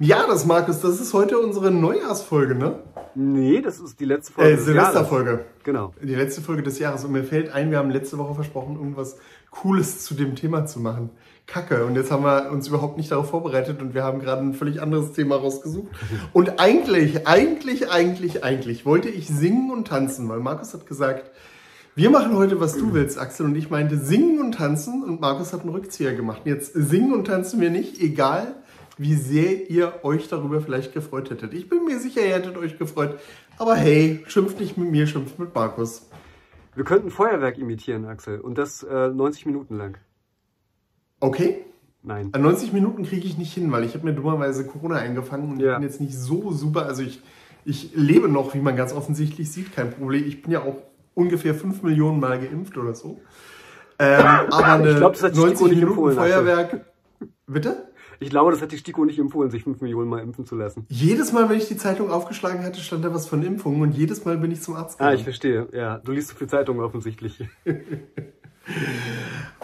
Ja, 0.00 0.26
das 0.26 0.44
Markus, 0.44 0.80
das 0.80 1.00
ist 1.00 1.14
heute 1.14 1.38
unsere 1.38 1.70
Neujahrsfolge, 1.70 2.56
ne? 2.56 2.80
Nee, 3.14 3.60
das 3.60 3.78
ist 3.78 4.00
die 4.00 4.04
letzte 4.04 4.32
Folge. 4.32 4.50
Äh, 4.50 4.56
Silvesterfolge. 4.56 5.44
Genau. 5.62 5.94
Die 6.02 6.16
letzte 6.16 6.42
Folge 6.42 6.64
des 6.64 6.80
Jahres. 6.80 7.04
Und 7.04 7.12
mir 7.12 7.22
fällt 7.22 7.52
ein, 7.52 7.70
wir 7.70 7.78
haben 7.78 7.90
letzte 7.90 8.18
Woche 8.18 8.34
versprochen, 8.34 8.74
irgendwas 8.74 9.18
Cooles 9.52 10.04
zu 10.04 10.14
dem 10.14 10.34
Thema 10.34 10.66
zu 10.66 10.80
machen. 10.80 11.10
Kacke. 11.46 11.86
Und 11.86 11.94
jetzt 11.94 12.10
haben 12.10 12.24
wir 12.24 12.50
uns 12.50 12.66
überhaupt 12.66 12.96
nicht 12.96 13.12
darauf 13.12 13.30
vorbereitet 13.30 13.80
und 13.80 13.94
wir 13.94 14.02
haben 14.02 14.18
gerade 14.18 14.42
ein 14.42 14.54
völlig 14.54 14.82
anderes 14.82 15.12
Thema 15.12 15.36
rausgesucht. 15.36 15.92
Und 16.32 16.58
eigentlich, 16.58 17.28
eigentlich, 17.28 17.92
eigentlich, 17.92 18.42
eigentlich 18.42 18.84
wollte 18.84 19.10
ich 19.10 19.28
singen 19.28 19.70
und 19.70 19.86
tanzen, 19.86 20.28
weil 20.28 20.40
Markus 20.40 20.74
hat 20.74 20.86
gesagt, 20.86 21.30
wir 21.94 22.10
machen 22.10 22.34
heute, 22.34 22.58
was 22.58 22.76
du 22.76 22.94
willst, 22.94 23.18
Axel. 23.18 23.46
Und 23.46 23.54
ich 23.54 23.70
meinte 23.70 23.98
singen 23.98 24.40
und 24.40 24.56
tanzen 24.56 25.04
und 25.04 25.20
Markus 25.20 25.52
hat 25.52 25.60
einen 25.60 25.70
Rückzieher 25.70 26.14
gemacht. 26.14 26.42
Jetzt 26.44 26.72
singen 26.74 27.12
und 27.12 27.26
tanzen 27.26 27.60
wir 27.60 27.70
nicht, 27.70 28.00
egal 28.00 28.56
wie 28.96 29.14
sehr 29.14 29.70
ihr 29.70 30.00
euch 30.04 30.28
darüber 30.28 30.60
vielleicht 30.60 30.92
gefreut 30.92 31.30
hättet. 31.30 31.52
Ich 31.54 31.68
bin 31.68 31.84
mir 31.84 31.98
sicher, 31.98 32.20
ihr 32.20 32.34
hättet 32.34 32.56
euch 32.56 32.78
gefreut. 32.78 33.18
Aber 33.58 33.74
hey, 33.74 34.22
schimpft 34.26 34.60
nicht 34.60 34.76
mit 34.76 34.90
mir, 34.90 35.06
schimpft 35.06 35.38
mit 35.38 35.54
Markus. 35.54 36.08
Wir 36.74 36.84
könnten 36.84 37.10
Feuerwerk 37.10 37.58
imitieren, 37.58 38.04
Axel. 38.04 38.40
Und 38.40 38.58
das 38.58 38.82
äh, 38.82 39.08
90 39.08 39.46
Minuten 39.46 39.76
lang. 39.76 39.98
Okay? 41.20 41.64
Nein. 42.02 42.30
An 42.32 42.42
90 42.42 42.72
Minuten 42.72 43.04
kriege 43.04 43.26
ich 43.26 43.38
nicht 43.38 43.54
hin, 43.54 43.70
weil 43.72 43.84
ich 43.84 43.94
habe 43.94 44.04
mir 44.04 44.12
dummerweise 44.12 44.66
Corona 44.66 44.96
eingefangen 44.96 45.50
und 45.52 45.60
Ja. 45.60 45.72
ich 45.72 45.78
bin 45.78 45.88
jetzt 45.88 46.00
nicht 46.00 46.14
so 46.18 46.52
super. 46.52 46.86
Also 46.86 47.02
ich, 47.02 47.22
ich 47.64 47.92
lebe 47.94 48.28
noch, 48.28 48.54
wie 48.54 48.60
man 48.60 48.76
ganz 48.76 48.92
offensichtlich 48.92 49.50
sieht, 49.50 49.72
kein 49.72 49.90
Problem. 49.90 50.24
Ich 50.26 50.42
bin 50.42 50.52
ja 50.52 50.62
auch 50.62 50.76
ungefähr 51.14 51.54
5 51.54 51.82
Millionen 51.82 52.20
Mal 52.20 52.38
geimpft 52.40 52.76
oder 52.76 52.94
so. 52.94 53.20
Ähm, 53.98 54.20
aber 54.50 54.64
eine 54.64 54.90
Ich 54.90 54.96
glaub, 54.96 55.12
das 55.14 55.22
hat 55.22 55.34
die 55.34 55.38
90 55.38 55.56
STIKO 55.56 55.68
nicht 55.70 55.78
Minuten. 55.80 56.16
Feuerwerk. 56.16 56.84
Bitte? 57.46 57.88
Ich 58.20 58.30
glaube, 58.30 58.50
das 58.52 58.60
hat 58.62 58.72
die 58.72 58.78
STIKO 58.78 59.04
nicht 59.04 59.18
empfohlen, 59.18 59.50
sich 59.50 59.64
5 59.64 59.80
Millionen 59.80 60.08
Mal 60.08 60.20
impfen 60.20 60.46
zu 60.46 60.56
lassen. 60.56 60.86
Jedes 60.88 61.32
Mal, 61.32 61.48
wenn 61.48 61.58
ich 61.58 61.68
die 61.68 61.76
Zeitung 61.76 62.10
aufgeschlagen 62.10 62.62
hatte, 62.62 62.80
stand 62.80 63.04
da 63.04 63.12
was 63.14 63.26
von 63.28 63.42
Impfungen 63.42 63.82
und 63.82 63.92
jedes 63.92 64.24
Mal 64.24 64.36
bin 64.38 64.50
ich 64.50 64.62
zum 64.62 64.74
Arzt 64.74 64.96
Ah, 65.00 65.04
gegangen. 65.04 65.16
ich 65.18 65.24
verstehe. 65.24 65.68
Ja, 65.72 65.98
du 65.98 66.12
liest 66.12 66.28
so 66.28 66.36
viel 66.36 66.48
Zeitungen 66.48 66.82
offensichtlich. 66.82 67.42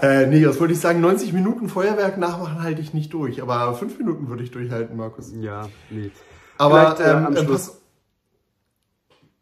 Äh, 0.02 0.26
nee, 0.26 0.46
was 0.46 0.60
wollte 0.60 0.74
ich 0.74 0.80
sagen? 0.80 1.00
90 1.00 1.32
Minuten 1.32 1.68
Feuerwerk 1.70 2.18
nachmachen 2.18 2.62
halte 2.62 2.80
ich 2.82 2.92
nicht 2.94 3.12
durch. 3.14 3.42
Aber 3.42 3.74
5 3.74 3.98
Minuten 3.98 4.28
würde 4.28 4.42
ich 4.42 4.50
durchhalten, 4.50 4.96
Markus. 4.96 5.32
Ja, 5.34 5.68
nee. 5.90 6.10
Aber 6.58 6.96
Vielleicht, 6.96 7.00
äh, 7.00 7.16
ähm, 7.18 7.26
am 7.26 7.36
äh, 7.36 7.44
Schluss. 7.44 7.66
pass, 7.68 7.80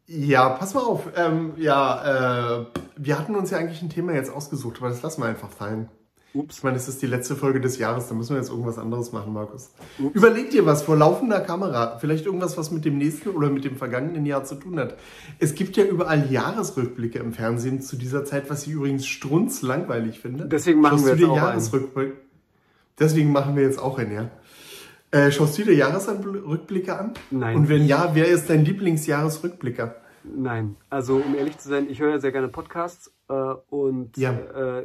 ja, 0.06 0.48
pass 0.50 0.74
mal 0.74 0.80
auf. 0.84 1.08
Ähm, 1.16 1.52
ja, 1.56 2.61
äh, 2.61 2.66
wir 2.96 3.18
hatten 3.18 3.34
uns 3.34 3.50
ja 3.50 3.58
eigentlich 3.58 3.83
ein 3.83 3.90
Thema 3.90 4.12
jetzt 4.12 4.30
ausgesucht, 4.33 4.77
aber 4.78 4.88
das 4.90 5.02
lassen 5.02 5.22
wir 5.22 5.27
einfach 5.28 5.50
fallen. 5.50 5.88
Ups. 6.34 6.58
Ich 6.58 6.62
meine, 6.62 6.76
es 6.76 6.88
ist 6.88 7.00
die 7.00 7.06
letzte 7.06 7.36
Folge 7.36 7.60
des 7.60 7.78
Jahres, 7.78 8.08
da 8.08 8.14
müssen 8.14 8.30
wir 8.30 8.36
jetzt 8.38 8.50
irgendwas 8.50 8.78
anderes 8.78 9.12
machen, 9.12 9.32
Markus. 9.32 9.70
Ups. 9.98 10.14
Überleg 10.14 10.50
dir 10.50 10.66
was 10.66 10.82
vor 10.82 10.96
laufender 10.96 11.40
Kamera. 11.40 11.98
Vielleicht 11.98 12.26
irgendwas, 12.26 12.58
was 12.58 12.70
mit 12.70 12.84
dem 12.84 12.98
nächsten 12.98 13.30
oder 13.30 13.48
mit 13.48 13.64
dem 13.64 13.76
vergangenen 13.76 14.26
Jahr 14.26 14.44
zu 14.44 14.56
tun 14.56 14.78
hat. 14.78 14.96
Es 15.38 15.54
gibt 15.54 15.76
ja 15.76 15.84
überall 15.84 16.30
Jahresrückblicke 16.30 17.18
im 17.18 17.32
Fernsehen 17.32 17.80
zu 17.80 17.96
dieser 17.96 18.24
Zeit, 18.24 18.50
was 18.50 18.66
ich 18.66 18.74
übrigens 18.74 19.06
strunzlangweilig 19.06 20.20
finde. 20.20 20.46
Deswegen 20.46 20.80
machen 20.80 20.98
Schaust 20.98 21.06
wir 21.06 21.14
jetzt 21.14 21.24
auch 21.24 21.36
einen. 21.36 21.46
Jahresrückblick. 21.46 22.12
Deswegen 22.98 23.32
machen 23.32 23.56
wir 23.56 23.62
jetzt 23.62 23.78
auch 23.78 23.98
einen, 23.98 24.12
ja. 24.12 24.30
Äh, 25.10 25.32
schaust 25.32 25.56
du 25.56 25.64
dir 25.64 25.74
Jahresrückblicke 25.74 26.98
an? 26.98 27.14
Nein. 27.30 27.56
Und 27.56 27.68
wenn 27.70 27.86
ja, 27.86 28.10
wer 28.12 28.28
ist 28.28 28.50
dein 28.50 28.64
Lieblingsjahresrückblicker? 28.64 29.96
Nein, 30.24 30.77
also 30.91 31.16
um 31.16 31.34
ehrlich 31.34 31.58
zu 31.58 31.69
sein, 31.69 31.86
ich 31.88 32.00
höre 32.00 32.11
ja 32.11 32.19
sehr 32.19 32.33
gerne 32.33 32.48
Podcasts 32.48 33.12
äh, 33.28 33.33
und 33.70 34.16
Ja. 34.16 34.33
äh, 34.33 34.83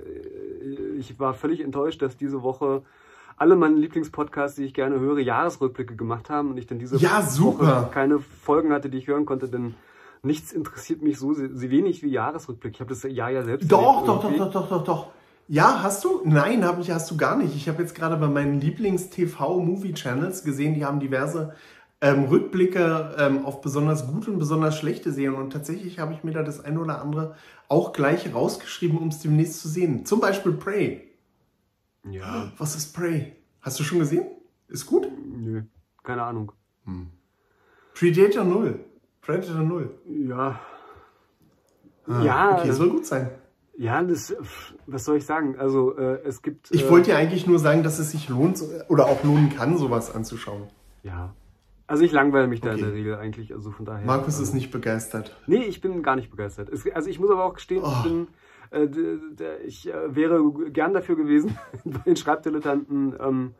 ich 0.97 1.19
war 1.19 1.33
völlig 1.33 1.61
enttäuscht, 1.61 2.01
dass 2.01 2.17
diese 2.17 2.43
Woche 2.43 2.83
alle 3.37 3.55
meine 3.55 3.75
Lieblingspodcasts, 3.75 4.55
die 4.57 4.63
ich 4.65 4.73
gerne 4.73 4.99
höre, 4.99 5.19
Jahresrückblicke 5.19 5.95
gemacht 5.95 6.29
haben 6.29 6.51
und 6.51 6.57
ich 6.57 6.67
dann 6.67 6.79
diese 6.79 6.97
Ja. 6.97 7.21
Woche 7.39 7.89
keine 7.91 8.19
Folgen 8.19 8.71
hatte, 8.71 8.89
die 8.89 8.97
ich 8.99 9.07
hören 9.07 9.25
konnte, 9.25 9.49
denn 9.49 9.73
nichts 10.21 10.53
interessiert 10.53 11.01
mich 11.01 11.17
so 11.19 11.33
so 11.33 11.41
wenig 11.61 12.03
wie 12.03 12.09
Jahresrückblick. 12.09 12.75
Ich 12.75 12.79
habe 12.79 12.89
das 12.89 13.03
Jahr 13.03 13.31
ja 13.31 13.43
selbst 13.43 13.71
Doch, 13.71 14.05
doch, 14.05 14.21
doch, 14.21 14.37
doch, 14.37 14.51
doch, 14.51 14.69
doch, 14.69 14.83
doch. 14.83 15.07
Ja, 15.49 15.83
hast 15.83 16.05
du? 16.05 16.21
Nein, 16.23 16.63
hab 16.65 16.79
ich, 16.79 16.89
hast 16.89 17.11
du 17.11 17.17
gar 17.17 17.35
nicht. 17.35 17.53
Ich 17.53 17.67
habe 17.67 17.81
jetzt 17.81 17.95
gerade 17.95 18.15
bei 18.15 18.27
meinen 18.27 18.61
Lieblings-TV-Movie-Channels 18.61 20.43
gesehen, 20.45 20.73
die 20.73 20.85
haben 20.85 20.99
diverse 21.01 21.53
ähm, 22.03 22.25
Rückblicke 22.25 23.15
ähm, 23.17 23.45
auf 23.45 23.61
besonders 23.61 24.07
gute 24.07 24.29
und 24.29 24.37
besonders 24.37 24.77
schlechte 24.77 25.11
Serien. 25.13 25.35
Und 25.35 25.51
tatsächlich 25.53 25.99
habe 25.99 26.13
ich 26.13 26.23
mir 26.23 26.31
da 26.33 26.43
das 26.43 26.63
eine 26.63 26.79
oder 26.81 27.01
andere 27.01 27.35
auch 27.69 27.93
gleich 27.93 28.33
rausgeschrieben, 28.35 28.97
um 28.97 29.07
es 29.07 29.19
demnächst 29.19 29.61
zu 29.61 29.69
sehen. 29.69 30.05
Zum 30.05 30.19
Beispiel 30.19 30.51
Prey. 30.51 31.09
Ja, 32.09 32.51
Was 32.57 32.75
ist 32.75 32.93
Prey? 32.93 33.33
Hast 33.61 33.79
du 33.79 33.83
schon 33.83 33.99
gesehen? 33.99 34.25
Ist 34.67 34.85
gut? 34.85 35.07
nö, 35.37 35.61
keine 36.03 36.23
Ahnung. 36.23 36.51
Predator 37.93 38.43
0. 38.43 38.79
Predator 39.21 39.61
0. 39.61 39.89
Ja. 40.27 40.59
Ah, 42.05 42.21
ja, 42.23 42.57
Okay, 42.59 42.71
soll 42.71 42.89
gut 42.89 43.05
sein. 43.05 43.29
ja, 43.77 44.03
das, 44.03 44.35
was 44.87 45.05
soll 45.05 45.17
ich 45.17 45.25
sagen? 45.25 45.57
Also 45.57 45.95
äh, 45.97 46.19
es 46.25 46.41
gibt. 46.41 46.69
Ich 46.71 46.83
äh, 46.85 46.89
wollte 46.89 47.11
ja 47.11 47.17
eigentlich 47.17 47.47
nur 47.47 47.59
sagen, 47.59 47.81
dass 47.83 47.99
es 47.99 48.11
sich 48.11 48.27
lohnt 48.27 48.61
oder 48.89 49.05
auch 49.05 49.23
lohnen 49.23 49.55
kann, 49.55 49.77
sowas 49.77 50.13
anzuschauen. 50.13 50.63
Ja. 51.03 51.33
Also 51.93 52.05
ich 52.05 52.11
langweile 52.11 52.47
mich 52.47 52.59
da 52.59 52.69
in 52.69 52.77
Okay. 52.77 52.85
der 52.85 52.93
Regel 52.93 53.15
eigentlich, 53.17 53.53
also 53.53 53.69
von 53.69 53.85
daher. 53.85 54.03
Markus 54.03 54.37
ähm, 54.39 54.43
ist 54.45 54.53
nicht 54.55 54.71
begeistert. 54.71 55.37
Nee, 55.45 55.63
ich 55.65 55.79
bin 55.79 56.01
gar 56.01 56.15
nicht 56.15 56.31
begeistert. 56.31 56.69
Es, 56.69 56.89
also 56.91 57.07
ich 57.07 57.19
muss 57.19 57.29
aber 57.29 57.45
auch 57.45 57.53
gestehen, 57.53 57.83
Oh. 57.85 57.91
ich 57.97 58.03
bin, 58.03 58.27
äh, 58.71 58.87
d- 58.87 59.19
d- 59.35 59.57
ich 59.63 59.87
äh, 59.93 60.15
wäre 60.15 60.41
gern 60.71 60.95
dafür 60.95 61.15
gewesen, 61.15 61.55
bei 61.85 61.99
den 61.99 62.15
Schreibdilettanten 62.15 63.13
ähm, 63.19 63.53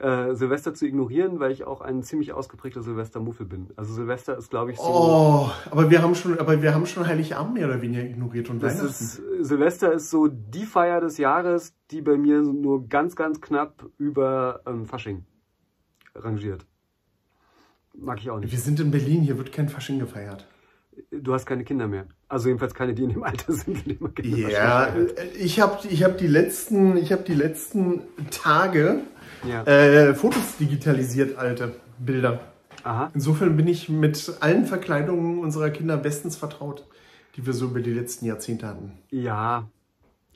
äh, 0.00 0.34
Silvester 0.34 0.74
zu 0.74 0.84
ignorieren, 0.86 1.40
weil 1.40 1.50
ich 1.50 1.64
auch 1.64 1.80
ein 1.80 2.02
ziemlich 2.02 2.34
ausgeprägter 2.34 2.82
Silvestermuffel 2.82 3.46
bin. 3.46 3.70
Also 3.76 3.94
Silvester 3.94 4.36
ist, 4.36 4.50
glaube 4.50 4.72
ich, 4.72 4.76
so. 4.76 4.82
Oh, 4.84 5.50
aber 5.70 5.88
wir 5.88 6.02
haben 6.02 6.14
schon, 6.14 6.38
aber 6.38 6.60
wir 6.60 6.74
haben 6.74 6.84
schon 6.84 7.06
Heiligabend 7.06 7.54
mehr 7.54 7.68
oder 7.68 7.80
weniger 7.80 8.02
ignoriert 8.04 8.50
und 8.50 8.62
Das 8.62 8.74
Weihnachten. 8.74 8.90
ist, 8.90 9.22
Silvester 9.48 9.92
ist 9.94 10.10
so 10.10 10.28
die 10.28 10.66
Feier 10.66 11.00
des 11.00 11.16
Jahres, 11.16 11.74
die 11.90 12.02
bei 12.02 12.18
mir 12.18 12.42
nur 12.42 12.86
ganz, 12.86 13.16
ganz 13.16 13.40
knapp 13.40 13.86
über 13.96 14.60
ähm, 14.66 14.84
Fasching 14.84 15.24
rangiert. 16.14 16.66
Mag 18.00 18.20
ich 18.20 18.30
auch 18.30 18.38
nicht. 18.38 18.52
wir 18.52 18.58
sind 18.58 18.80
in 18.80 18.90
Berlin, 18.90 19.22
hier 19.22 19.38
wird 19.38 19.52
kein 19.52 19.68
Fasching 19.68 19.98
gefeiert. 19.98 20.46
Du 21.10 21.32
hast 21.32 21.46
keine 21.46 21.64
Kinder 21.64 21.86
mehr. 21.86 22.06
Also 22.28 22.48
jedenfalls 22.48 22.74
keine, 22.74 22.92
die 22.94 23.04
in 23.04 23.10
dem 23.10 23.22
Alter 23.22 23.52
sind, 23.52 23.86
in 23.86 23.94
dem 23.94 23.98
man 24.00 24.14
Kinder 24.14 24.50
Ja, 24.50 24.92
ich 25.38 25.60
habe 25.60 25.78
ich 25.88 26.02
hab 26.04 26.18
die 26.18 26.26
letzten, 26.26 26.96
ich 26.96 27.12
habe 27.12 27.22
die 27.22 27.34
letzten 27.34 28.02
Tage 28.30 29.00
Ja. 29.48 29.62
äh, 29.64 30.14
Fotos 30.14 30.56
digitalisiert, 30.58 31.36
alte 31.38 31.74
Bilder. 31.98 32.40
Aha. 32.84 33.10
Insofern 33.14 33.56
bin 33.56 33.66
ich 33.68 33.88
mit 33.88 34.32
allen 34.40 34.64
Verkleidungen 34.66 35.40
unserer 35.40 35.70
Kinder 35.70 35.96
bestens 35.96 36.36
vertraut, 36.36 36.86
die 37.36 37.46
wir 37.46 37.52
so 37.52 37.66
über 37.66 37.80
die 37.80 37.92
letzten 37.92 38.26
Jahrzehnte 38.26 38.66
hatten. 38.66 38.92
Ja, 39.10 39.68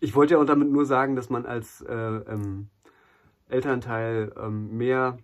ich 0.00 0.14
wollte 0.14 0.34
ja 0.34 0.40
auch 0.40 0.44
damit 0.46 0.70
nur 0.70 0.84
sagen, 0.86 1.14
dass 1.16 1.30
man 1.30 1.46
als 1.46 1.80
äh, 1.82 1.92
ähm, 1.94 2.68
Elternteil 3.48 4.32
ähm, 4.40 4.76
mehr 4.76 5.18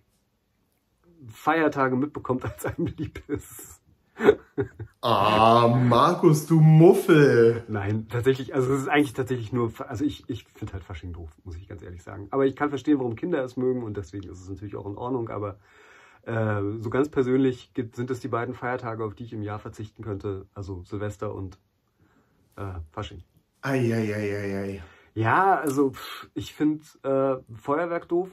Feiertage 1.27 1.95
mitbekommt, 1.95 2.43
als 2.45 2.65
einem 2.65 2.87
lieb 2.97 3.23
ist. 3.27 3.81
Ah, 5.01 5.67
Markus, 5.67 6.45
du 6.45 6.59
Muffel. 6.59 7.63
Nein, 7.69 8.07
tatsächlich, 8.09 8.53
also 8.53 8.73
es 8.73 8.81
ist 8.81 8.87
eigentlich 8.89 9.13
tatsächlich 9.13 9.53
nur, 9.53 9.71
also 9.87 10.03
ich, 10.03 10.29
ich 10.29 10.45
finde 10.53 10.73
halt 10.73 10.83
Fasching 10.83 11.13
doof, 11.13 11.29
muss 11.45 11.55
ich 11.55 11.67
ganz 11.67 11.81
ehrlich 11.81 12.03
sagen. 12.03 12.27
Aber 12.31 12.45
ich 12.45 12.55
kann 12.55 12.69
verstehen, 12.69 12.99
warum 12.99 13.15
Kinder 13.15 13.41
es 13.43 13.55
mögen 13.55 13.83
und 13.83 13.95
deswegen 13.95 14.29
ist 14.29 14.41
es 14.41 14.49
natürlich 14.49 14.75
auch 14.75 14.85
in 14.85 14.97
Ordnung, 14.97 15.29
aber 15.29 15.57
äh, 16.23 16.61
so 16.79 16.89
ganz 16.89 17.07
persönlich 17.09 17.73
gibt, 17.73 17.95
sind 17.95 18.11
es 18.11 18.19
die 18.19 18.27
beiden 18.27 18.53
Feiertage, 18.53 19.05
auf 19.05 19.15
die 19.15 19.23
ich 19.23 19.33
im 19.33 19.41
Jahr 19.41 19.59
verzichten 19.59 20.03
könnte, 20.03 20.47
also 20.53 20.83
Silvester 20.83 21.33
und 21.33 21.57
äh, 22.57 22.73
Fasching. 22.91 23.23
Eieieiei. 23.61 24.83
Ja, 25.15 25.55
also 25.59 25.91
pff, 25.91 26.29
ich 26.33 26.53
finde 26.53 26.83
äh, 27.03 27.55
Feuerwerk 27.55 28.09
doof. 28.09 28.29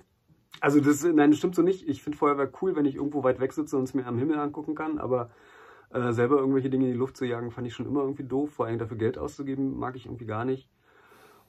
Also 0.60 0.80
das, 0.80 1.04
nein, 1.04 1.30
das 1.30 1.38
stimmt 1.38 1.54
so 1.54 1.62
nicht. 1.62 1.88
Ich 1.88 2.02
finde 2.02 2.18
Feuerwerk 2.18 2.60
cool, 2.62 2.76
wenn 2.76 2.86
ich 2.86 2.96
irgendwo 2.96 3.22
weit 3.22 3.40
weg 3.40 3.52
sitze 3.52 3.76
und 3.76 3.84
es 3.84 3.94
mir 3.94 4.06
am 4.06 4.18
Himmel 4.18 4.38
angucken 4.38 4.74
kann, 4.74 4.98
aber 4.98 5.30
äh, 5.90 6.12
selber 6.12 6.38
irgendwelche 6.38 6.70
Dinge 6.70 6.86
in 6.86 6.92
die 6.92 6.98
Luft 6.98 7.16
zu 7.16 7.24
jagen, 7.24 7.50
fand 7.50 7.66
ich 7.66 7.74
schon 7.74 7.86
immer 7.86 8.00
irgendwie 8.00 8.24
doof. 8.24 8.50
Vor 8.50 8.66
allem 8.66 8.78
dafür 8.78 8.96
Geld 8.96 9.18
auszugeben, 9.18 9.78
mag 9.78 9.96
ich 9.96 10.06
irgendwie 10.06 10.26
gar 10.26 10.44
nicht. 10.44 10.68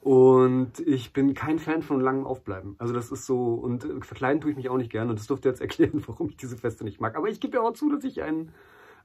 Und 0.01 0.79
ich 0.79 1.11
bin 1.11 1.33
kein 1.33 1.59
Fan 1.59 1.81
von 1.81 1.99
langem 1.99 2.25
Aufbleiben. 2.25 2.75
Also 2.77 2.93
das 2.93 3.11
ist 3.11 3.25
so, 3.25 3.55
und 3.55 4.05
verkleiden 4.05 4.39
tue 4.39 4.51
ich 4.51 4.57
mich 4.57 4.69
auch 4.69 4.77
nicht 4.77 4.91
gerne. 4.91 5.09
Und 5.09 5.19
das 5.19 5.27
dürfte 5.27 5.49
jetzt 5.49 5.61
erklären, 5.67 6.03
warum 6.07 6.29
ich 6.29 6.37
diese 6.37 6.57
Feste 6.57 6.83
nicht 6.83 7.01
mag. 7.01 7.15
Aber 7.15 7.27
ich 7.27 7.39
gebe 7.39 7.57
ja 7.57 7.63
auch 7.63 7.73
zu, 7.73 7.89
dass 7.89 8.03
ich 8.03 8.21
ein, 8.21 8.51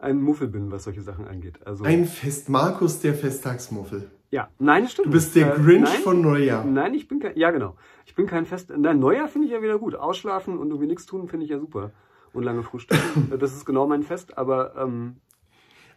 ein 0.03 0.21
Muffel 0.21 0.49
bin, 0.49 0.71
was 0.71 0.85
solche 0.85 1.01
Sachen 1.03 1.27
angeht. 1.27 1.61
Also, 1.67 1.85
Ein 1.85 2.05
Fest, 2.07 2.49
Markus 2.49 3.01
der 3.01 3.15
Festtagsmuffel. 3.15 4.11
ja, 4.31 4.49
nein, 4.59 4.89
stimmt. 4.89 5.07
Du 5.09 5.13
bist 5.13 5.35
der 5.37 5.55
Äh, 5.55 5.59
Grinch 5.61 5.85
nein. 5.91 6.03
von 6.03 6.21
Neujahr. 6.21 6.65
Nein, 6.65 6.95
ich 6.95 7.09
bin 7.09 7.21
kein, 7.21 7.37
ja 7.37 7.51
genau. 7.51 7.77
Ich 8.07 8.15
bin 8.15 8.27
kein 8.27 8.45
Fest, 8.47 8.73
nein, 8.77 8.99
Neujahr 8.99 9.29
finde 9.29 9.47
ich 9.47 9.53
ja 9.55 9.63
wieder 9.63 9.79
gut. 9.79 9.95
Ausschlafen 9.95 10.59
und 10.59 10.69
irgendwie 10.71 10.87
nichts 10.89 11.07
tun 11.07 11.29
finde 11.29 11.45
ich 11.45 11.51
ja 11.51 11.59
super. 11.59 11.91
Und 12.33 12.43
lange 12.45 12.63
frühstücken. 12.63 13.33
das 13.39 13.53
ist 13.55 13.65
genau 13.65 13.87
mein 13.87 14.03
Fest, 14.03 14.37
aber 14.39 14.75
ähm, 14.77 15.17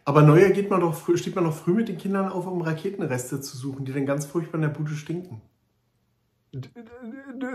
Aber 0.04 0.22
Neujahr 0.22 0.50
geht 0.50 0.70
man 0.70 0.80
doch 0.80 0.94
früh, 0.94 1.16
steht 1.16 1.34
man 1.34 1.44
doch 1.44 1.54
früh 1.54 1.72
mit 1.72 1.88
den 1.88 1.98
Kindern 1.98 2.28
auf, 2.28 2.46
um 2.46 2.60
Raketenreste 2.60 3.40
zu 3.40 3.56
suchen, 3.56 3.84
die 3.84 3.92
dann 3.92 4.06
ganz 4.06 4.24
furchtbar 4.26 4.56
in 4.56 4.62
der 4.62 4.68
Bude 4.68 4.92
stinken. 4.92 5.40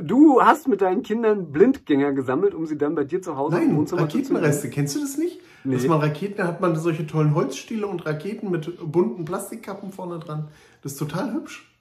Du 0.03 0.41
hast 0.41 0.67
mit 0.67 0.81
deinen 0.81 1.01
Kindern 1.01 1.51
Blindgänger 1.51 2.11
gesammelt, 2.11 2.53
um 2.53 2.65
sie 2.65 2.77
dann 2.77 2.93
bei 2.93 3.03
dir 3.03 3.21
zu 3.21 3.35
Hause 3.37 3.59
im 3.59 3.75
Wohnzimmer 3.77 4.01
Raketenreste. 4.03 4.69
Kennst 4.69 4.95
du 4.95 4.99
das 4.99 5.17
nicht? 5.17 5.39
Nee. 5.63 5.75
Dass 5.75 5.87
man 5.87 5.99
Raketen, 5.99 6.43
hat 6.43 6.61
man 6.61 6.75
solche 6.75 7.05
tollen 7.05 7.35
Holzstiele 7.35 7.85
und 7.85 8.05
Raketen 8.05 8.49
mit 8.49 8.79
bunten 8.91 9.25
Plastikkappen 9.25 9.91
vorne 9.91 10.19
dran. 10.19 10.47
Das 10.81 10.93
ist 10.93 10.97
total 10.97 11.33
hübsch. 11.33 11.71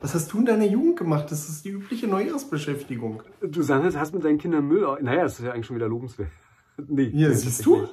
Was 0.00 0.14
hast 0.14 0.32
du 0.32 0.38
in 0.38 0.46
deiner 0.46 0.66
Jugend 0.66 0.98
gemacht? 0.98 1.30
Das 1.30 1.48
ist 1.48 1.64
die 1.64 1.70
übliche 1.70 2.06
Neujahrsbeschäftigung. 2.06 3.22
Du 3.40 3.62
sagst, 3.62 3.96
hast 3.96 4.14
mit 4.14 4.24
deinen 4.24 4.38
Kindern 4.38 4.66
Müll. 4.66 4.86
Naja, 5.00 5.22
das 5.22 5.38
ist 5.38 5.46
ja 5.46 5.52
eigentlich 5.52 5.66
schon 5.66 5.76
wieder 5.76 5.88
lobenswert. 5.88 6.28
Nee. 6.88 7.04
Ja, 7.14 7.28
nee, 7.28 7.34
siehst 7.34 7.64
du? 7.64 7.86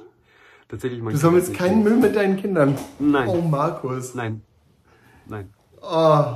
Tatsächlich 0.68 1.00
Du 1.00 1.16
sammelst 1.16 1.54
keinen 1.54 1.84
Müll 1.84 1.98
mit 1.98 2.16
deinen 2.16 2.36
Kindern. 2.36 2.76
Nein. 2.98 3.28
Oh, 3.28 3.40
Markus. 3.40 4.16
Nein. 4.16 4.42
Nein. 5.28 5.50
Oh. 5.80 6.34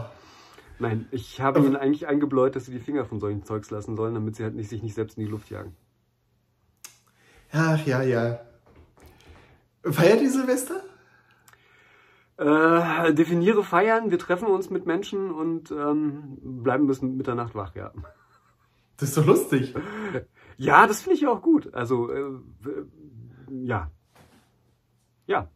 Nein, 0.79 1.07
ich 1.11 1.41
habe 1.41 1.59
ihnen 1.61 1.75
eigentlich 1.75 2.07
eingebläut, 2.07 2.55
dass 2.55 2.67
sie 2.67 2.73
die 2.73 2.79
Finger 2.79 3.05
von 3.05 3.19
solchen 3.19 3.45
Zeugs 3.45 3.71
lassen 3.71 3.97
sollen, 3.97 4.15
damit 4.15 4.37
sie 4.37 4.45
halt 4.45 4.55
nicht, 4.55 4.69
sich 4.69 4.83
nicht 4.83 4.95
selbst 4.95 5.17
in 5.17 5.25
die 5.25 5.31
Luft 5.31 5.51
jagen. 5.51 5.75
Ach 7.51 7.85
ja, 7.87 8.03
ja. 8.03 8.41
Feiert 9.91 10.21
ihr 10.21 10.31
Silvester? 10.31 10.83
Äh, 12.39 13.15
definiere 13.15 13.65
feiern, 13.65 14.11
wir 14.11 14.19
treffen 14.19 14.49
uns 14.49 14.69
mit 14.69 14.85
Menschen 14.85 15.31
und 15.31 15.71
ähm, 15.71 16.39
bleiben 16.43 16.87
bis 16.87 17.01
Mitternacht 17.01 17.55
wach, 17.55 17.75
ja. 17.75 17.93
Das 18.99 19.11
ist 19.11 19.17
doch 19.17 19.27
lustig. 19.27 19.75
Ja, 20.59 20.87
das 20.87 21.03
finde 21.03 21.17
ich 21.17 21.27
auch 21.27 21.43
gut. 21.43 21.73
Also, 21.75 22.11
äh, 22.11 22.31
ja. 23.51 23.91
Ja. 25.27 25.49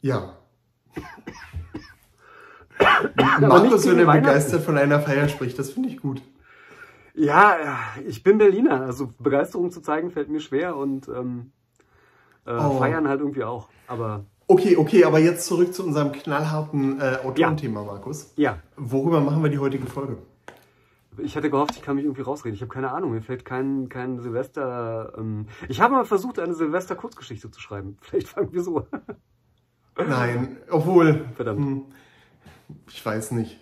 Ja. 0.00 0.36
Markus, 3.40 3.86
wenn 3.88 3.98
er 3.98 4.06
begeistert 4.06 4.62
von 4.62 4.78
einer 4.78 5.00
Feier 5.00 5.28
spricht, 5.28 5.58
das 5.58 5.70
finde 5.70 5.88
ich 5.88 6.00
gut. 6.00 6.22
Ja, 7.14 7.56
ich 8.06 8.22
bin 8.22 8.38
Berliner, 8.38 8.82
also 8.82 9.12
Begeisterung 9.18 9.72
zu 9.72 9.80
zeigen 9.80 10.10
fällt 10.10 10.28
mir 10.28 10.40
schwer 10.40 10.76
und 10.76 11.08
ähm, 11.08 11.52
äh, 12.48 12.52
oh. 12.52 12.78
feiern 12.78 13.06
halt 13.06 13.20
irgendwie 13.20 13.44
auch. 13.44 13.68
Aber 13.86 14.24
okay, 14.46 14.76
okay, 14.76 15.04
aber 15.04 15.18
jetzt 15.18 15.46
zurück 15.46 15.74
zu 15.74 15.84
unserem 15.84 16.12
knallharten 16.12 17.00
äh, 17.00 17.18
Autorenthema, 17.24 17.80
ja. 17.80 17.86
Markus. 17.86 18.32
Ja. 18.36 18.58
Worüber 18.76 19.20
machen 19.20 19.42
wir 19.42 19.50
die 19.50 19.58
heutige 19.58 19.86
Folge? 19.86 20.18
Ich 21.18 21.36
hatte 21.36 21.50
gehofft, 21.50 21.74
ich 21.76 21.82
kann 21.82 21.96
mich 21.96 22.04
irgendwie 22.04 22.22
rausreden. 22.22 22.54
Ich 22.54 22.62
habe 22.62 22.72
keine 22.72 22.92
Ahnung. 22.92 23.10
Mir 23.10 23.22
fällt 23.22 23.44
kein, 23.44 23.88
kein 23.88 24.20
Silvester. 24.20 25.14
Ähm 25.18 25.46
ich 25.68 25.80
habe 25.80 25.94
mal 25.94 26.04
versucht, 26.04 26.38
eine 26.38 26.54
Silvester-Kurzgeschichte 26.54 27.50
zu 27.50 27.60
schreiben. 27.60 27.96
Vielleicht 28.00 28.28
fangen 28.28 28.52
wir 28.52 28.62
so. 28.62 28.86
Nein, 29.96 30.58
obwohl. 30.70 31.26
Verdammt. 31.34 31.58
Hm, 31.58 31.84
ich 32.88 33.04
weiß 33.04 33.32
nicht. 33.32 33.58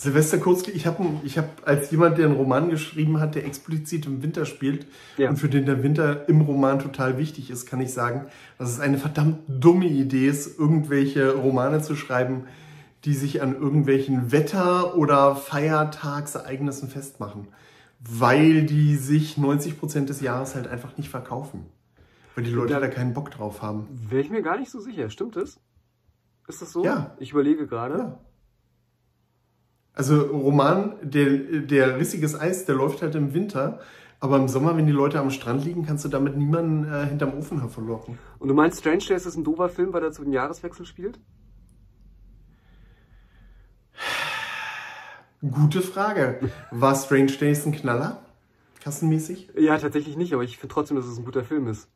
Silvester 0.00 0.38
Kurzke, 0.38 0.70
ich 0.70 0.86
habe 0.86 1.04
ich 1.24 1.36
hab 1.36 1.68
als 1.68 1.90
jemand, 1.90 2.16
der 2.16 2.24
einen 2.24 2.34
Roman 2.34 2.70
geschrieben 2.70 3.20
hat, 3.20 3.34
der 3.34 3.44
explizit 3.44 4.06
im 4.06 4.22
Winter 4.22 4.46
spielt 4.46 4.86
ja. 5.18 5.28
und 5.28 5.36
für 5.36 5.50
den 5.50 5.66
der 5.66 5.82
Winter 5.82 6.26
im 6.26 6.40
Roman 6.40 6.78
total 6.78 7.18
wichtig 7.18 7.50
ist, 7.50 7.66
kann 7.66 7.82
ich 7.82 7.92
sagen, 7.92 8.24
dass 8.56 8.70
es 8.70 8.80
eine 8.80 8.96
verdammt 8.96 9.40
dumme 9.46 9.84
Idee 9.84 10.26
ist, 10.26 10.58
irgendwelche 10.58 11.34
Romane 11.34 11.82
zu 11.82 11.96
schreiben, 11.96 12.44
die 13.04 13.12
sich 13.12 13.42
an 13.42 13.54
irgendwelchen 13.54 14.32
Wetter- 14.32 14.96
oder 14.96 15.36
Feiertagsereignissen 15.36 16.88
festmachen, 16.88 17.48
weil 17.98 18.64
die 18.64 18.96
sich 18.96 19.36
90 19.36 19.78
Prozent 19.78 20.08
des 20.08 20.22
Jahres 20.22 20.54
halt 20.54 20.66
einfach 20.66 20.96
nicht 20.96 21.10
verkaufen. 21.10 21.66
Weil 22.36 22.44
die 22.44 22.52
Leute 22.52 22.72
da, 22.72 22.80
da 22.80 22.88
keinen 22.88 23.12
Bock 23.12 23.32
drauf 23.32 23.60
haben. 23.60 23.86
Wäre 24.08 24.22
ich 24.22 24.30
mir 24.30 24.40
gar 24.40 24.58
nicht 24.58 24.70
so 24.70 24.80
sicher. 24.80 25.10
Stimmt 25.10 25.36
das? 25.36 25.60
Ist 26.48 26.62
das 26.62 26.72
so? 26.72 26.86
Ja. 26.86 27.14
Ich 27.18 27.32
überlege 27.32 27.66
gerade. 27.66 27.98
Ja. 27.98 28.18
Also 30.00 30.22
Roman, 30.22 30.94
der, 31.02 31.28
der 31.60 31.98
rissiges 31.98 32.34
Eis, 32.34 32.64
der 32.64 32.74
läuft 32.74 33.02
halt 33.02 33.14
im 33.16 33.34
Winter. 33.34 33.80
Aber 34.18 34.38
im 34.38 34.48
Sommer, 34.48 34.74
wenn 34.74 34.86
die 34.86 34.94
Leute 34.94 35.20
am 35.20 35.30
Strand 35.30 35.62
liegen, 35.62 35.84
kannst 35.84 36.06
du 36.06 36.08
damit 36.08 36.38
niemanden 36.38 36.90
äh, 36.90 37.04
hinterm 37.04 37.34
Ofen 37.34 37.68
verlocken. 37.68 38.18
Und 38.38 38.48
du 38.48 38.54
meinst, 38.54 38.80
Strange 38.80 39.04
Days 39.06 39.26
ist 39.26 39.36
ein 39.36 39.44
doofer 39.44 39.68
Film, 39.68 39.92
weil 39.92 40.02
er 40.02 40.10
zu 40.10 40.24
den 40.24 40.32
Jahreswechsel 40.32 40.86
spielt? 40.86 41.20
Gute 45.42 45.82
Frage. 45.82 46.50
War 46.70 46.94
Strange 46.94 47.32
Days 47.32 47.66
ein 47.66 47.72
Knaller? 47.72 48.22
Kassenmäßig? 48.82 49.50
Ja, 49.58 49.76
tatsächlich 49.76 50.16
nicht, 50.16 50.32
aber 50.32 50.44
ich 50.44 50.56
finde 50.56 50.72
trotzdem, 50.72 50.96
dass 50.96 51.04
es 51.04 51.18
ein 51.18 51.26
guter 51.26 51.44
Film 51.44 51.66
ist. 51.66 51.90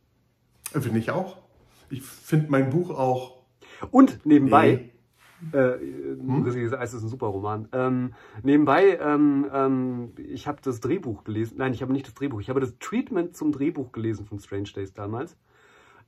Finde 0.73 0.99
ich 0.99 1.11
auch. 1.11 1.39
Ich 1.89 2.03
finde 2.03 2.51
mein 2.51 2.69
Buch 2.69 2.91
auch. 2.91 3.45
Und 3.91 4.27
nebenbei, 4.27 4.73
nee. 4.73 4.94
Äh, 5.53 5.79
hm? 5.79 6.43
Rissiges 6.45 6.73
Eis 6.73 6.95
ist 6.95 7.03
ein 7.03 7.09
super 7.09 7.27
Roman. 7.27 7.69
Ähm, 7.73 8.15
nebenbei, 8.43 8.99
ähm, 8.99 9.47
ähm, 9.53 10.13
ich 10.17 10.47
habe 10.47 10.59
das 10.63 10.81
Drehbuch 10.81 11.25
gelesen. 11.25 11.57
Nein, 11.59 11.73
ich 11.73 11.83
habe 11.83 11.93
nicht 11.93 12.07
das 12.07 12.15
Drehbuch. 12.15 12.41
Ich 12.41 12.49
habe 12.49 12.61
das 12.61 12.79
Treatment 12.79 13.37
zum 13.37 13.53
Drehbuch 13.53 13.93
gelesen 13.93 14.27
von 14.27 14.39
Strange 14.39 14.71
Days 14.75 14.95
damals. 14.95 15.37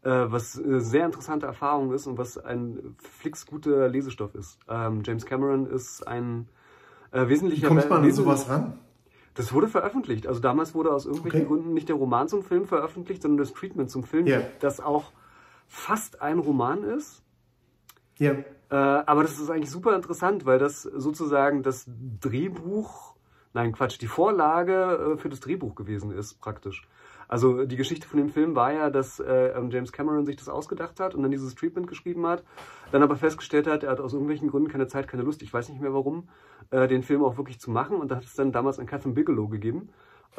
Äh, 0.03 0.11
was 0.31 0.61
eine 0.63 0.81
sehr 0.81 1.05
interessante 1.05 1.47
Erfahrung 1.47 1.93
ist 1.93 2.07
und 2.07 2.19
was 2.19 2.39
ein 2.39 2.97
flixguter 2.99 3.89
Lesestoff 3.89 4.35
ist. 4.35 4.59
Ähm, 4.69 5.03
James 5.05 5.27
Cameron 5.27 5.67
ist 5.67 6.07
ein 6.07 6.49
äh, 7.11 7.29
wesentlicher... 7.29 7.65
Wie 7.65 7.75
kommt 7.75 7.91
man 7.91 8.05
an 8.05 8.13
sowas 8.13 8.49
ran? 8.49 8.79
Das 9.35 9.53
wurde 9.53 9.69
veröffentlicht. 9.69 10.27
Also 10.27 10.41
damals 10.41 10.75
wurde 10.75 10.93
aus 10.93 11.05
irgendwelchen 11.05 11.43
okay. 11.43 11.49
Gründen 11.49 11.75
nicht 11.75 11.89
der 11.89 11.97
Roman 11.97 12.27
zum 12.29 12.43
Film 12.43 12.67
veröffentlicht, 12.67 13.23
sondern 13.23 13.39
das 13.39 13.53
Treatment 13.53 13.91
zum 13.91 14.03
Film, 14.03 14.27
yeah. 14.27 14.43
das 14.61 14.81
auch 14.81 15.13
fast 15.67 16.23
ein 16.23 16.39
Roman 16.39 16.83
ist. 16.83 17.23
Ja. 18.19 18.33
Yeah. 18.33 18.45
Äh, 18.71 18.75
aber 18.75 19.23
das 19.23 19.39
ist 19.39 19.51
eigentlich 19.51 19.71
super 19.71 19.95
interessant, 19.95 20.45
weil 20.45 20.59
das 20.59 20.83
sozusagen 20.83 21.63
das 21.63 21.89
Drehbuch, 22.21 23.15
nein 23.53 23.73
Quatsch, 23.73 24.01
die 24.01 24.09
Vorlage 24.09 25.15
äh, 25.15 25.17
für 25.17 25.29
das 25.29 25.41
Drehbuch 25.41 25.75
gewesen 25.75 26.11
ist 26.11 26.41
praktisch. 26.41 26.87
Also 27.29 27.65
die 27.65 27.77
Geschichte 27.77 28.07
von 28.07 28.19
dem 28.19 28.29
Film 28.29 28.55
war 28.55 28.73
ja, 28.73 28.89
dass 28.91 29.19
äh, 29.19 29.49
ähm, 29.49 29.71
James 29.71 29.93
Cameron 29.93 30.27
sich 30.27 30.37
das 30.37 30.49
ausgedacht 30.49 31.01
hat 31.01 31.15
und 31.15 31.23
dann 31.23 31.31
dieses 31.31 31.55
Treatment 31.57 31.89
geschrieben 31.89 32.27
hat, 32.27 32.45
dann 32.93 33.03
aber 33.03 33.17
festgestellt 33.17 33.67
hat, 33.67 33.83
er 33.83 33.91
hat 33.91 34.01
aus 34.01 34.13
irgendwelchen 34.13 34.49
Gründen 34.49 34.71
keine 34.71 34.87
Zeit, 34.87 35.09
keine 35.09 35.25
Lust, 35.25 35.43
ich 35.43 35.53
weiß 35.53 35.69
nicht 35.69 35.81
mehr 35.81 35.93
warum, 35.93 36.29
äh, 36.71 36.87
den 36.87 37.03
Film 37.03 37.25
auch 37.25 37.37
wirklich 37.37 37.59
zu 37.59 37.71
machen 37.71 37.97
und 37.97 38.11
da 38.11 38.17
hat 38.17 38.25
es 38.25 38.35
dann 38.35 38.53
damals 38.53 38.79
an 38.79 38.87
Catherine 38.87 39.15
Bigelow 39.15 39.49
gegeben 39.49 39.89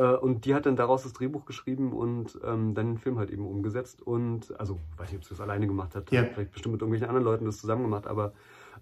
und 0.03 0.45
die 0.45 0.53
hat 0.53 0.65
dann 0.65 0.75
daraus 0.75 1.03
das 1.03 1.13
Drehbuch 1.13 1.45
geschrieben 1.45 1.91
und 1.91 2.39
ähm, 2.43 2.73
dann 2.75 2.87
den 2.87 2.97
Film 2.97 3.17
halt 3.17 3.31
eben 3.31 3.45
umgesetzt. 3.45 4.01
Und, 4.01 4.57
also, 4.59 4.79
weiß 4.97 5.11
nicht, 5.11 5.17
ob 5.17 5.23
sie 5.23 5.29
das 5.31 5.41
alleine 5.41 5.67
gemacht 5.67 5.95
hat, 5.95 6.11
ja. 6.11 6.23
vielleicht 6.23 6.51
bestimmt 6.51 6.73
mit 6.73 6.81
irgendwelchen 6.81 7.07
anderen 7.07 7.25
Leuten 7.25 7.45
das 7.45 7.57
zusammen 7.57 7.83
gemacht, 7.83 8.07
aber 8.07 8.33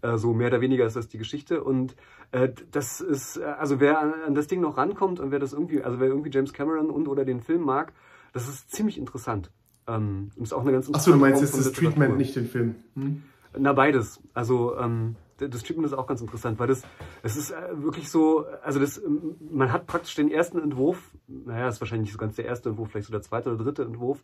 äh, 0.02 0.18
so 0.18 0.34
mehr 0.34 0.48
oder 0.48 0.62
weniger 0.62 0.86
ist 0.86 0.96
das 0.96 1.08
die 1.08 1.18
Geschichte. 1.18 1.64
Und 1.64 1.96
äh, 2.32 2.50
das 2.72 3.02
ist, 3.02 3.38
äh, 3.38 3.44
also 3.44 3.80
wer 3.80 4.00
an, 4.00 4.14
an, 4.28 4.36
das 4.36 4.48
Ding 4.48 4.62
noch 4.62 4.78
rankommt 4.78 5.20
und 5.20 5.32
wer 5.32 5.40
das 5.40 5.54
irgendwie, 5.54 5.82
also 5.84 6.00
wer 6.00 6.08
irgendwie 6.08 6.32
James 6.32 6.54
Cameron 6.54 6.90
und 6.90 7.08
oder 7.08 7.26
den 7.26 7.42
Film 7.42 7.62
mag, 7.62 7.94
das 8.34 8.48
ist 8.48 8.72
ziemlich 8.72 8.98
interessant. 8.98 9.52
Ähm, 9.88 10.32
und 10.36 10.44
ist 10.44 10.54
auch 10.54 10.62
eine 10.62 10.72
ganz 10.72 10.94
Achso, 10.94 11.12
du 11.12 11.18
meinst 11.18 11.42
jetzt 11.42 11.58
das 11.58 11.72
Treatment, 11.72 12.18
nicht 12.18 12.36
den 12.36 12.48
Film? 12.48 12.76
Hm? 12.96 13.24
Na, 13.58 13.74
beides. 13.74 14.20
Also, 14.34 14.78
ähm, 14.78 15.16
das 15.38 15.64
Treatment 15.64 15.86
ist 15.86 15.94
auch 15.94 16.08
ganz 16.08 16.22
interessant, 16.22 16.60
weil 16.60 16.68
das, 16.68 16.84
es 17.24 17.36
ist 17.36 17.52
äh, 17.52 17.84
wirklich 17.84 18.10
so, 18.10 18.46
also 18.64 18.80
das, 18.80 18.98
ähm, 18.98 19.36
man 19.52 19.72
hat 19.72 19.88
praktisch 19.88 20.16
den 20.16 20.32
ersten 20.32 20.60
Entwurf, 20.60 21.12
naja, 21.28 21.68
ist 21.68 21.82
wahrscheinlich 21.82 22.08
nicht 22.08 22.14
so 22.14 22.20
ganz 22.20 22.36
der 22.36 22.46
erste 22.46 22.70
Entwurf, 22.70 22.92
vielleicht 22.92 23.08
so 23.08 23.12
der 23.12 23.22
zweite 23.22 23.50
oder 23.52 23.64
dritte 23.64 23.84
Entwurf 23.84 24.24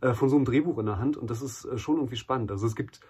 äh, 0.00 0.14
von 0.14 0.28
so 0.28 0.36
einem 0.36 0.44
Drehbuch 0.44 0.78
in 0.78 0.86
der 0.86 0.98
Hand 0.98 1.16
und 1.16 1.30
das 1.30 1.42
ist 1.42 1.64
äh, 1.64 1.78
schon 1.78 1.96
irgendwie 1.96 2.16
spannend. 2.16 2.50
Also 2.50 2.66
es 2.66 2.74
gibt 2.74 3.00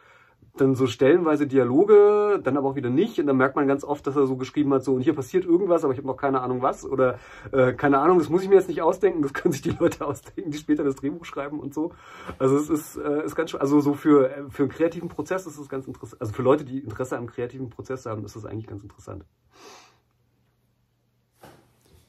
dann 0.60 0.74
so 0.74 0.86
stellenweise 0.86 1.46
Dialoge, 1.46 2.40
dann 2.42 2.56
aber 2.56 2.68
auch 2.70 2.74
wieder 2.74 2.90
nicht. 2.90 3.18
Und 3.18 3.26
dann 3.26 3.36
merkt 3.36 3.56
man 3.56 3.66
ganz 3.66 3.84
oft, 3.84 4.06
dass 4.06 4.16
er 4.16 4.26
so 4.26 4.36
geschrieben 4.36 4.72
hat, 4.74 4.84
so 4.84 4.94
und 4.94 5.02
hier 5.02 5.14
passiert 5.14 5.44
irgendwas, 5.44 5.84
aber 5.84 5.92
ich 5.92 5.98
habe 5.98 6.06
noch 6.06 6.16
keine 6.16 6.40
Ahnung 6.40 6.62
was. 6.62 6.84
Oder 6.84 7.18
äh, 7.52 7.72
keine 7.72 7.98
Ahnung, 7.98 8.18
das 8.18 8.28
muss 8.28 8.42
ich 8.42 8.48
mir 8.48 8.56
jetzt 8.56 8.68
nicht 8.68 8.82
ausdenken, 8.82 9.22
das 9.22 9.32
können 9.32 9.52
sich 9.52 9.62
die 9.62 9.70
Leute 9.78 10.04
ausdenken, 10.06 10.50
die 10.50 10.58
später 10.58 10.84
das 10.84 10.96
Drehbuch 10.96 11.24
schreiben 11.24 11.60
und 11.60 11.74
so. 11.74 11.92
Also 12.38 12.56
es 12.56 12.68
ist, 12.70 12.96
äh, 12.96 13.24
ist 13.24 13.34
ganz 13.34 13.54
also 13.54 13.80
so 13.80 13.94
für, 13.94 14.46
für 14.50 14.64
einen 14.64 14.72
kreativen 14.72 15.08
Prozess 15.08 15.46
ist 15.46 15.58
es 15.58 15.68
ganz 15.68 15.86
interessant. 15.86 16.20
Also 16.20 16.32
für 16.32 16.42
Leute, 16.42 16.64
die 16.64 16.78
Interesse 16.78 17.16
am 17.16 17.26
kreativen 17.26 17.70
Prozess 17.70 18.06
haben, 18.06 18.24
ist 18.24 18.36
das 18.36 18.44
eigentlich 18.44 18.66
ganz 18.66 18.82
interessant. 18.82 19.24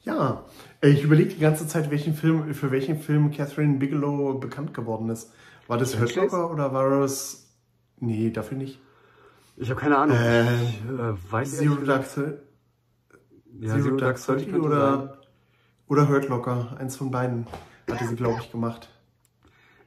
Ja, 0.02 0.44
ich 0.80 1.04
überlege 1.04 1.30
die 1.30 1.40
ganze 1.40 1.66
Zeit, 1.66 1.90
welchen 1.90 2.14
Film, 2.14 2.54
für 2.54 2.70
welchen 2.70 2.98
Film 2.98 3.30
Catherine 3.30 3.78
Bigelow 3.78 4.38
bekannt 4.38 4.72
geworden 4.72 5.10
ist. 5.10 5.30
War 5.68 5.76
das 5.76 6.00
Hurt 6.00 6.14
Locker 6.16 6.50
oder 6.50 6.72
war 6.72 7.02
es 7.02 7.49
Nee, 8.00 8.30
dafür 8.30 8.58
nicht. 8.58 8.80
Ich 9.56 9.70
habe 9.70 9.80
keine 9.80 9.98
Ahnung. 9.98 10.16
Äh, 10.16 10.64
ich, 10.64 10.80
äh, 10.84 11.32
weiß 11.32 11.58
Zero 11.58 11.74
Dark 11.76 12.12
Thirty? 12.12 12.32
Ja, 13.60 13.74
Zero, 13.74 13.82
Zero 13.82 13.96
Dark 13.96 14.24
Thirty 14.24 14.52
oder, 14.54 15.18
oder 15.86 16.08
Hurt 16.08 16.28
Locker. 16.28 16.76
Eins 16.78 16.96
von 16.96 17.10
beiden 17.10 17.46
hatte 17.90 18.06
sie, 18.06 18.16
glaube 18.16 18.38
ich, 18.40 18.50
gemacht. 18.50 18.88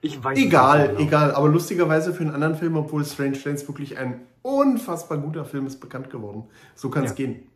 Ich 0.01 0.23
weiß 0.23 0.37
Egal, 0.37 0.89
genau. 0.89 0.99
egal. 0.99 1.31
Aber 1.31 1.47
lustigerweise 1.47 2.13
für 2.13 2.23
einen 2.23 2.35
anderen 2.35 2.55
Film, 2.55 2.75
obwohl 2.75 3.05
Strange 3.05 3.37
Dance 3.37 3.67
wirklich 3.67 3.97
ein 3.97 4.21
unfassbar 4.41 5.17
guter 5.17 5.45
Film 5.45 5.65
ist, 5.65 5.79
bekannt 5.79 6.09
geworden. 6.09 6.43
So 6.75 6.89
kann 6.89 7.05
es 7.05 7.11
ja. 7.11 7.15
gehen. 7.15 7.47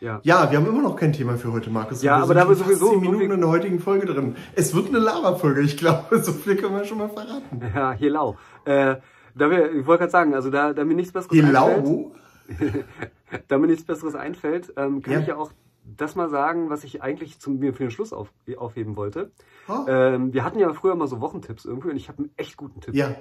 Ja. 0.00 0.20
ja, 0.24 0.50
wir 0.50 0.58
haben 0.58 0.66
immer 0.66 0.82
noch 0.82 0.96
kein 0.96 1.12
Thema 1.12 1.36
für 1.36 1.52
heute, 1.52 1.70
Markus. 1.70 2.02
Ja, 2.02 2.18
wir 2.18 2.24
aber 2.24 2.34
da 2.34 2.48
wir 2.48 2.56
sowieso 2.56 2.90
10 2.90 3.00
Minuten 3.00 3.30
in 3.30 3.40
der 3.40 3.48
heutigen 3.48 3.78
Folge 3.78 4.06
drin. 4.06 4.34
Es 4.56 4.74
wird 4.74 4.88
eine 4.88 4.98
Lava-Folge, 4.98 5.60
ich 5.60 5.76
glaube. 5.76 6.18
So 6.22 6.32
viel 6.32 6.56
können 6.56 6.74
wir 6.74 6.84
schon 6.84 6.98
mal 6.98 7.08
verraten. 7.08 7.62
Ja, 7.72 7.92
hier 7.92 8.10
lau. 8.10 8.36
Äh, 8.64 8.96
da 9.34 9.50
wir, 9.50 9.72
ich 9.72 9.86
wollte 9.86 10.00
gerade 10.00 10.12
sagen, 10.12 10.34
also 10.34 10.50
da, 10.50 10.72
da 10.72 10.84
mir 10.84 10.94
nichts 10.94 11.12
Besseres 11.12 11.36
Gelau? 11.36 11.66
einfällt. 11.66 12.84
da 13.48 13.58
mir 13.58 13.66
nichts 13.66 13.84
Besseres 13.84 14.14
einfällt, 14.14 14.72
ähm, 14.76 15.02
kann 15.02 15.14
ja. 15.14 15.20
ich 15.20 15.26
ja 15.28 15.36
auch 15.36 15.52
das 15.84 16.14
mal 16.14 16.28
sagen, 16.28 16.70
was 16.70 16.84
ich 16.84 17.02
eigentlich 17.02 17.38
zum, 17.40 17.58
mir 17.58 17.72
für 17.74 17.84
den 17.84 17.90
Schluss 17.90 18.12
auf, 18.12 18.32
aufheben 18.56 18.96
wollte. 18.96 19.32
Oh. 19.68 19.84
Ähm, 19.88 20.32
wir 20.32 20.44
hatten 20.44 20.58
ja 20.58 20.72
früher 20.72 20.94
mal 20.94 21.08
so 21.08 21.20
Wochentipps 21.20 21.64
irgendwie 21.64 21.90
und 21.90 21.96
ich 21.96 22.08
habe 22.08 22.18
einen 22.18 22.30
echt 22.36 22.56
guten 22.56 22.80
Tipp. 22.80 22.94
Ja. 22.94 23.14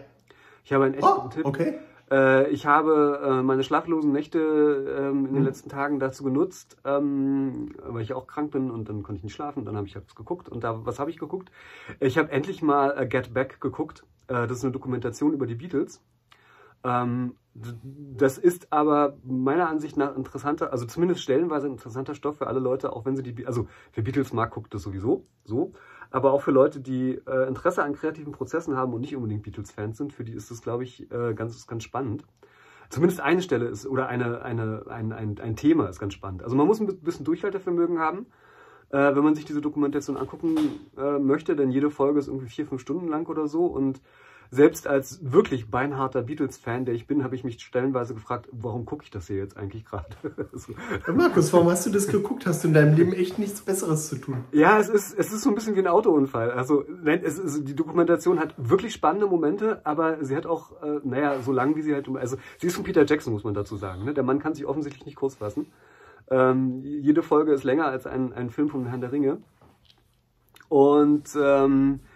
Ich 0.64 0.74
habe 0.74 0.86
einen 0.86 0.94
echt 0.96 1.04
Oh, 1.04 1.22
guten 1.22 1.30
Tipp. 1.32 1.46
okay. 1.46 1.80
Äh, 2.12 2.50
ich 2.50 2.66
habe 2.66 3.22
äh, 3.24 3.44
meine 3.44 3.64
schlaflosen 3.64 4.12
Nächte 4.12 4.40
ähm, 4.40 5.26
in 5.28 5.34
den 5.34 5.44
Mhm. 5.44 5.46
letzten 5.46 5.70
Tagen 5.70 6.00
dazu 6.00 6.24
genutzt, 6.24 6.78
ähm, 6.86 7.74
weil 7.84 8.04
ich 8.04 8.14
auch 8.14 8.28
krank 8.28 8.52
bin 8.52 8.70
und 8.72 8.90
dann 8.90 9.04
konnte 9.04 9.18
ich 9.20 9.24
nicht 9.24 9.34
schlafen. 9.36 9.66
Dann 9.66 9.78
habe 9.78 9.88
ich 9.88 9.96
was 9.96 10.16
geguckt 10.16 10.50
und 10.50 10.64
da 10.64 10.86
was 10.86 11.00
habe 11.00 11.10
ich 11.12 11.18
geguckt? 11.20 11.52
Ich 12.00 12.18
habe 12.18 12.32
endlich 12.32 12.62
mal 12.62 12.92
äh, 12.98 13.08
Get 13.08 13.34
Back 13.34 13.62
geguckt. 13.62 14.06
Äh, 14.28 14.48
das 14.48 14.58
ist 14.60 14.64
eine 14.66 14.74
Dokumentation 14.74 15.34
über 15.34 15.48
die 15.48 15.56
Beatles. 15.56 16.04
Ähm, 16.84 17.36
das 17.54 18.38
ist 18.38 18.72
aber 18.72 19.18
meiner 19.24 19.70
Ansicht 19.70 19.98
nach 19.98 20.16
interessanter, 20.16 20.72
also 20.72 20.86
zumindest 20.86 21.22
stellenweise 21.22 21.68
interessanter 21.68 22.16
Stoff 22.16 22.38
für 22.38 22.48
alle 22.48 22.60
Leute, 22.60 22.94
auch 22.94 23.06
wenn 23.06 23.16
sie 23.18 23.24
die, 23.24 23.46
also 23.46 23.68
wer 23.94 24.04
Beatles 24.04 24.32
mag, 24.34 24.52
guckt 24.52 24.74
das 24.74 24.84
sowieso, 24.84 25.28
so. 25.44 25.74
Aber 26.12 26.34
auch 26.34 26.42
für 26.42 26.52
Leute, 26.52 26.82
die 26.82 27.22
äh, 27.26 27.48
Interesse 27.48 27.84
an 27.84 27.94
kreativen 27.94 28.34
Prozessen 28.34 28.76
haben 28.76 28.94
und 28.94 29.02
nicht 29.02 29.16
unbedingt 29.16 29.44
Beatles-Fans 29.44 29.98
sind, 29.98 30.14
für 30.14 30.24
die 30.24 30.34
ist 30.34 30.52
das, 30.52 30.62
glaube 30.62 30.84
ich, 30.84 31.10
äh, 31.12 31.34
ganz, 31.34 31.66
ganz 31.68 31.84
spannend. 31.84 32.26
Zumindest 32.90 33.22
eine 33.22 33.42
Stelle 33.42 33.68
ist, 33.68 33.88
oder 33.88 34.08
eine, 34.08 34.42
eine, 34.42 34.84
ein, 34.90 35.14
ein, 35.14 35.40
ein 35.40 35.56
Thema 35.56 35.88
ist 35.88 36.00
ganz 36.00 36.14
spannend. 36.14 36.44
Also 36.44 36.58
man 36.58 36.68
muss 36.68 36.82
ein 36.82 36.88
bisschen 37.00 37.24
Durchhaltevermögen 37.24 38.00
haben, 38.00 38.26
äh, 38.90 39.16
wenn 39.16 39.24
man 39.24 39.34
sich 39.34 39.46
diese 39.46 39.62
Dokumentation 39.62 40.18
angucken 40.18 40.58
äh, 40.98 41.18
möchte, 41.18 41.56
denn 41.56 41.72
jede 41.72 41.90
Folge 41.90 42.20
ist 42.20 42.28
irgendwie 42.28 42.50
vier, 42.50 42.66
fünf 42.68 42.82
Stunden 42.82 43.08
lang 43.08 43.28
oder 43.28 43.48
so 43.48 43.66
und 43.66 44.02
selbst 44.54 44.86
als 44.86 45.20
wirklich 45.24 45.72
beinharter 45.72 46.22
Beatles-Fan, 46.24 46.84
der 46.84 46.94
ich 46.94 47.08
bin, 47.08 47.24
habe 47.24 47.36
ich 47.36 47.46
mich 47.46 47.62
stellenweise 47.62 48.14
gefragt, 48.14 48.50
warum 48.52 48.86
gucke 48.86 49.06
ich 49.06 49.10
das 49.10 49.28
hier 49.28 49.38
jetzt 49.38 49.56
eigentlich 49.56 49.86
gerade? 49.86 50.06
so. 50.52 50.74
Markus, 51.14 51.54
warum 51.54 51.70
hast 51.70 51.86
du 51.86 51.90
das 51.90 52.08
geguckt? 52.08 52.46
Hast 52.46 52.64
du 52.64 52.68
in 52.68 52.74
deinem 52.74 52.96
Leben 52.96 53.14
echt 53.14 53.40
nichts 53.40 53.62
Besseres 53.62 54.10
zu 54.10 54.18
tun? 54.18 54.44
Ja, 54.52 54.78
es 54.78 54.90
ist, 54.90 55.18
es 55.18 55.32
ist 55.32 55.44
so 55.44 55.50
ein 55.50 55.56
bisschen 55.56 55.76
wie 55.76 55.80
ein 55.80 55.88
Autounfall. 55.88 56.52
Also, 56.52 56.84
nein, 57.02 57.22
es 57.24 57.40
ist, 57.40 57.66
die 57.66 57.76
Dokumentation 57.76 58.40
hat 58.40 58.54
wirklich 58.58 58.92
spannende 58.92 59.26
Momente, 59.26 59.80
aber 59.86 60.22
sie 60.22 60.36
hat 60.36 60.46
auch, 60.46 60.74
äh, 60.84 61.00
naja, 61.06 61.42
so 61.42 61.54
lang 61.54 61.78
wie 61.78 61.82
sie 61.82 61.94
halt, 61.94 62.10
also, 62.10 62.36
sie 62.58 62.68
ist 62.68 62.76
von 62.76 62.84
Peter 62.84 63.06
Jackson, 63.06 63.32
muss 63.32 63.46
man 63.46 63.54
dazu 63.54 63.78
sagen. 63.78 64.04
Ne? 64.04 64.14
Der 64.14 64.24
Mann 64.24 64.40
kann 64.40 64.54
sich 64.54 64.66
offensichtlich 64.66 65.06
nicht 65.06 65.16
kurz 65.16 65.36
fassen. 65.36 65.68
Ähm, 66.30 66.82
jede 66.84 67.24
Folge 67.24 67.54
ist 67.54 67.64
länger 67.64 67.86
als 67.86 68.06
ein, 68.06 68.34
ein 68.34 68.50
Film 68.50 68.68
von 68.68 68.86
Herrn 68.86 69.00
der 69.00 69.14
Ringe. 69.14 69.38
Und 70.68 71.30
ähm, 71.42 72.02
äh, 72.04 72.11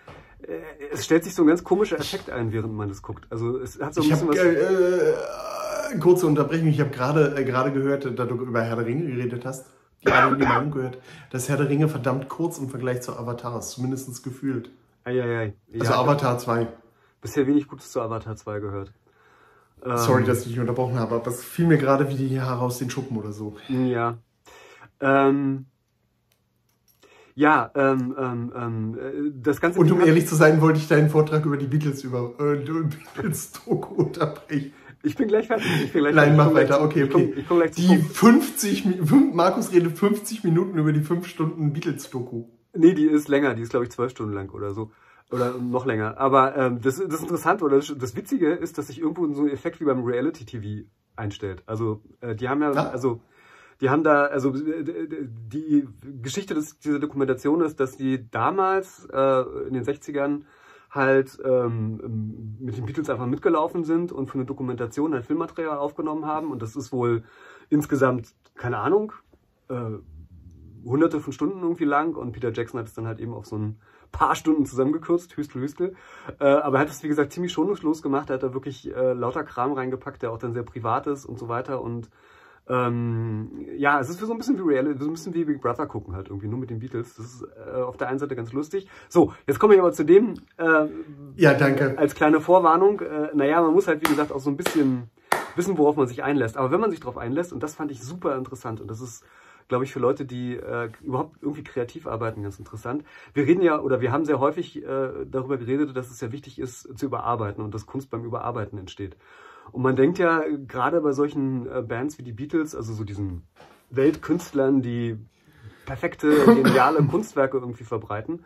es 0.91 1.05
stellt 1.05 1.23
sich 1.23 1.33
so 1.33 1.43
ein 1.43 1.47
ganz 1.47 1.63
komischer 1.63 1.97
Effekt 1.99 2.29
ein, 2.29 2.51
während 2.51 2.73
man 2.73 2.89
das 2.89 3.01
guckt. 3.01 3.25
Also 3.29 3.57
es 3.59 3.79
hat 3.79 3.93
so 3.93 4.01
ein 4.01 4.05
Ich 4.05 4.11
bisschen 4.11 4.27
habe 4.29 4.37
was. 4.37 5.91
äh, 5.91 5.95
äh, 5.95 5.99
kurze 5.99 6.27
Unterbrechung. 6.27 6.67
Ich 6.67 6.79
habe 6.79 6.89
gerade 6.91 7.35
äh, 7.37 7.43
gerade 7.43 7.71
gehört, 7.71 8.05
da 8.17 8.25
du 8.25 8.35
über 8.35 8.61
Herr 8.61 8.75
der 8.75 8.85
Ringe 8.85 9.05
geredet 9.07 9.45
hast, 9.45 9.65
die, 10.03 10.09
Meinung- 10.09 10.71
gehört, 10.71 10.97
dass 11.31 11.49
Herr 11.49 11.57
der 11.57 11.69
Ringe 11.69 11.87
verdammt 11.87 12.29
kurz 12.29 12.57
im 12.59 12.69
Vergleich 12.69 13.01
zu 13.01 13.13
Avatar 13.17 13.57
ist, 13.59 13.71
zumindest 13.71 14.23
gefühlt. 14.23 14.69
Eieiei. 15.03 15.53
Also 15.73 15.85
Ja, 15.91 15.99
Avatar 15.99 16.37
2. 16.37 16.67
bisher 17.21 17.47
wenig 17.47 17.67
Gutes 17.67 17.91
zu 17.91 18.01
Avatar 18.01 18.35
2 18.35 18.59
gehört. 18.59 18.91
Ähm, 19.83 19.97
Sorry, 19.97 20.23
dass 20.23 20.39
ich 20.41 20.47
dich 20.49 20.59
unterbrochen 20.59 20.97
habe, 20.99 21.15
aber 21.15 21.27
es 21.27 21.43
fiel 21.43 21.67
mir 21.67 21.77
gerade 21.77 22.09
wie 22.09 22.15
die 22.15 22.41
Haare 22.41 22.61
aus 22.61 22.77
den 22.79 22.89
Schuppen 22.89 23.17
oder 23.17 23.31
so. 23.31 23.55
Ja. 23.67 24.17
Ähm, 24.99 25.65
ja, 27.36 27.70
ähm, 27.75 28.15
ähm, 28.18 28.54
ähm, 28.56 28.98
äh, 28.98 29.32
das 29.42 29.60
Ganze. 29.62 29.80
Und 29.80 29.92
um 29.92 30.01
ehrlich 30.01 30.27
zu 30.27 30.36
sein, 30.36 30.62
wollte 30.62 30.80
ich 30.80 30.88
deinen 30.88 31.10
Vortrag 31.10 31.46
über 31.46 31.58
die 31.58 31.68
Beatles 31.68 32.04
über 32.04 32.34
äh, 32.39 32.56
Beatles-Doku 33.15 33.94
unterbrechen. 33.96 34.74
Ich 35.04 35.15
bin 35.15 35.27
gleich 35.27 35.46
fertig. 35.48 35.68
Ich 35.84 35.92
bin 35.94 36.01
gleich 36.01 36.15
Nein, 36.15 36.36
fertig. 36.36 36.38
mach 36.38 36.46
komm 36.48 36.56
weiter, 36.56 36.77
zu- 36.77 36.84
okay, 36.86 37.04
ich 37.04 37.10
komm- 37.12 37.22
okay. 37.24 37.34
Ich 37.38 37.48
komme 37.48 37.60
gleich 37.62 37.75
Die 37.75 37.88
Punkt. 37.88 38.13
50, 38.15 38.86
Mi- 38.86 39.01
fün- 39.04 39.34
Markus 39.34 39.72
redet 39.72 39.98
50 39.98 40.44
Minuten 40.44 40.77
über 40.77 40.92
die 40.94 41.01
5 41.01 41.27
Stunden 41.27 41.74
Beatles-Doku. 41.74 42.46
Nee, 42.74 42.94
die 42.94 43.06
ist 43.06 43.27
länger. 43.27 43.54
Die 43.54 43.62
ist, 43.62 43.70
glaube 43.70 43.86
ich, 43.86 43.92
zwölf 43.92 44.12
Stunden 44.12 44.34
lang 44.34 44.50
oder 44.50 44.74
so. 44.74 44.92
Oder 45.32 45.54
noch 45.58 45.86
länger. 45.86 46.18
Aber 46.18 46.56
ähm, 46.58 46.82
das, 46.82 46.98
das 47.08 47.22
Interessante 47.22 47.63
oder 47.65 47.77
das, 47.77 47.94
das 47.98 48.15
Witzige 48.15 48.51
ist, 48.54 48.77
dass 48.77 48.88
sich 48.88 49.00
irgendwo 49.00 49.32
so 49.34 49.44
ein 49.44 49.50
Effekt 49.50 49.80
wie 49.80 49.86
beim 49.86 50.04
Reality-TV 50.04 50.88
einstellt. 51.15 51.63
Also, 51.68 52.01
äh, 52.22 52.36
die 52.36 52.50
haben 52.50 52.62
ja, 52.62 52.72
Ja. 52.74 52.89
also, 52.89 53.22
die 53.82 53.89
haben 53.89 54.03
da, 54.03 54.25
also 54.25 54.53
äh, 54.55 54.84
die 54.84 55.88
Geschichte 56.22 56.53
des, 56.53 56.79
dieser 56.79 57.00
Dokumentation 57.00 57.62
ist, 57.62 57.79
dass 57.79 57.98
die 57.98 58.29
damals 58.29 59.08
äh, 59.12 59.41
in 59.67 59.74
den 59.74 59.84
60ern 59.84 60.44
halt 60.89 61.38
ähm, 61.44 62.55
mit 62.60 62.77
den 62.77 62.86
Beatles 62.86 63.10
einfach 63.10 63.25
mitgelaufen 63.25 63.84
sind 63.84 64.12
und 64.12 64.27
für 64.29 64.36
eine 64.36 64.46
Dokumentation 64.46 65.13
ein 65.13 65.24
Filmmaterial 65.24 65.77
aufgenommen 65.77 66.25
haben. 66.25 66.51
Und 66.51 66.62
das 66.62 66.75
ist 66.75 66.94
wohl 66.94 67.24
insgesamt, 67.70 68.34
keine 68.55 68.77
Ahnung, 68.77 69.12
äh, 69.67 69.98
hunderte 70.86 71.20
von 71.20 71.34
Stunden 71.34 71.62
irgendwie 71.62 71.84
lang 71.86 72.15
und 72.15 72.32
Peter 72.32 72.53
Jackson 72.53 72.79
hat 72.79 72.88
es 72.88 72.94
dann 72.94 73.08
halt 73.08 73.20
eben 73.20 73.34
auf 73.34 73.46
so 73.46 73.58
ein 73.58 73.79
paar 74.12 74.36
Stunden 74.36 74.65
zusammengekürzt, 74.65 75.36
Hüstel, 75.36 75.62
Hüstel. 75.62 75.96
Äh, 76.39 76.46
aber 76.46 76.77
er 76.77 76.82
hat 76.82 76.89
es, 76.89 77.03
wie 77.03 77.10
gesagt, 77.10 77.34
ziemlich 77.34 77.51
schonungslos 77.51 78.01
gemacht. 78.01 78.29
Er 78.29 78.36
hat 78.36 78.44
da 78.44 78.53
wirklich 78.53 78.96
äh, 78.96 79.13
lauter 79.13 79.44
Kram 79.44 79.74
reingepackt, 79.74 80.22
der 80.22 80.32
auch 80.32 80.38
dann 80.38 80.53
sehr 80.53 80.63
privat 80.63 81.08
ist 81.08 81.25
und 81.25 81.38
so 81.38 81.50
weiter. 81.50 81.82
Und 81.82 82.10
ähm, 82.67 83.67
ja, 83.77 84.00
es 84.00 84.10
ist 84.10 84.19
so 84.19 84.31
ein 84.31 84.38
bisschen 84.38 84.57
wie 84.57 84.74
Reality, 84.74 85.00
so 85.00 85.10
ein 85.10 85.13
bisschen 85.13 85.34
wie 85.34 85.45
Big 85.45 85.62
Brother 85.62 85.86
gucken 85.86 86.15
halt 86.15 86.29
irgendwie, 86.29 86.48
nur 86.48 86.60
mit 86.60 86.69
den 86.69 86.79
Beatles. 86.79 87.15
Das 87.15 87.25
ist 87.25 87.43
äh, 87.43 87.81
auf 87.81 87.98
der 87.98 88.07
einen 88.07 88.19
Seite 88.19 88.36
ganz 88.36 88.53
lustig. 88.53 88.88
So, 89.07 89.34
jetzt 89.45 89.60
komme 89.60 89.75
ich 89.75 89.79
aber 89.79 89.91
zu 89.91 90.03
dem, 90.03 90.34
äh, 90.57 90.88
Ja, 91.36 91.53
danke. 91.53 91.98
als 91.98 92.15
kleine 92.15 92.41
Vorwarnung, 92.41 93.01
äh, 93.01 93.29
naja, 93.36 93.62
man 93.62 93.74
muss 93.74 93.88
halt, 93.88 94.01
wie 94.01 94.10
gesagt, 94.10 94.31
auch 94.31 94.39
so 94.39 94.50
ein 94.50 94.57
bisschen 94.57 95.10
wissen, 95.55 95.77
worauf 95.77 95.95
man 95.95 96.07
sich 96.07 96.24
einlässt. 96.24 96.57
Aber 96.57 96.72
wenn 96.72 96.79
man 96.79 96.89
sich 96.89 97.00
darauf 97.00 97.17
einlässt, 97.17 97.53
und 97.53 97.62
das 97.62 97.75
fand 97.75 97.91
ich 97.91 98.01
super 98.01 98.36
interessant, 98.36 98.81
und 98.81 98.89
das 98.89 99.00
ist, 99.00 99.24
glaube 99.67 99.84
ich, 99.84 99.93
für 99.93 100.00
Leute, 100.00 100.25
die 100.25 100.55
äh, 100.55 100.89
überhaupt 101.01 101.38
irgendwie 101.41 101.63
kreativ 101.63 102.07
arbeiten, 102.07 102.43
ganz 102.43 102.57
interessant. 102.57 103.03
Wir 103.34 103.45
reden 103.45 103.62
ja, 103.62 103.79
oder 103.79 104.01
wir 104.01 104.12
haben 104.12 104.25
sehr 104.25 104.39
häufig 104.39 104.84
äh, 104.84 105.10
darüber 105.25 105.57
geredet, 105.57 105.95
dass 105.95 106.10
es 106.10 106.19
ja 106.22 106.31
wichtig 106.31 106.60
ist, 106.60 106.98
zu 106.98 107.05
überarbeiten 107.05 107.63
und 107.63 107.74
dass 107.74 107.86
Kunst 107.86 108.10
beim 108.10 108.25
Überarbeiten 108.25 108.77
entsteht. 108.79 109.17
Und 109.72 109.81
man 109.81 109.95
denkt 109.95 110.19
ja, 110.19 110.43
gerade 110.67 111.01
bei 111.01 111.12
solchen 111.12 111.67
äh, 111.67 111.81
Bands 111.81 112.17
wie 112.17 112.24
die 112.24 112.31
Beatles, 112.31 112.75
also 112.75 112.93
so 112.93 113.03
diesen 113.03 113.43
Weltkünstlern, 113.89 114.81
die 114.81 115.17
perfekte, 115.86 116.29
geniale 116.45 117.03
Kunstwerke 117.07 117.57
irgendwie 117.57 117.84
verbreiten, 117.84 118.43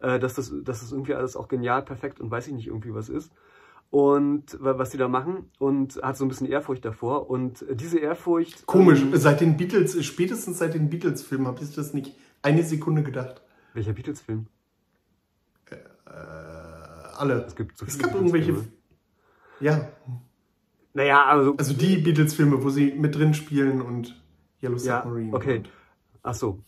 äh, 0.00 0.18
dass, 0.18 0.34
das, 0.34 0.52
dass 0.64 0.80
das 0.80 0.92
irgendwie 0.92 1.14
alles 1.14 1.36
auch 1.36 1.48
genial, 1.48 1.82
perfekt 1.82 2.20
und 2.20 2.30
weiß 2.30 2.46
ich 2.48 2.54
nicht 2.54 2.66
irgendwie 2.68 2.94
was 2.94 3.08
ist. 3.08 3.32
Und 3.90 4.56
wa- 4.62 4.78
was 4.78 4.90
die 4.90 4.98
da 4.98 5.08
machen 5.08 5.50
und 5.58 6.00
hat 6.02 6.16
so 6.16 6.24
ein 6.24 6.28
bisschen 6.28 6.46
Ehrfurcht 6.46 6.84
davor. 6.84 7.28
Und 7.28 7.64
diese 7.72 7.98
Ehrfurcht. 7.98 8.64
Komisch, 8.66 9.02
Ähm, 9.02 9.16
seit 9.16 9.40
den 9.40 9.56
Beatles, 9.56 10.02
spätestens 10.04 10.58
seit 10.58 10.74
den 10.74 10.88
Beatles-Filmen 10.90 11.46
habe 11.48 11.62
ich 11.62 11.74
das 11.74 11.92
nicht 11.92 12.14
eine 12.42 12.62
Sekunde 12.62 13.02
gedacht. 13.02 13.42
welcher 13.74 13.92
Beatles-Film? 13.92 14.46
Äh, 15.70 15.74
alle. 17.16 17.44
Es 17.46 17.54
gibt 17.56 17.76
so 17.76 17.84
Es 17.86 17.98
gab 17.98 18.14
irgendwelche. 18.14 18.54
Ja, 19.60 19.88
Naja, 20.92 21.24
also. 21.24 21.54
also 21.56 21.74
die 21.74 21.98
Beatles-Filme, 21.98 22.62
wo 22.62 22.70
sie 22.70 22.92
mit 22.92 23.16
drin 23.16 23.34
spielen 23.34 23.80
und 23.80 24.20
Yellow 24.62 24.76
ja, 24.78 25.02
Submarine. 25.02 25.34
okay. 25.34 25.56
Und 25.58 25.70
Ach 26.22 26.34
so. 26.34 26.62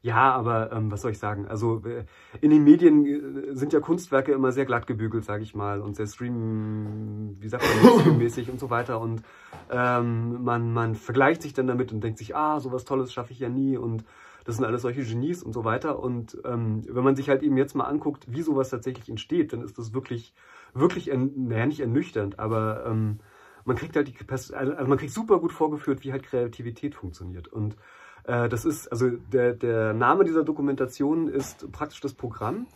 Ja, 0.00 0.32
aber 0.32 0.70
ähm, 0.72 0.90
was 0.92 1.02
soll 1.02 1.10
ich 1.10 1.18
sagen? 1.18 1.48
Also 1.48 1.82
äh, 1.84 2.04
in 2.40 2.50
den 2.50 2.62
Medien 2.62 3.04
äh, 3.04 3.54
sind 3.54 3.72
ja 3.72 3.80
Kunstwerke 3.80 4.32
immer 4.32 4.52
sehr 4.52 4.64
glatt 4.64 4.86
gebügelt, 4.86 5.24
sage 5.24 5.42
ich 5.42 5.54
mal, 5.54 5.80
und 5.80 5.96
sehr 5.96 6.06
stream, 6.06 7.36
wie 7.40 7.48
sagt 7.48 7.64
man, 7.82 8.18
mäßig 8.18 8.48
und 8.48 8.60
so 8.60 8.70
weiter. 8.70 9.00
Und 9.00 9.22
ähm, 9.70 10.42
man, 10.44 10.72
man 10.72 10.94
vergleicht 10.94 11.42
sich 11.42 11.52
dann 11.52 11.66
damit 11.66 11.92
und 11.92 12.02
denkt 12.02 12.18
sich, 12.18 12.36
ah, 12.36 12.60
sowas 12.60 12.84
Tolles 12.84 13.12
schaffe 13.12 13.32
ich 13.32 13.40
ja 13.40 13.48
nie 13.48 13.76
und 13.76 14.04
das 14.44 14.56
sind 14.56 14.64
alles 14.64 14.82
solche 14.82 15.04
Genies 15.04 15.42
und 15.42 15.52
so 15.52 15.64
weiter. 15.64 15.98
Und 16.00 16.38
ähm, 16.44 16.82
wenn 16.88 17.04
man 17.04 17.16
sich 17.16 17.28
halt 17.28 17.42
eben 17.42 17.58
jetzt 17.58 17.74
mal 17.74 17.84
anguckt, 17.84 18.32
wie 18.32 18.42
sowas 18.42 18.70
tatsächlich 18.70 19.08
entsteht, 19.10 19.52
dann 19.52 19.62
ist 19.62 19.78
das 19.78 19.92
wirklich, 19.92 20.32
wirklich, 20.74 21.10
naja, 21.12 21.66
nicht 21.66 21.80
ernüchternd, 21.80 22.38
aber 22.38 22.84
ähm, 22.86 23.18
man 23.64 23.76
kriegt 23.76 23.96
halt 23.96 24.08
die 24.08 24.12
Pers- 24.24 24.52
also 24.52 24.72
man 24.86 24.98
kriegt 24.98 25.12
super 25.12 25.38
gut 25.38 25.52
vorgeführt, 25.52 26.04
wie 26.04 26.12
halt 26.12 26.22
Kreativität 26.22 26.94
funktioniert. 26.94 27.48
Und 27.48 27.76
äh, 28.24 28.48
das 28.48 28.64
ist, 28.64 28.88
also 28.88 29.10
der, 29.10 29.54
der 29.54 29.92
Name 29.92 30.24
dieser 30.24 30.44
Dokumentation 30.44 31.28
ist 31.28 31.70
praktisch 31.72 32.00
das 32.00 32.14
Programm. 32.14 32.66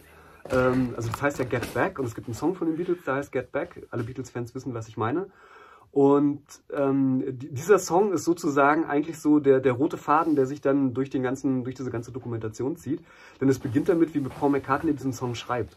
Ähm, 0.51 0.95
also 0.97 1.11
das 1.11 1.23
heißt 1.23 1.39
ja 1.39 1.45
Get 1.45 1.73
Back 1.75 1.99
und 1.99 2.05
es 2.05 2.15
gibt 2.15 2.27
einen 2.27 2.35
Song 2.35 2.55
von 2.55 2.67
den 2.67 2.77
Beatles, 2.77 3.05
der 3.05 3.15
heißt 3.15 3.33
Get 3.33 3.53
Back. 3.53 3.87
Alle 3.91 4.03
Beatles-Fans 4.03 4.55
wissen, 4.55 4.75
was 4.75 4.89
ich 4.89 4.97
meine. 4.97 5.27
Und 5.93 6.43
ähm, 6.75 7.23
die- 7.39 7.53
dieser 7.53 7.79
Song 7.79 8.13
ist 8.13 8.25
sozusagen 8.25 8.85
eigentlich 8.87 9.19
so 9.19 9.41
der, 9.41 9.61
der 9.61 9.73
rote 9.73 9.99
Faden, 9.99 10.37
der 10.37 10.47
sich 10.47 10.61
dann 10.61 10.95
durch, 10.95 11.11
den 11.11 11.23
ganzen, 11.23 11.65
durch 11.65 11.77
diese 11.77 11.91
ganze 11.91 12.13
Dokumentation 12.13 12.77
zieht. 12.77 13.01
Denn 13.41 13.49
es 13.49 13.59
beginnt 13.59 13.89
damit, 13.89 14.15
wie 14.15 14.21
Paul 14.21 14.51
McCartney 14.51 14.95
diesen 14.95 15.13
Song 15.13 15.35
schreibt. 15.35 15.77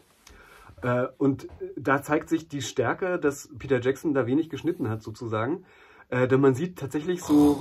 Äh, 0.86 1.08
und 1.18 1.48
da 1.76 2.00
zeigt 2.00 2.28
sich 2.28 2.46
die 2.46 2.62
Stärke, 2.62 3.18
dass 3.18 3.48
Peter 3.58 3.80
Jackson 3.80 4.14
da 4.14 4.26
wenig 4.26 4.48
geschnitten 4.50 4.88
hat, 4.88 5.02
sozusagen. 5.02 5.64
Äh, 6.10 6.28
denn 6.28 6.40
man 6.40 6.54
sieht 6.54 6.78
tatsächlich 6.78 7.24
so, 7.24 7.60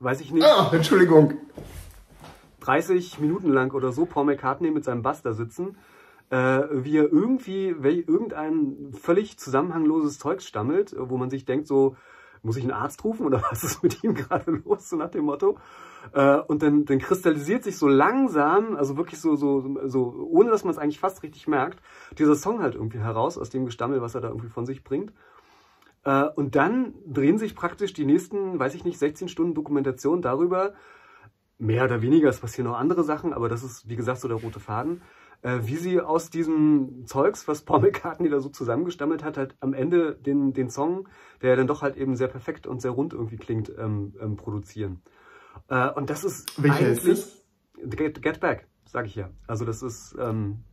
weiß 0.00 0.20
ich 0.20 0.32
nicht, 0.32 0.44
Ah, 0.44 0.70
Entschuldigung. 0.72 1.34
30 2.60 3.20
Minuten 3.20 3.52
lang 3.52 3.72
oder 3.72 3.92
so 3.92 4.06
Paul 4.06 4.24
McCartney 4.24 4.72
mit 4.72 4.82
seinem 4.82 5.02
Bass 5.02 5.22
da 5.22 5.34
sitzen, 5.34 5.76
äh, 6.30 6.62
wie 6.72 6.96
er 6.96 7.12
irgendwie 7.12 7.68
irgendein 7.68 8.92
völlig 9.00 9.38
zusammenhangloses 9.38 10.18
Zeug 10.18 10.42
stammelt, 10.42 10.96
wo 10.98 11.16
man 11.16 11.30
sich 11.30 11.44
denkt 11.44 11.68
so, 11.68 11.96
muss 12.42 12.56
ich 12.56 12.64
einen 12.64 12.72
Arzt 12.72 13.04
rufen 13.04 13.24
oder 13.24 13.40
was 13.50 13.62
ist 13.62 13.84
mit 13.84 14.02
ihm 14.02 14.14
gerade 14.14 14.50
los, 14.64 14.88
so 14.88 14.96
nach 14.96 15.10
dem 15.10 15.26
Motto. 15.26 15.58
Äh, 16.12 16.38
und 16.38 16.62
dann, 16.62 16.84
dann 16.84 16.98
kristallisiert 16.98 17.64
sich 17.64 17.78
so 17.78 17.88
langsam, 17.88 18.76
also 18.76 18.96
wirklich 18.96 19.20
so, 19.20 19.36
so, 19.36 19.78
so 19.86 20.28
ohne 20.30 20.50
dass 20.50 20.64
man 20.64 20.72
es 20.72 20.78
eigentlich 20.78 21.00
fast 21.00 21.22
richtig 21.22 21.48
merkt, 21.48 21.80
dieser 22.18 22.34
Song 22.34 22.60
halt 22.60 22.74
irgendwie 22.74 22.98
heraus 22.98 23.38
aus 23.38 23.50
dem 23.50 23.64
Gestammel, 23.64 24.02
was 24.02 24.14
er 24.14 24.20
da 24.20 24.28
irgendwie 24.28 24.48
von 24.48 24.66
sich 24.66 24.84
bringt. 24.84 25.12
Äh, 26.04 26.26
und 26.36 26.54
dann 26.54 26.94
drehen 27.06 27.38
sich 27.38 27.54
praktisch 27.54 27.92
die 27.92 28.04
nächsten, 28.04 28.58
weiß 28.58 28.74
ich 28.74 28.84
nicht, 28.84 28.98
16 28.98 29.28
Stunden 29.28 29.54
Dokumentation 29.54 30.22
darüber, 30.22 30.74
mehr 31.58 31.84
oder 31.84 32.02
weniger, 32.02 32.28
es 32.28 32.40
passieren 32.40 32.70
noch 32.70 32.78
andere 32.78 33.04
Sachen, 33.04 33.32
aber 33.32 33.48
das 33.48 33.62
ist, 33.62 33.88
wie 33.88 33.96
gesagt, 33.96 34.20
so 34.20 34.28
der 34.28 34.36
rote 34.36 34.60
Faden, 34.60 35.02
äh, 35.42 35.60
wie 35.62 35.76
sie 35.76 36.00
aus 36.00 36.30
diesem 36.30 37.06
Zeugs, 37.06 37.46
was 37.48 37.62
Paul 37.62 37.80
McCartney 37.80 38.28
da 38.28 38.40
so 38.40 38.48
zusammengestammelt 38.48 39.22
hat, 39.22 39.36
halt 39.36 39.56
am 39.60 39.72
Ende 39.72 40.14
den, 40.16 40.52
den 40.52 40.70
Song, 40.70 41.08
der 41.42 41.56
dann 41.56 41.66
doch 41.66 41.82
halt 41.82 41.96
eben 41.96 42.16
sehr 42.16 42.28
perfekt 42.28 42.66
und 42.66 42.82
sehr 42.82 42.90
rund 42.90 43.12
irgendwie 43.12 43.36
klingt, 43.36 43.72
ähm, 43.78 44.14
ähm, 44.20 44.36
produzieren. 44.36 45.02
Äh, 45.68 45.90
und 45.90 46.10
das 46.10 46.24
ist 46.24 46.62
Welcher 46.62 46.88
ist 46.88 47.06
eigentlich 47.06 47.96
Get, 47.96 48.22
Get 48.22 48.40
Back, 48.40 48.66
sag 48.86 49.06
ich 49.06 49.14
ja. 49.14 49.30
Also 49.46 49.64
das 49.64 49.82
ist 49.82 50.16
ähm, 50.18 50.64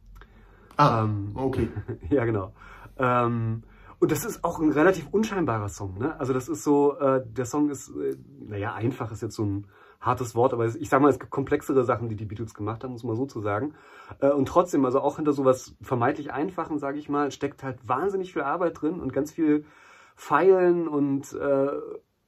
Ah, 0.78 1.04
ähm, 1.04 1.32
okay. 1.36 1.70
ja, 2.10 2.26
genau. 2.26 2.54
Ähm, 2.98 3.64
und 4.00 4.12
das 4.12 4.26
ist 4.26 4.44
auch 4.44 4.60
ein 4.60 4.72
relativ 4.72 5.08
unscheinbarer 5.12 5.70
Song. 5.70 5.98
Ne? 5.98 6.20
Also 6.20 6.34
das 6.34 6.50
ist 6.50 6.64
so, 6.64 6.98
äh, 6.98 7.24
der 7.26 7.46
Song 7.46 7.70
ist, 7.70 7.90
äh, 7.90 8.18
naja, 8.40 8.74
einfach 8.74 9.12
ist 9.12 9.22
jetzt 9.22 9.36
so 9.36 9.46
ein 9.46 9.68
hartes 10.00 10.34
Wort, 10.34 10.54
aber 10.54 10.66
ich 10.66 10.90
sag 10.90 11.00
mal, 11.00 11.10
es 11.10 11.20
gibt 11.20 11.32
komplexere 11.32 11.84
Sachen, 11.84 12.10
die 12.10 12.16
die 12.16 12.26
Beatles 12.26 12.56
gemacht 12.56 12.84
haben, 12.84 12.94
muss 12.94 13.04
man 13.04 13.16
so 13.16 13.28
zu 13.28 13.42
sagen. 13.42 13.76
Äh, 14.20 14.32
und 14.32 14.48
trotzdem, 14.48 14.84
also 14.86 15.02
auch 15.02 15.18
hinter 15.18 15.34
sowas 15.34 15.76
vermeintlich 15.82 16.34
Einfachen, 16.34 16.80
sage 16.80 16.98
ich 16.98 17.10
mal, 17.10 17.30
steckt 17.30 17.64
halt 17.64 17.88
wahnsinnig 17.88 18.34
viel 18.34 18.42
Arbeit 18.42 18.82
drin 18.82 19.00
und 19.00 19.14
ganz 19.14 19.32
viel 19.32 19.66
Feilen 20.16 20.88
und 20.88 21.32
äh, 21.34 21.70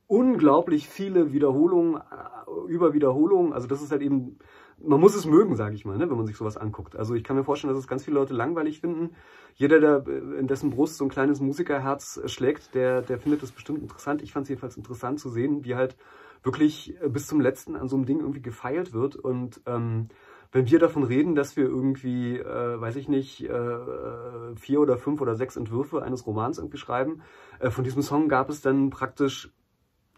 unglaublich 0.07 0.87
viele 0.87 1.33
Wiederholungen 1.33 1.97
äh, 1.97 2.71
über 2.71 2.93
Wiederholungen. 2.93 3.53
Also 3.53 3.67
das 3.67 3.81
ist 3.81 3.91
halt 3.91 4.01
eben 4.01 4.37
man 4.83 4.99
muss 4.99 5.15
es 5.15 5.25
mögen, 5.25 5.55
sage 5.55 5.75
ich 5.75 5.85
mal, 5.85 5.97
ne, 5.97 6.09
wenn 6.09 6.17
man 6.17 6.25
sich 6.25 6.35
sowas 6.35 6.57
anguckt. 6.57 6.95
Also 6.95 7.15
ich 7.15 7.23
kann 7.23 7.35
mir 7.35 7.43
vorstellen, 7.43 7.73
dass 7.73 7.81
es 7.81 7.87
ganz 7.87 8.03
viele 8.03 8.15
Leute 8.15 8.33
langweilig 8.33 8.81
finden. 8.81 9.15
Jeder, 9.55 9.79
der 9.79 10.03
äh, 10.07 10.39
in 10.39 10.47
dessen 10.47 10.69
Brust 10.71 10.97
so 10.97 11.05
ein 11.05 11.09
kleines 11.09 11.39
Musikerherz 11.39 12.19
äh, 12.23 12.27
schlägt, 12.27 12.75
der, 12.75 13.01
der 13.01 13.19
findet 13.19 13.43
es 13.43 13.51
bestimmt 13.51 13.81
interessant. 13.81 14.21
Ich 14.21 14.33
fand 14.33 14.43
es 14.43 14.49
jedenfalls 14.49 14.77
interessant 14.77 15.19
zu 15.19 15.29
sehen, 15.29 15.63
wie 15.63 15.75
halt 15.75 15.95
wirklich 16.43 16.95
bis 17.07 17.27
zum 17.27 17.39
letzten 17.39 17.75
an 17.75 17.87
so 17.87 17.95
einem 17.95 18.05
Ding 18.05 18.19
irgendwie 18.19 18.41
gefeilt 18.41 18.93
wird. 18.93 19.15
Und 19.15 19.61
ähm, 19.65 20.09
wenn 20.51 20.69
wir 20.69 20.79
davon 20.79 21.03
reden, 21.03 21.35
dass 21.35 21.55
wir 21.55 21.65
irgendwie, 21.65 22.37
äh, 22.37 22.81
weiß 22.81 22.97
ich 22.97 23.07
nicht, 23.07 23.43
äh, 23.45 24.55
vier 24.55 24.81
oder 24.81 24.97
fünf 24.97 25.21
oder 25.21 25.35
sechs 25.35 25.55
Entwürfe 25.55 26.03
eines 26.03 26.27
Romans 26.27 26.57
irgendwie 26.57 26.77
schreiben, 26.77 27.21
äh, 27.59 27.69
von 27.69 27.83
diesem 27.83 28.01
Song 28.01 28.27
gab 28.27 28.49
es 28.49 28.61
dann 28.61 28.89
praktisch 28.89 29.53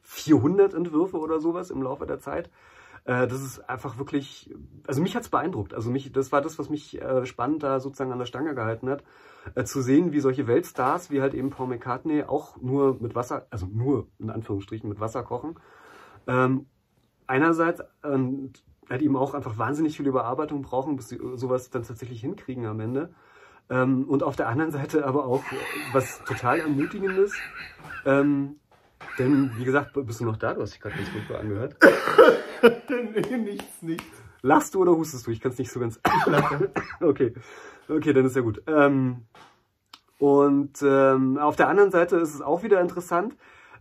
400 0.05 0.73
Entwürfe 0.73 1.17
oder 1.17 1.39
sowas 1.39 1.71
im 1.71 1.81
Laufe 1.81 2.05
der 2.05 2.19
Zeit. 2.19 2.49
Äh, 3.05 3.27
das 3.27 3.41
ist 3.41 3.59
einfach 3.69 3.97
wirklich, 3.97 4.53
also 4.87 5.01
mich 5.01 5.15
hat's 5.15 5.29
beeindruckt. 5.29 5.73
Also 5.73 5.89
mich, 5.89 6.11
das 6.11 6.31
war 6.31 6.41
das, 6.41 6.59
was 6.59 6.69
mich 6.69 7.01
äh, 7.01 7.25
spannend 7.25 7.63
da 7.63 7.79
sozusagen 7.79 8.11
an 8.11 8.19
der 8.19 8.25
Stange 8.25 8.53
gehalten 8.55 8.89
hat, 8.89 9.03
äh, 9.55 9.63
zu 9.63 9.81
sehen, 9.81 10.11
wie 10.11 10.19
solche 10.19 10.47
Weltstars, 10.47 11.09
wie 11.09 11.21
halt 11.21 11.33
eben 11.33 11.49
Paul 11.49 11.67
McCartney, 11.67 12.23
auch 12.23 12.61
nur 12.61 12.97
mit 12.99 13.15
Wasser, 13.15 13.47
also 13.49 13.65
nur 13.65 14.07
in 14.19 14.29
Anführungsstrichen 14.29 14.87
mit 14.87 14.99
Wasser 14.99 15.23
kochen. 15.23 15.55
Ähm, 16.27 16.67
einerseits 17.27 17.83
ähm, 18.03 18.53
halt 18.89 19.01
eben 19.01 19.15
auch 19.15 19.33
einfach 19.33 19.57
wahnsinnig 19.57 19.97
viel 19.97 20.07
Überarbeitung 20.07 20.61
brauchen, 20.61 20.95
bis 20.95 21.09
sie 21.09 21.19
sowas 21.35 21.69
dann 21.71 21.83
tatsächlich 21.83 22.21
hinkriegen 22.21 22.65
am 22.65 22.79
Ende. 22.79 23.13
Ähm, 23.69 24.05
und 24.07 24.21
auf 24.21 24.35
der 24.35 24.47
anderen 24.47 24.71
Seite 24.71 25.05
aber 25.05 25.25
auch 25.25 25.43
was 25.93 26.23
total 26.25 26.59
ermutigendes. 26.59 27.33
Ähm, 28.05 28.57
denn, 29.19 29.51
wie 29.57 29.65
gesagt, 29.65 29.91
bist 29.93 30.19
du 30.19 30.25
noch 30.25 30.37
da? 30.37 30.53
Du 30.53 30.61
hast 30.61 30.73
dich 30.73 30.81
gerade 30.81 30.95
ganz 30.95 31.09
furchtbar 31.09 31.39
angehört. 31.39 31.75
nee, 32.89 33.37
nichts, 33.37 33.81
nichts. 33.81 34.21
Lachst 34.41 34.75
du 34.75 34.81
oder 34.81 34.91
hustest 34.91 35.25
du? 35.25 35.31
Ich 35.31 35.41
kann 35.41 35.51
es 35.51 35.57
nicht 35.57 35.71
so 35.71 35.79
ganz. 35.79 35.99
Ich 36.05 36.25
lache. 36.27 36.71
okay. 37.01 37.33
Okay, 37.87 38.13
dann 38.13 38.25
ist 38.25 38.35
ja 38.35 38.41
gut. 38.41 38.61
Ähm, 38.67 39.25
und 40.19 40.81
ähm, 40.81 41.37
auf 41.37 41.55
der 41.55 41.67
anderen 41.67 41.91
Seite 41.91 42.17
ist 42.17 42.33
es 42.33 42.41
auch 42.41 42.63
wieder 42.63 42.81
interessant. 42.81 43.35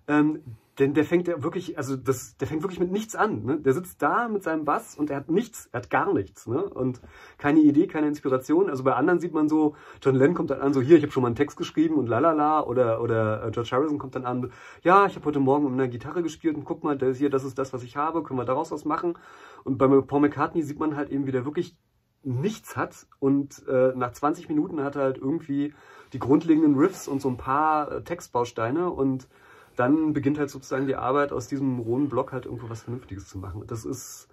Ähm, 0.08 0.42
denn 0.78 0.94
der 0.94 1.04
fängt 1.04 1.28
ja 1.28 1.42
wirklich, 1.42 1.78
also 1.78 1.96
das, 1.96 2.36
der 2.36 2.48
fängt 2.48 2.62
wirklich 2.62 2.80
mit 2.80 2.90
nichts 2.90 3.14
an. 3.14 3.44
Ne? 3.44 3.60
Der 3.60 3.72
sitzt 3.72 4.02
da 4.02 4.28
mit 4.28 4.42
seinem 4.42 4.64
Bass 4.64 4.96
und 4.96 5.08
er 5.08 5.16
hat 5.18 5.30
nichts, 5.30 5.68
er 5.70 5.78
hat 5.78 5.90
gar 5.90 6.12
nichts. 6.12 6.46
Ne? 6.46 6.64
Und 6.64 7.00
keine 7.38 7.60
Idee, 7.60 7.86
keine 7.86 8.08
Inspiration. 8.08 8.68
Also 8.68 8.82
bei 8.82 8.94
anderen 8.94 9.20
sieht 9.20 9.32
man 9.32 9.48
so, 9.48 9.76
John 10.02 10.16
Lennon 10.16 10.34
kommt 10.34 10.50
dann 10.50 10.60
an, 10.60 10.72
so 10.72 10.80
hier, 10.80 10.96
ich 10.96 11.02
habe 11.02 11.12
schon 11.12 11.22
mal 11.22 11.28
einen 11.28 11.36
Text 11.36 11.56
geschrieben 11.56 11.94
und 11.94 12.08
lalala. 12.08 12.64
Oder, 12.64 13.00
oder 13.00 13.46
äh, 13.46 13.50
George 13.52 13.70
Harrison 13.72 13.98
kommt 13.98 14.16
dann 14.16 14.24
an, 14.24 14.50
ja, 14.82 15.06
ich 15.06 15.14
habe 15.14 15.26
heute 15.26 15.40
Morgen 15.40 15.64
mit 15.64 15.74
einer 15.74 15.88
Gitarre 15.88 16.22
gespielt 16.22 16.56
und 16.56 16.64
guck 16.64 16.82
mal, 16.82 16.98
das 16.98 17.18
hier, 17.18 17.30
das 17.30 17.44
ist 17.44 17.58
das, 17.58 17.72
was 17.72 17.84
ich 17.84 17.96
habe, 17.96 18.22
können 18.24 18.38
wir 18.38 18.44
daraus 18.44 18.72
was 18.72 18.84
machen. 18.84 19.16
Und 19.62 19.78
bei 19.78 19.86
Paul 19.86 20.20
McCartney 20.20 20.62
sieht 20.62 20.80
man 20.80 20.96
halt 20.96 21.10
eben, 21.10 21.26
wie 21.26 21.32
der 21.32 21.44
wirklich 21.44 21.76
nichts 22.24 22.76
hat 22.76 23.06
und 23.18 23.66
äh, 23.68 23.92
nach 23.94 24.12
20 24.12 24.48
Minuten 24.48 24.82
hat 24.82 24.96
er 24.96 25.02
halt 25.02 25.18
irgendwie 25.18 25.74
die 26.12 26.18
grundlegenden 26.18 26.74
Riffs 26.76 27.06
und 27.06 27.20
so 27.20 27.28
ein 27.28 27.36
paar 27.36 27.92
äh, 27.92 28.02
Textbausteine 28.02 28.90
und 28.90 29.28
dann 29.76 30.12
beginnt 30.12 30.38
halt 30.38 30.50
sozusagen 30.50 30.86
die 30.86 30.96
Arbeit, 30.96 31.32
aus 31.32 31.48
diesem 31.48 31.78
rohen 31.80 32.08
Block 32.08 32.32
halt 32.32 32.46
irgendwo 32.46 32.68
was 32.68 32.82
Vernünftiges 32.82 33.28
zu 33.28 33.38
machen. 33.38 33.64
Das 33.66 33.84
ist, 33.84 34.28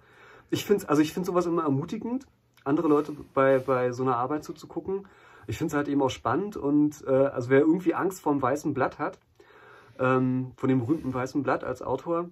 ich 0.50 0.64
finde, 0.64 0.88
also 0.88 1.02
ich 1.02 1.12
finde 1.12 1.26
sowas 1.26 1.46
immer 1.46 1.62
ermutigend, 1.62 2.26
andere 2.64 2.88
Leute 2.88 3.14
bei, 3.34 3.58
bei 3.58 3.92
so 3.92 4.02
einer 4.02 4.16
Arbeit 4.16 4.44
zuzugucken. 4.44 5.06
Ich 5.46 5.58
finde 5.58 5.72
es 5.72 5.74
halt 5.76 5.88
eben 5.88 6.02
auch 6.02 6.10
spannend 6.10 6.56
und 6.56 7.04
äh, 7.06 7.10
also 7.10 7.50
wer 7.50 7.60
irgendwie 7.60 7.94
Angst 7.94 8.20
vor 8.20 8.32
dem 8.32 8.40
weißen 8.40 8.74
Blatt 8.74 8.98
hat, 8.98 9.18
ähm, 9.98 10.52
von 10.56 10.68
dem 10.68 10.80
berühmten 10.80 11.12
weißen 11.12 11.42
Blatt 11.42 11.64
als 11.64 11.82
Autor, 11.82 12.30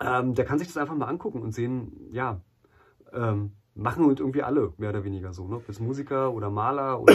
ähm, 0.00 0.34
der 0.34 0.44
kann 0.44 0.58
sich 0.58 0.68
das 0.68 0.76
einfach 0.76 0.94
mal 0.94 1.06
angucken 1.06 1.40
und 1.40 1.52
sehen, 1.52 2.08
ja, 2.12 2.40
ähm, 3.12 3.52
machen 3.74 4.04
und 4.04 4.20
irgendwie 4.20 4.42
alle 4.42 4.72
mehr 4.76 4.90
oder 4.90 5.04
weniger 5.04 5.32
so, 5.32 5.48
ne? 5.48 5.60
Jetzt 5.66 5.80
Musiker 5.80 6.32
oder 6.32 6.50
Maler 6.50 7.00
oder 7.00 7.14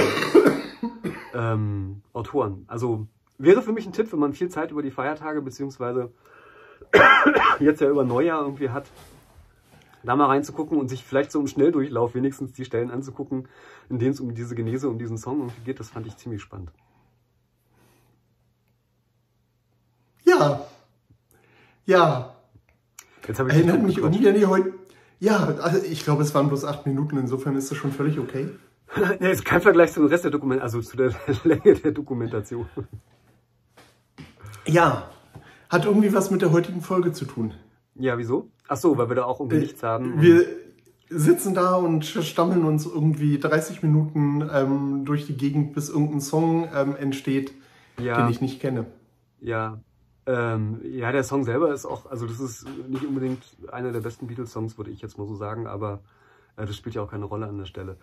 ähm, 1.33 2.01
Autoren. 2.13 2.65
Also 2.67 3.07
wäre 3.37 3.61
für 3.61 3.71
mich 3.71 3.85
ein 3.85 3.93
Tipp, 3.93 4.11
wenn 4.11 4.19
man 4.19 4.33
viel 4.33 4.49
Zeit 4.49 4.71
über 4.71 4.81
die 4.81 4.91
Feiertage 4.91 5.41
beziehungsweise 5.41 6.11
jetzt 7.59 7.81
ja 7.81 7.89
über 7.89 8.03
Neujahr 8.03 8.41
irgendwie 8.41 8.69
hat, 8.69 8.85
da 10.03 10.15
mal 10.15 10.27
reinzugucken 10.27 10.77
und 10.77 10.87
sich 10.87 11.03
vielleicht 11.03 11.31
so 11.31 11.39
im 11.39 11.47
Schnelldurchlauf 11.47 12.15
wenigstens 12.15 12.53
die 12.53 12.65
Stellen 12.65 12.91
anzugucken, 12.91 13.47
in 13.89 13.99
denen 13.99 14.11
es 14.11 14.19
um 14.19 14.33
diese 14.33 14.55
Genese, 14.55 14.87
um 14.87 14.99
diesen 14.99 15.17
Song 15.17 15.39
irgendwie 15.39 15.61
geht. 15.63 15.79
Das 15.79 15.89
fand 15.89 16.07
ich 16.07 16.15
ziemlich 16.17 16.41
spannend. 16.41 16.71
Ja. 20.23 20.65
Ja. 21.85 22.35
Jetzt 23.27 23.39
habe 23.39 23.49
ich 23.49 23.55
Erinnert 23.55 23.83
mich 23.83 23.95
die 23.95 24.45
heute. 24.45 24.73
Ja, 25.19 25.37
also 25.37 25.83
ich 25.83 26.03
glaube, 26.03 26.23
es 26.23 26.35
waren 26.35 26.49
bloß 26.49 26.65
acht 26.65 26.85
Minuten, 26.85 27.17
insofern 27.17 27.55
ist 27.55 27.71
das 27.71 27.77
schon 27.77 27.91
völlig 27.91 28.19
okay. 28.19 28.49
Ja, 29.19 29.29
ist 29.29 29.43
kein 29.43 29.61
Vergleich 29.61 29.93
zum 29.93 30.05
Rest 30.05 30.25
der 30.25 30.31
Dokumentation, 30.31 30.81
also 30.81 30.89
zu 30.89 30.97
der 30.97 31.11
Länge 31.43 31.73
der 31.79 31.91
Dokumentation. 31.91 32.67
Ja. 34.67 35.09
Hat 35.69 35.85
irgendwie 35.85 36.13
was 36.13 36.31
mit 36.31 36.41
der 36.41 36.51
heutigen 36.51 36.81
Folge 36.81 37.11
zu 37.11 37.25
tun. 37.25 37.53
Ja, 37.95 38.17
wieso? 38.17 38.49
Ach 38.67 38.77
so, 38.77 38.97
weil 38.97 39.09
wir 39.09 39.15
da 39.15 39.25
auch 39.25 39.39
irgendwie 39.39 39.59
nichts 39.59 39.83
haben. 39.83 40.21
Wir 40.21 40.45
sitzen 41.09 41.53
da 41.53 41.75
und 41.75 42.05
stammeln 42.05 42.65
uns 42.65 42.85
irgendwie 42.85 43.39
30 43.39 43.83
Minuten 43.83 44.47
ähm, 44.51 45.05
durch 45.05 45.27
die 45.27 45.37
Gegend, 45.37 45.73
bis 45.73 45.89
irgendein 45.89 46.21
Song 46.21 46.67
ähm, 46.73 46.95
entsteht, 46.95 47.53
Ja. 47.99 48.17
den 48.17 48.29
ich 48.31 48.41
nicht 48.41 48.59
kenne. 48.59 48.85
Ja, 49.39 49.79
ähm, 50.27 50.79
ja, 50.83 51.11
der 51.11 51.23
Song 51.23 51.43
selber 51.43 51.71
ist 51.71 51.85
auch, 51.85 52.09
also 52.09 52.25
das 52.25 52.39
ist 52.39 52.65
nicht 52.87 53.05
unbedingt 53.05 53.43
einer 53.71 53.91
der 53.91 53.99
besten 53.99 54.25
Beatles-Songs, 54.27 54.77
würde 54.77 54.89
ich 54.89 55.01
jetzt 55.01 55.17
mal 55.19 55.27
so 55.27 55.35
sagen, 55.35 55.67
aber 55.67 55.93
äh, 55.93 55.97
das 56.55 56.75
spielt 56.75 56.95
ja 56.95 57.01
auch 57.01 57.11
keine 57.11 57.25
Rolle 57.25 57.47
an 57.47 57.57
der 57.57 57.65
Stelle. 57.65 57.97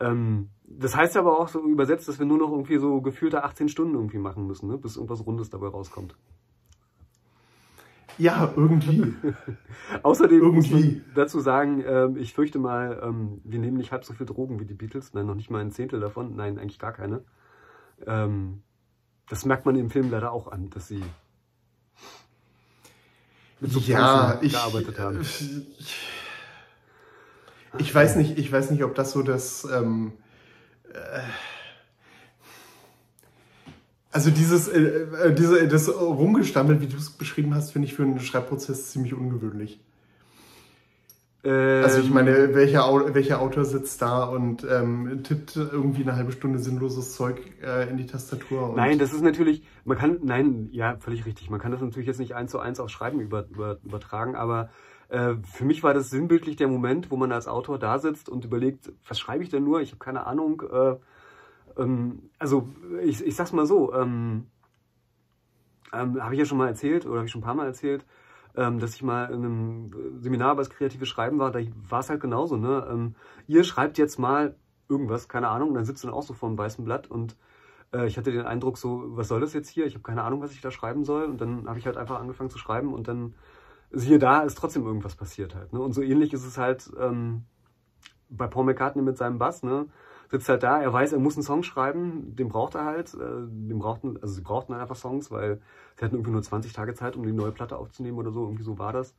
Ähm, 0.00 0.48
das 0.64 0.96
heißt 0.96 1.16
aber 1.16 1.38
auch 1.38 1.48
so 1.48 1.62
übersetzt, 1.62 2.08
dass 2.08 2.18
wir 2.18 2.26
nur 2.26 2.38
noch 2.38 2.50
irgendwie 2.50 2.78
so 2.78 3.00
gefühlte 3.00 3.44
18 3.44 3.68
Stunden 3.68 3.94
irgendwie 3.94 4.18
machen 4.18 4.46
müssen, 4.46 4.68
ne? 4.68 4.78
bis 4.78 4.96
irgendwas 4.96 5.26
Rundes 5.26 5.50
dabei 5.50 5.68
rauskommt. 5.68 6.16
Ja, 8.18 8.52
irgendwie. 8.56 9.14
Außerdem 10.02 10.52
muss 10.52 10.70
Irgendwie. 10.70 10.96
man 10.96 11.04
dazu 11.14 11.38
sagen, 11.38 11.84
ähm, 11.86 12.16
ich 12.16 12.34
fürchte 12.34 12.58
mal, 12.58 13.00
ähm, 13.02 13.40
wir 13.44 13.60
nehmen 13.60 13.76
nicht 13.76 13.92
halb 13.92 14.04
so 14.04 14.12
viel 14.12 14.26
Drogen 14.26 14.58
wie 14.58 14.64
die 14.64 14.74
Beatles, 14.74 15.14
nein, 15.14 15.26
noch 15.26 15.36
nicht 15.36 15.50
mal 15.50 15.60
ein 15.60 15.70
Zehntel 15.70 16.00
davon, 16.00 16.34
nein, 16.34 16.58
eigentlich 16.58 16.80
gar 16.80 16.92
keine. 16.92 17.22
Ähm, 18.06 18.62
das 19.28 19.44
merkt 19.44 19.66
man 19.66 19.76
im 19.76 19.90
Film 19.90 20.10
leider 20.10 20.32
auch 20.32 20.48
an, 20.48 20.68
dass 20.70 20.88
sie 20.88 21.02
mit 23.60 23.70
ja, 23.86 24.28
Substanzen 24.28 24.46
ich, 24.46 24.52
gearbeitet 24.52 24.98
haben. 24.98 25.20
ich 25.20 26.06
weiß 27.94 28.16
nicht, 28.16 28.38
ich 28.38 28.50
weiß 28.50 28.70
nicht, 28.70 28.84
ob 28.84 28.94
das 28.94 29.12
so 29.12 29.22
das, 29.22 29.66
ähm, 29.72 30.12
äh, 30.92 31.20
also 34.10 34.30
dieses, 34.30 34.68
äh, 34.68 34.80
äh, 34.80 35.34
diese, 35.34 35.68
das 35.68 35.88
Rumgestammel, 35.88 36.80
wie 36.80 36.86
du 36.86 36.96
es 36.96 37.10
beschrieben 37.10 37.54
hast, 37.54 37.72
finde 37.72 37.86
ich 37.86 37.94
für 37.94 38.02
einen 38.02 38.20
Schreibprozess 38.20 38.90
ziemlich 38.90 39.14
ungewöhnlich. 39.14 39.80
Ähm, 41.44 41.84
Also 41.84 42.00
ich 42.00 42.10
meine, 42.10 42.54
welcher, 42.54 42.86
Au- 42.86 43.14
welcher 43.14 43.40
Autor 43.40 43.64
sitzt 43.64 44.02
da 44.02 44.24
und 44.24 44.66
ähm, 44.68 45.22
tippt 45.22 45.56
irgendwie 45.56 46.02
eine 46.02 46.16
halbe 46.16 46.32
Stunde 46.32 46.58
sinnloses 46.58 47.14
Zeug 47.14 47.40
äh, 47.62 47.88
in 47.88 47.96
die 47.96 48.06
Tastatur? 48.06 48.72
Nein, 48.74 48.98
das 48.98 49.12
ist 49.12 49.22
natürlich, 49.22 49.62
man 49.84 49.96
kann, 49.98 50.18
nein, 50.24 50.68
ja, 50.72 50.96
völlig 50.98 51.26
richtig. 51.26 51.48
Man 51.50 51.60
kann 51.60 51.70
das 51.70 51.80
natürlich 51.80 52.08
jetzt 52.08 52.18
nicht 52.18 52.34
eins 52.34 52.50
zu 52.50 52.58
eins 52.58 52.80
aufs 52.80 52.92
Schreiben 52.92 53.20
über, 53.20 53.46
über, 53.50 53.78
übertragen, 53.84 54.34
aber 54.34 54.70
äh, 55.08 55.34
für 55.42 55.64
mich 55.64 55.82
war 55.82 55.94
das 55.94 56.10
sinnbildlich 56.10 56.56
der 56.56 56.68
Moment, 56.68 57.10
wo 57.10 57.16
man 57.16 57.32
als 57.32 57.48
Autor 57.48 57.78
da 57.78 57.98
sitzt 57.98 58.28
und 58.28 58.44
überlegt, 58.44 58.92
was 59.06 59.18
schreibe 59.18 59.42
ich 59.42 59.50
denn 59.50 59.64
nur? 59.64 59.80
Ich 59.80 59.90
habe 59.90 59.98
keine 59.98 60.26
Ahnung. 60.26 60.62
Äh, 60.70 60.96
ähm, 61.80 62.30
also 62.38 62.68
ich, 63.02 63.24
ich 63.24 63.36
sag's 63.36 63.52
mal 63.52 63.66
so, 63.66 63.94
ähm, 63.94 64.46
ähm, 65.92 66.22
habe 66.22 66.34
ich 66.34 66.40
ja 66.40 66.44
schon 66.44 66.58
mal 66.58 66.68
erzählt 66.68 67.06
oder 67.06 67.16
habe 67.16 67.26
ich 67.26 67.32
schon 67.32 67.40
ein 67.40 67.44
paar 67.44 67.54
Mal 67.54 67.66
erzählt, 67.66 68.04
ähm, 68.56 68.78
dass 68.80 68.94
ich 68.94 69.02
mal 69.02 69.26
in 69.26 69.44
einem 69.44 70.20
Seminar 70.20 70.52
über 70.52 70.62
das 70.62 70.70
kreative 70.70 71.06
Schreiben 71.06 71.38
war, 71.38 71.50
da 71.50 71.60
war 71.88 72.00
es 72.00 72.10
halt 72.10 72.20
genauso. 72.20 72.56
Ne? 72.56 72.86
Ähm, 72.90 73.14
ihr 73.46 73.64
schreibt 73.64 73.98
jetzt 73.98 74.18
mal 74.18 74.56
irgendwas, 74.88 75.28
keine 75.28 75.48
Ahnung, 75.48 75.70
und 75.70 75.74
dann 75.74 75.84
sitzt 75.84 76.02
du 76.02 76.08
dann 76.08 76.16
auch 76.16 76.22
so 76.22 76.34
vor 76.34 76.48
einem 76.48 76.58
weißen 76.58 76.84
Blatt 76.84 77.10
und 77.10 77.36
äh, 77.92 78.06
ich 78.06 78.18
hatte 78.18 78.32
den 78.32 78.46
Eindruck 78.46 78.78
so, 78.78 79.04
was 79.16 79.28
soll 79.28 79.40
das 79.40 79.52
jetzt 79.54 79.68
hier? 79.68 79.86
Ich 79.86 79.94
habe 79.94 80.02
keine 80.02 80.22
Ahnung, 80.22 80.40
was 80.42 80.52
ich 80.52 80.60
da 80.60 80.70
schreiben 80.70 81.04
soll 81.04 81.24
und 81.24 81.40
dann 81.40 81.68
habe 81.68 81.78
ich 81.78 81.86
halt 81.86 81.96
einfach 81.96 82.20
angefangen 82.20 82.50
zu 82.50 82.58
schreiben 82.58 82.92
und 82.92 83.08
dann 83.08 83.34
siehe 83.90 84.18
da, 84.18 84.40
ist 84.40 84.56
trotzdem 84.56 84.84
irgendwas 84.84 85.16
passiert 85.16 85.54
halt. 85.54 85.72
Ne? 85.72 85.80
Und 85.80 85.92
so 85.92 86.02
ähnlich 86.02 86.32
ist 86.32 86.44
es 86.44 86.58
halt 86.58 86.90
ähm, 86.98 87.44
bei 88.28 88.46
Paul 88.46 88.64
McCartney 88.64 89.02
mit 89.02 89.16
seinem 89.16 89.38
Bass, 89.38 89.62
ne? 89.62 89.86
Sitzt 90.30 90.48
halt 90.50 90.62
da, 90.62 90.82
er 90.82 90.92
weiß, 90.92 91.14
er 91.14 91.20
muss 91.20 91.36
einen 91.36 91.42
Song 91.42 91.62
schreiben, 91.62 92.36
den 92.36 92.48
braucht 92.48 92.74
er 92.74 92.84
halt, 92.84 93.14
äh, 93.14 93.46
den 93.48 93.78
brauchten, 93.78 94.18
also 94.20 94.34
sie 94.34 94.42
brauchten 94.42 94.74
halt 94.74 94.82
einfach 94.82 94.96
Songs, 94.96 95.30
weil 95.30 95.62
sie 95.96 96.04
hatten 96.04 96.16
irgendwie 96.16 96.32
nur 96.32 96.42
20 96.42 96.74
Tage 96.74 96.92
Zeit, 96.92 97.16
um 97.16 97.22
die 97.22 97.32
neue 97.32 97.50
Platte 97.50 97.78
aufzunehmen 97.78 98.18
oder 98.18 98.30
so, 98.30 98.42
irgendwie 98.42 98.62
so 98.62 98.78
war 98.78 98.92
das. 98.92 99.14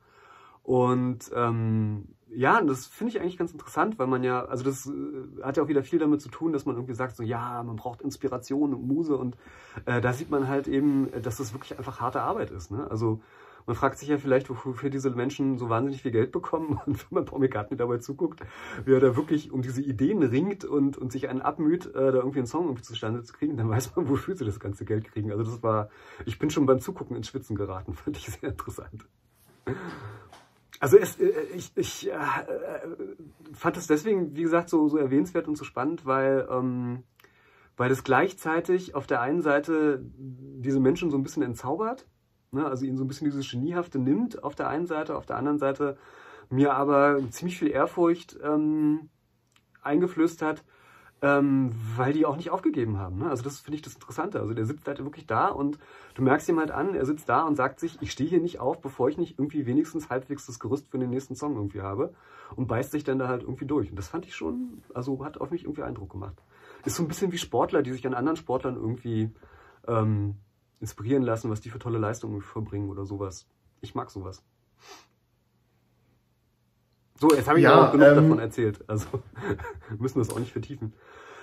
Und 0.62 1.30
ähm, 1.34 2.14
ja, 2.32 2.62
das 2.62 2.86
finde 2.86 3.12
ich 3.12 3.20
eigentlich 3.20 3.38
ganz 3.38 3.50
interessant, 3.50 3.98
weil 3.98 4.06
man 4.06 4.22
ja, 4.22 4.44
also 4.44 4.62
das 4.62 4.86
äh, 4.86 5.42
hat 5.42 5.56
ja 5.56 5.64
auch 5.64 5.68
wieder 5.68 5.82
viel 5.82 5.98
damit 5.98 6.20
zu 6.20 6.28
tun, 6.28 6.52
dass 6.52 6.64
man 6.64 6.76
irgendwie 6.76 6.94
sagt, 6.94 7.16
so 7.16 7.24
ja, 7.24 7.62
man 7.64 7.74
braucht 7.74 8.02
Inspiration 8.02 8.72
und 8.72 8.86
Muse 8.86 9.16
und 9.16 9.36
äh, 9.86 10.00
da 10.00 10.12
sieht 10.12 10.30
man 10.30 10.46
halt 10.46 10.68
eben, 10.68 11.08
dass 11.22 11.38
das 11.38 11.52
wirklich 11.52 11.76
einfach 11.76 12.00
harte 12.00 12.20
Arbeit 12.20 12.52
ist. 12.52 12.70
Ne? 12.70 12.86
Also 12.88 13.20
man 13.66 13.76
fragt 13.76 13.98
sich 13.98 14.08
ja 14.08 14.18
vielleicht, 14.18 14.50
wofür 14.50 14.90
diese 14.90 15.10
Menschen 15.10 15.58
so 15.58 15.68
wahnsinnig 15.68 16.02
viel 16.02 16.10
Geld 16.10 16.32
bekommen. 16.32 16.80
Und 16.86 16.98
wenn 16.98 17.14
man 17.14 17.24
Paul 17.24 17.40
McCartney 17.40 17.76
dabei 17.76 17.98
zuguckt, 17.98 18.40
wie 18.84 18.92
er 18.92 19.00
da 19.00 19.16
wirklich 19.16 19.52
um 19.52 19.62
diese 19.62 19.82
Ideen 19.82 20.22
ringt 20.22 20.64
und, 20.64 20.96
und 20.96 21.12
sich 21.12 21.28
einen 21.28 21.40
abmüht, 21.40 21.86
äh, 21.86 21.92
da 21.92 22.18
irgendwie 22.18 22.38
einen 22.38 22.46
Song 22.46 22.64
irgendwie 22.64 22.82
zustande 22.82 23.22
zu 23.22 23.32
kriegen, 23.32 23.56
dann 23.56 23.68
weiß 23.68 23.94
man, 23.96 24.08
wofür 24.08 24.36
sie 24.36 24.44
das 24.44 24.60
ganze 24.60 24.84
Geld 24.84 25.10
kriegen. 25.10 25.30
Also 25.30 25.44
das 25.44 25.62
war, 25.62 25.90
ich 26.26 26.38
bin 26.38 26.50
schon 26.50 26.66
beim 26.66 26.80
Zugucken 26.80 27.16
ins 27.16 27.28
Schwitzen 27.28 27.56
geraten, 27.56 27.94
fand 27.94 28.16
ich 28.16 28.26
sehr 28.26 28.50
interessant. 28.50 29.06
Also 30.80 30.96
es, 30.96 31.20
äh, 31.20 31.30
ich, 31.54 31.72
ich 31.76 32.08
äh, 32.08 32.12
äh, 32.12 32.16
fand 33.52 33.76
es 33.76 33.86
deswegen, 33.86 34.34
wie 34.34 34.42
gesagt, 34.42 34.70
so, 34.70 34.88
so 34.88 34.96
erwähnenswert 34.96 35.46
und 35.46 35.56
so 35.56 35.64
spannend, 35.64 36.06
weil, 36.06 36.48
ähm, 36.50 37.04
weil 37.76 37.90
es 37.90 38.02
gleichzeitig 38.02 38.94
auf 38.94 39.06
der 39.06 39.20
einen 39.20 39.42
Seite 39.42 40.02
diese 40.02 40.80
Menschen 40.80 41.10
so 41.10 41.18
ein 41.18 41.22
bisschen 41.22 41.42
entzaubert, 41.42 42.06
ne? 42.52 42.66
also 42.66 42.84
ihnen 42.84 42.96
so 42.96 43.04
ein 43.04 43.08
bisschen 43.08 43.26
dieses 43.26 43.50
Geniehafte 43.50 43.98
nimmt 43.98 44.42
auf 44.42 44.54
der 44.54 44.68
einen 44.68 44.86
Seite, 44.86 45.16
auf 45.16 45.26
der 45.26 45.36
anderen 45.36 45.58
Seite 45.58 45.96
mir 46.50 46.74
aber 46.74 47.18
ziemlich 47.30 47.58
viel 47.58 47.70
Ehrfurcht 47.70 48.36
ähm, 48.42 49.08
eingeflößt 49.82 50.42
hat, 50.42 50.64
ähm, 51.22 51.72
weil 51.96 52.12
die 52.12 52.26
auch 52.26 52.36
nicht 52.36 52.50
aufgegeben 52.50 52.98
haben. 52.98 53.18
Ne? 53.18 53.28
Also 53.28 53.42
das 53.42 53.60
finde 53.60 53.76
ich 53.76 53.82
das 53.82 53.94
Interessante. 53.94 54.40
Also 54.40 54.54
der 54.54 54.64
sitzt 54.64 54.86
halt 54.86 54.98
wirklich 54.98 55.26
da 55.26 55.48
und 55.48 55.78
du 56.14 56.22
merkst 56.22 56.48
ihm 56.48 56.58
halt 56.58 56.70
an, 56.70 56.94
er 56.94 57.04
sitzt 57.04 57.28
da 57.28 57.42
und 57.42 57.56
sagt 57.56 57.78
sich, 57.78 57.98
ich 58.00 58.10
stehe 58.10 58.28
hier 58.28 58.40
nicht 58.40 58.58
auf, 58.58 58.80
bevor 58.80 59.08
ich 59.08 59.18
nicht 59.18 59.38
irgendwie 59.38 59.66
wenigstens 59.66 60.08
halbwegs 60.08 60.46
das 60.46 60.58
Gerüst 60.58 60.88
für 60.88 60.98
den 60.98 61.10
nächsten 61.10 61.36
Song 61.36 61.56
irgendwie 61.56 61.82
habe 61.82 62.14
und 62.56 62.68
beißt 62.68 62.90
sich 62.90 63.04
dann 63.04 63.18
da 63.18 63.28
halt 63.28 63.42
irgendwie 63.42 63.66
durch. 63.66 63.90
Und 63.90 63.96
das 63.96 64.08
fand 64.08 64.26
ich 64.26 64.34
schon, 64.34 64.82
also 64.94 65.24
hat 65.24 65.40
auf 65.40 65.50
mich 65.50 65.64
irgendwie 65.64 65.82
Eindruck 65.82 66.10
gemacht. 66.10 66.42
Ist 66.84 66.96
so 66.96 67.02
ein 67.02 67.08
bisschen 67.08 67.32
wie 67.32 67.38
Sportler, 67.38 67.82
die 67.82 67.92
sich 67.92 68.06
an 68.06 68.14
anderen 68.14 68.36
Sportlern 68.36 68.76
irgendwie 68.76 69.30
ähm, 69.86 70.36
inspirieren 70.80 71.22
lassen, 71.22 71.50
was 71.50 71.60
die 71.60 71.70
für 71.70 71.78
tolle 71.78 71.98
Leistungen 71.98 72.40
verbringen 72.40 72.88
oder 72.88 73.04
sowas. 73.04 73.46
Ich 73.80 73.94
mag 73.94 74.10
sowas. 74.10 74.42
So, 77.20 77.34
jetzt 77.34 77.48
habe 77.48 77.58
ich 77.58 77.64
Ja, 77.64 77.88
auch 77.88 77.92
genug 77.92 78.08
ähm, 78.08 78.14
davon 78.14 78.38
erzählt. 78.38 78.82
Also 78.88 79.06
müssen 79.98 80.16
wir 80.16 80.22
es 80.22 80.30
auch 80.30 80.38
nicht 80.38 80.52
vertiefen. 80.52 80.94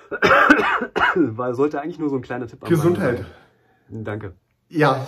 Weil 1.16 1.54
sollte 1.54 1.82
eigentlich 1.82 2.00
nur 2.00 2.10
so 2.10 2.16
ein 2.16 2.22
kleiner 2.22 2.48
Tipp 2.48 2.62
Gesundheit. 2.66 3.26
Sein. 3.90 4.04
Danke. 4.04 4.36
Ja. 4.70 5.06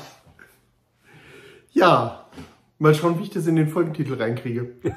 Ja. 1.71 2.29
Mal 2.77 2.93
schauen, 2.93 3.17
wie 3.19 3.23
ich 3.23 3.29
das 3.29 3.47
in 3.47 3.55
den 3.55 3.67
Folgentitel 3.67 4.13
reinkriege. 4.13 4.75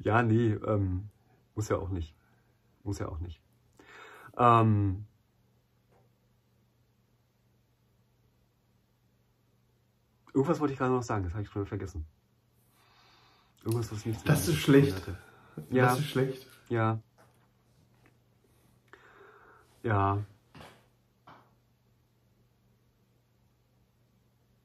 Ja, 0.00 0.22
nee, 0.22 0.52
ähm, 0.66 1.10
muss 1.54 1.68
ja 1.68 1.76
auch 1.76 1.90
nicht. 1.90 2.14
Muss 2.82 2.98
ja 2.98 3.08
auch 3.08 3.18
nicht. 3.18 3.42
Ähm, 4.38 5.04
irgendwas 10.34 10.60
wollte 10.60 10.72
ich 10.72 10.78
gerade 10.78 10.92
noch 10.92 11.02
sagen, 11.02 11.24
das 11.24 11.32
habe 11.32 11.42
ich 11.42 11.48
schon 11.50 11.66
vergessen. 11.66 12.06
Irgendwas, 13.64 13.92
was 13.92 14.04
nichts 14.06 14.24
Das 14.24 14.48
ist 14.48 14.58
schlecht. 14.58 14.94
hatte. 14.96 15.16
Ja. 15.70 15.86
Das 15.86 15.98
ist 16.00 16.08
schlecht. 16.08 16.46
Ja. 16.68 16.98
Ja. 19.82 20.18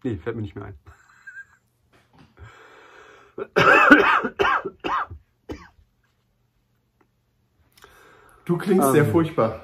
Nee, 0.04 0.18
fällt 0.18 0.36
mir 0.36 0.42
nicht 0.44 0.56
mehr 0.56 0.66
ein. 0.66 0.76
Du 8.46 8.58
klingst 8.58 8.88
Ähm. 8.88 8.94
sehr 8.94 9.06
furchtbar. 9.06 9.62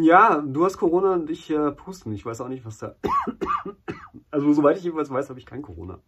Ja, 0.00 0.38
du 0.44 0.64
hast 0.64 0.78
Corona 0.78 1.12
und 1.12 1.30
ich 1.30 1.48
äh, 1.50 1.70
pusten. 1.70 2.12
Ich 2.12 2.26
weiß 2.26 2.40
auch 2.40 2.48
nicht, 2.48 2.64
was 2.64 2.78
da. 2.78 2.96
Also, 4.36 4.52
soweit 4.52 4.76
ich 4.76 4.84
jedenfalls 4.84 5.08
weiß, 5.08 5.30
habe 5.30 5.38
ich 5.38 5.46
kein 5.46 5.62
Corona. 5.62 5.98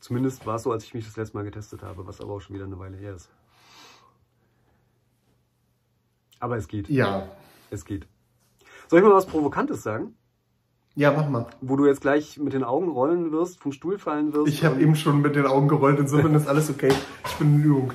Zumindest 0.00 0.46
war 0.46 0.54
es 0.54 0.62
so, 0.62 0.72
als 0.72 0.84
ich 0.84 0.94
mich 0.94 1.04
das 1.04 1.14
letzte 1.18 1.36
Mal 1.36 1.42
getestet 1.42 1.82
habe, 1.82 2.06
was 2.06 2.22
aber 2.22 2.32
auch 2.32 2.40
schon 2.40 2.54
wieder 2.54 2.64
eine 2.64 2.78
Weile 2.78 2.96
her 2.96 3.14
ist. 3.14 3.28
Aber 6.40 6.56
es 6.56 6.68
geht. 6.68 6.88
Ja. 6.88 7.28
Es 7.68 7.84
geht. 7.84 8.08
Soll 8.88 9.00
ich 9.00 9.04
mal 9.04 9.12
was 9.12 9.26
Provokantes 9.26 9.82
sagen? 9.82 10.16
Ja, 10.94 11.12
mach 11.12 11.28
mal. 11.28 11.48
Wo 11.60 11.76
du 11.76 11.84
jetzt 11.84 12.00
gleich 12.00 12.38
mit 12.38 12.54
den 12.54 12.64
Augen 12.64 12.88
rollen 12.88 13.30
wirst, 13.30 13.60
vom 13.60 13.72
Stuhl 13.72 13.98
fallen 13.98 14.32
wirst. 14.32 14.48
Ich 14.48 14.64
habe 14.64 14.80
eben 14.80 14.96
schon 14.96 15.20
mit 15.20 15.36
den 15.36 15.44
Augen 15.44 15.68
gerollt, 15.68 15.98
insofern 15.98 16.34
ist 16.34 16.48
alles 16.48 16.70
okay. 16.70 16.94
Ich 17.26 17.34
bin 17.34 17.56
in 17.56 17.62
Übung. 17.62 17.92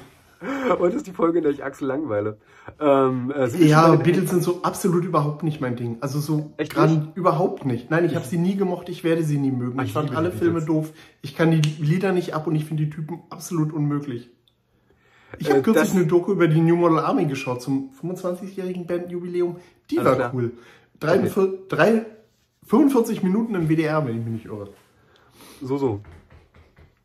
Heute 0.80 0.96
ist 0.96 1.06
die 1.08 1.12
Folge, 1.12 1.40
in 1.40 1.44
der 1.44 1.52
ich 1.52 1.64
Axel 1.64 1.88
langweile. 1.88 2.38
Ähm, 2.80 3.32
äh, 3.36 3.48
Ja, 3.68 3.94
Beatles 3.96 4.30
sind 4.30 4.42
so 4.42 4.62
absolut 4.64 5.04
überhaupt 5.04 5.44
nicht 5.44 5.60
mein 5.60 5.76
Ding. 5.76 5.98
Also 6.00 6.20
so 6.20 6.54
Echt 6.58 6.74
gerade 6.74 6.94
nicht? 6.94 7.18
überhaupt 7.18 7.66
nicht. 7.66 7.90
Nein, 7.92 8.06
ich 8.06 8.16
habe 8.16 8.26
sie 8.26 8.38
nie 8.38 8.56
gemocht, 8.56 8.88
ich 8.88 9.04
werde 9.04 9.24
sie 9.24 9.38
nie 9.38 9.52
mögen. 9.52 9.78
Ah, 9.80 9.84
Ich 9.84 9.92
fand 9.92 10.16
alle 10.16 10.32
Filme 10.32 10.62
doof. 10.62 10.92
Ich 11.22 11.36
kann 11.36 11.52
die 11.52 11.62
Lieder 11.84 12.14
nicht 12.14 12.34
ab 12.34 12.48
und 12.48 12.56
ich 12.56 12.64
finde 12.66 12.86
die 12.86 12.90
Typen 12.90 13.22
absolut 13.30 13.74
unmöglich. 13.74 14.30
Ich 15.40 15.50
habe 15.50 15.60
Äh, 15.60 15.64
kürzlich 15.64 15.92
eine 15.94 16.06
Doku 16.08 16.32
über 16.32 16.48
die 16.48 16.62
New 16.62 16.78
Model 16.78 17.00
Army 17.00 17.26
geschaut 17.26 17.62
zum 17.62 17.92
25-jährigen 18.02 18.88
Bandjubiläum. 18.88 19.58
Die 19.92 19.98
war 19.98 20.16
klar. 20.16 20.32
cool. 20.34 20.52
Drei, 21.00 21.20
Okay. 21.20 21.50
drei, 21.68 22.06
45 22.66 23.24
Minuten 23.24 23.56
im 23.56 23.68
WDR, 23.70 24.06
wenn 24.06 24.18
ich 24.20 24.24
mich 24.24 24.34
nicht 24.34 24.46
irre. 24.46 24.70
So, 25.62 25.78
so. 25.78 26.00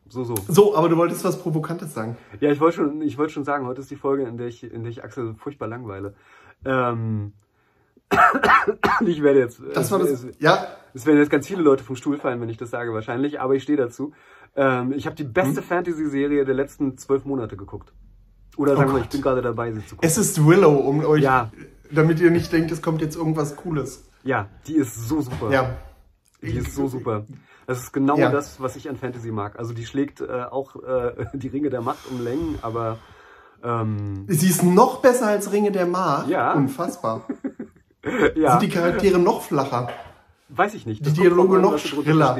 So, 0.07 0.23
so. 0.23 0.35
So, 0.47 0.75
aber 0.75 0.87
du 0.89 0.97
wolltest 0.97 1.23
was 1.23 1.39
Provokantes 1.41 1.93
sagen. 1.93 2.15
Ja, 2.39 2.51
ich 2.51 2.59
wollte 2.59 2.77
schon, 2.77 3.01
ich 3.01 3.17
wollte 3.17 3.33
schon 3.33 3.43
sagen, 3.43 3.65
heute 3.65 3.81
ist 3.81 3.89
die 3.89 3.95
Folge, 3.95 4.23
in 4.23 4.37
der 4.37 4.47
ich, 4.47 4.63
in 4.63 4.83
der 4.83 4.91
ich 4.91 5.03
Axel 5.03 5.33
furchtbar 5.35 5.67
langweile. 5.67 6.13
Ähm, 6.63 7.33
ich 9.05 9.23
werde 9.23 9.39
jetzt. 9.39 9.61
Das 9.73 9.91
war 9.91 9.99
das. 9.99 10.09
Es, 10.09 10.27
Ja, 10.39 10.67
es 10.93 11.05
werden 11.05 11.17
jetzt 11.17 11.29
ganz 11.31 11.47
viele 11.47 11.61
Leute 11.63 11.83
vom 11.83 11.95
Stuhl 11.95 12.17
fallen, 12.17 12.39
wenn 12.41 12.49
ich 12.49 12.57
das 12.57 12.69
sage, 12.69 12.93
wahrscheinlich, 12.93 13.39
aber 13.41 13.55
ich 13.55 13.63
stehe 13.63 13.77
dazu. 13.77 14.13
Ähm, 14.55 14.93
ich 14.93 15.05
habe 15.05 15.15
die 15.15 15.23
beste 15.23 15.57
Hm? 15.61 15.63
Fantasy-Serie 15.67 16.45
der 16.45 16.55
letzten 16.55 16.97
zwölf 16.97 17.25
Monate 17.25 17.57
geguckt. 17.57 17.91
Oder 18.57 18.73
Oh 18.73 18.75
sagen 18.77 18.89
wir, 18.89 18.93
Gott. 18.95 19.03
ich 19.05 19.09
bin 19.09 19.21
gerade 19.21 19.41
dabei, 19.41 19.71
sie 19.73 19.85
zu 19.85 19.95
gucken. 19.95 20.07
es 20.07 20.17
ist 20.17 20.45
Willow, 20.45 20.75
um 20.75 21.03
euch, 21.03 21.23
Ja. 21.23 21.51
damit 21.91 22.19
ihr 22.21 22.31
nicht 22.31 22.53
denkt, 22.53 22.71
es 22.71 22.81
kommt 22.81 23.01
jetzt 23.01 23.17
irgendwas 23.17 23.55
Cooles. 23.57 24.07
Ja, 24.23 24.47
die 24.67 24.75
ist 24.75 25.09
so 25.09 25.19
super. 25.21 25.51
Ja. 25.51 25.75
Die 26.41 26.57
ist 26.57 26.75
so 26.75 26.87
super. 26.87 27.25
Das 27.67 27.79
ist 27.79 27.91
genau 27.93 28.17
Ja. 28.17 28.29
das, 28.29 28.61
was 28.61 28.75
ich 28.75 28.89
an 28.89 28.95
Fantasy 28.97 29.31
mag. 29.31 29.57
Also 29.57 29.73
die 29.73 29.85
schlägt 29.85 30.21
äh, 30.21 30.43
auch 30.49 30.75
äh, 30.83 31.25
die 31.33 31.47
Ringe 31.47 31.69
der 31.69 31.81
Macht 31.81 32.07
um 32.11 32.23
Längen, 32.23 32.59
aber 32.61 32.97
ähm, 33.63 34.25
Sie 34.27 34.49
ist 34.49 34.63
noch 34.63 35.01
besser 35.01 35.27
als 35.27 35.51
Ringe 35.51 35.71
der 35.71 35.85
Macht. 35.87 36.27
Ja. 36.29 36.53
Unfassbar. 36.53 37.25
ja, 38.35 38.51
Sind 38.59 38.61
die 38.63 38.69
Charaktere 38.69 39.17
noch 39.19 39.41
flacher? 39.41 39.89
weiß 40.49 40.75
ich 40.75 40.85
nicht. 40.85 41.01
die 41.01 41.09
kommt 41.09 41.17
Dialoge 41.17 41.55
an, 41.55 41.61
noch 41.63 41.77
schriller. 41.79 42.37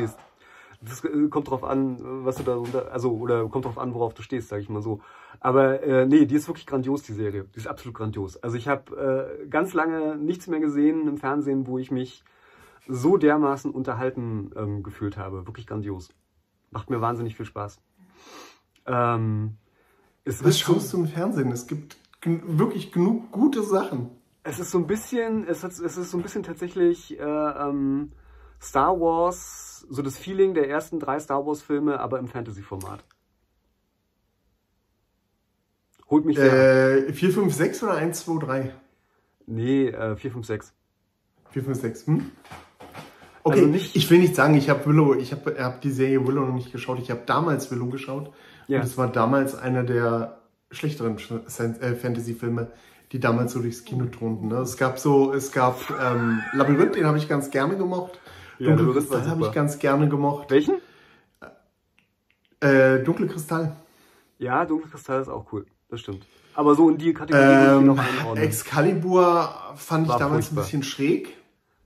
Das 0.81 1.03
äh, 1.03 1.27
kommt 1.29 1.49
drauf 1.49 1.63
an, 1.63 1.97
was 2.23 2.35
du 2.35 2.43
da 2.43 2.53
runter, 2.55 2.89
also 2.91 3.11
oder 3.13 3.47
kommt 3.49 3.65
drauf 3.65 3.79
an, 3.79 3.93
worauf 3.95 4.13
du 4.13 4.21
stehst, 4.21 4.49
sag 4.49 4.59
ich 4.61 4.69
mal 4.69 4.83
so. 4.83 4.99
Aber 5.39 5.81
äh, 5.81 6.05
nee, 6.05 6.25
die 6.25 6.35
ist 6.35 6.47
wirklich 6.47 6.67
grandios, 6.67 7.01
die 7.01 7.13
Serie. 7.13 7.45
Die 7.55 7.57
ist 7.57 7.65
absolut 7.67 7.95
grandios. 7.95 8.37
Also 8.37 8.57
ich 8.57 8.67
habe 8.67 9.39
äh, 9.41 9.47
ganz 9.47 9.73
lange 9.73 10.15
nichts 10.17 10.45
mehr 10.45 10.59
gesehen 10.59 11.07
im 11.07 11.17
Fernsehen, 11.17 11.65
wo 11.65 11.79
ich 11.79 11.89
mich 11.89 12.23
so 12.87 13.17
dermaßen 13.17 13.71
unterhalten 13.71 14.51
ähm, 14.55 14.83
gefühlt 14.83 15.17
habe. 15.17 15.47
Wirklich 15.47 15.67
grandios. 15.67 16.09
Macht 16.71 16.89
mir 16.89 17.01
wahnsinnig 17.01 17.35
viel 17.35 17.45
Spaß. 17.45 17.81
Ähm, 18.85 19.57
es 20.23 20.43
Was 20.43 20.59
schaust 20.59 20.93
du 20.93 20.97
im 20.97 21.07
Fernsehen? 21.07 21.51
Es 21.51 21.67
gibt 21.67 21.97
gen 22.21 22.59
wirklich 22.59 22.91
genug 22.91 23.31
gute 23.31 23.63
Sachen. 23.63 24.09
Es 24.43 24.59
ist 24.59 24.71
so 24.71 24.77
ein 24.77 24.87
bisschen, 24.87 25.47
es, 25.47 25.63
hat, 25.63 25.71
es 25.71 25.79
ist 25.97 26.11
so 26.11 26.17
ein 26.17 26.23
bisschen 26.23 26.43
tatsächlich 26.43 27.19
äh, 27.19 27.23
ähm, 27.23 28.11
Star 28.61 28.99
Wars, 28.99 29.85
so 29.89 30.01
das 30.01 30.17
Feeling 30.17 30.53
der 30.53 30.69
ersten 30.69 30.99
drei 30.99 31.19
Star 31.19 31.45
Wars 31.45 31.61
Filme, 31.61 31.99
aber 31.99 32.19
im 32.19 32.27
Fantasy-Format. 32.27 33.03
Holt 36.09 36.25
mich 36.25 36.37
sehr. 36.37 37.07
Äh, 37.07 37.13
4, 37.13 37.31
5, 37.31 37.53
6 37.53 37.83
oder 37.83 37.93
1, 37.95 38.25
2, 38.25 38.45
3? 38.45 38.75
Nee, 39.47 39.87
äh, 39.87 40.15
4, 40.15 40.31
5, 40.31 40.45
6. 40.45 40.73
4, 41.51 41.63
5, 41.63 41.77
6. 41.81 42.07
Hm? 42.07 42.31
Okay, 43.47 43.59
also 43.59 43.69
nicht, 43.69 43.95
ich 43.95 44.09
will 44.09 44.17
nicht 44.17 44.35
sagen, 44.35 44.55
ich 44.55 44.71
habe 44.71 44.87
Willow, 44.87 45.13
ich 45.13 45.31
habe 45.31 45.55
hab 45.59 45.79
die 45.81 45.91
Serie 45.91 46.25
Willow 46.25 46.45
noch 46.45 46.55
nicht 46.55 46.71
geschaut. 46.71 46.97
Ich 46.99 47.11
habe 47.11 47.21
damals 47.27 47.69
Willow 47.69 47.85
geschaut. 47.85 48.33
Ja. 48.67 48.79
Und 48.79 48.85
es 48.85 48.97
war 48.97 49.07
damals 49.07 49.53
einer 49.53 49.83
der 49.83 50.39
schlechteren 50.71 51.17
äh, 51.17 51.93
Fantasy-Filme, 51.93 52.71
die 53.11 53.19
damals 53.19 53.53
so 53.53 53.61
durchs 53.61 53.85
Kino 53.85 54.05
thronten. 54.05 54.47
Ne? 54.47 54.55
Es 54.55 54.77
gab 54.77 54.97
so, 54.97 55.31
es 55.31 55.51
gab 55.51 55.79
ähm, 56.01 56.41
Labyrinth, 56.53 56.95
den 56.95 57.05
habe 57.05 57.19
ich 57.19 57.29
ganz 57.29 57.51
gerne 57.51 57.77
gemocht. 57.77 58.19
Ja, 58.57 58.75
Dunkle 58.75 58.93
Kristall 58.93 59.29
habe 59.29 59.43
ich 59.43 59.51
ganz 59.51 59.77
gerne 59.77 60.09
gemocht. 60.09 60.49
Welchen? 60.49 60.77
Äh, 62.61 63.03
Dunkle 63.03 63.27
Kristall. 63.27 63.75
Ja, 64.39 64.65
Dunkle 64.65 64.89
Kristall 64.89 65.21
ist 65.21 65.29
auch 65.29 65.45
cool. 65.51 65.67
Das 65.89 65.99
stimmt. 65.99 66.25
Aber 66.55 66.73
so 66.73 66.89
in 66.89 66.97
die 66.97 67.13
Kategorie 67.13 67.77
ähm, 67.77 67.85
noch 67.85 67.99
einordnen. 67.99 68.43
Excalibur 68.43 69.53
fand 69.75 70.07
War 70.07 70.15
ich 70.15 70.19
damals 70.19 70.45
furchtbar. 70.47 70.63
ein 70.63 70.65
bisschen 70.65 70.83
schräg. 70.83 71.44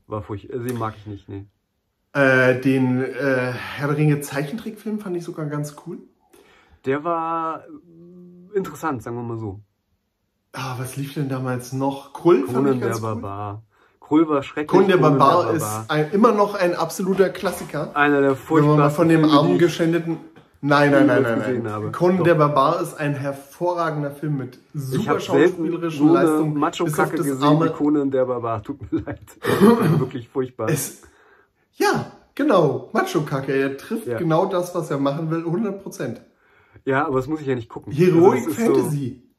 War 0.09 0.23
furchtbar. 0.23 0.57
Den 0.57 0.77
mag 0.77 0.95
ich 0.97 1.05
nicht, 1.05 1.29
nee. 1.29 1.45
Äh, 2.13 2.59
den 2.59 3.03
äh, 3.03 3.51
Herr 3.53 3.87
der 3.87 3.97
Ringe 3.97 4.19
Zeichentrickfilm 4.21 4.99
fand 4.99 5.15
ich 5.15 5.23
sogar 5.23 5.45
ganz 5.45 5.75
cool. 5.85 5.99
Der 6.85 7.03
war 7.03 7.63
interessant, 8.55 9.03
sagen 9.03 9.15
wir 9.17 9.23
mal 9.23 9.37
so. 9.37 9.59
Ah, 10.53 10.75
was 10.79 10.95
lief 10.95 11.13
denn 11.13 11.29
damals 11.29 11.73
noch? 11.73 12.13
Krull 12.13 12.47
Conan 12.47 12.79
der 12.79 12.97
Barbar. 12.97 13.61
Krull 13.99 14.27
war 14.27 14.41
schrecklich. 14.41 14.67
Conan 14.67 14.87
der 14.87 14.97
Barbar, 14.97 15.43
Barbar. 15.43 15.53
ist 15.53 15.91
ein, 15.91 16.09
immer 16.11 16.31
noch 16.31 16.55
ein 16.55 16.73
absoluter 16.73 17.29
Klassiker. 17.29 17.95
Einer 17.95 18.21
der 18.21 18.35
furchtbarsten 18.35 19.09
Wenn 19.09 19.21
man 19.21 19.29
von 19.29 19.29
dem 19.29 19.37
armen 19.37 19.59
geschändeten... 19.59 20.17
Nein, 20.61 20.91
nein, 20.91 21.07
nein, 21.07 21.23
nein, 21.23 21.63
nein. 21.63 21.91
Conan 21.93 22.23
der 22.25 22.35
Barbar 22.35 22.81
ist 22.81 22.99
ein 22.99 23.13
hervorragender 23.13 24.11
Film 24.11 24.37
mit 24.37 24.59
super 24.73 25.19
schauspielerischen 25.19 26.07
so 26.07 26.13
Leistungen. 26.13 26.57
Macho-Kacke 26.57 27.15
gesehen 27.15 27.41
arme... 27.41 27.65
wie 27.65 27.69
Conan 27.69 28.11
der 28.11 28.25
Barbar. 28.25 28.61
Tut 28.61 28.91
mir 28.91 29.01
leid. 29.05 29.21
Wirklich 29.99 30.27
furchtbar. 30.27 30.67
Es, 30.69 31.03
ja, 31.75 32.11
genau. 32.35 32.89
Macho-Kacke. 32.91 33.53
Er 33.53 33.77
trifft 33.77 34.07
ja. 34.07 34.17
genau 34.17 34.47
das, 34.47 34.75
was 34.75 34.91
er 34.91 34.97
machen 34.97 35.31
will, 35.31 35.45
100 35.45 35.81
Prozent. 35.81 36.21
Ja, 36.83 37.07
aber 37.07 37.17
das 37.17 37.27
muss 37.27 37.39
ich 37.39 37.47
ja 37.47 37.55
nicht 37.55 37.69
gucken. 37.69 37.93
Heroic 37.93 38.45
also 38.45 38.51
Fantasy. 38.51 39.21
So, 39.23 39.29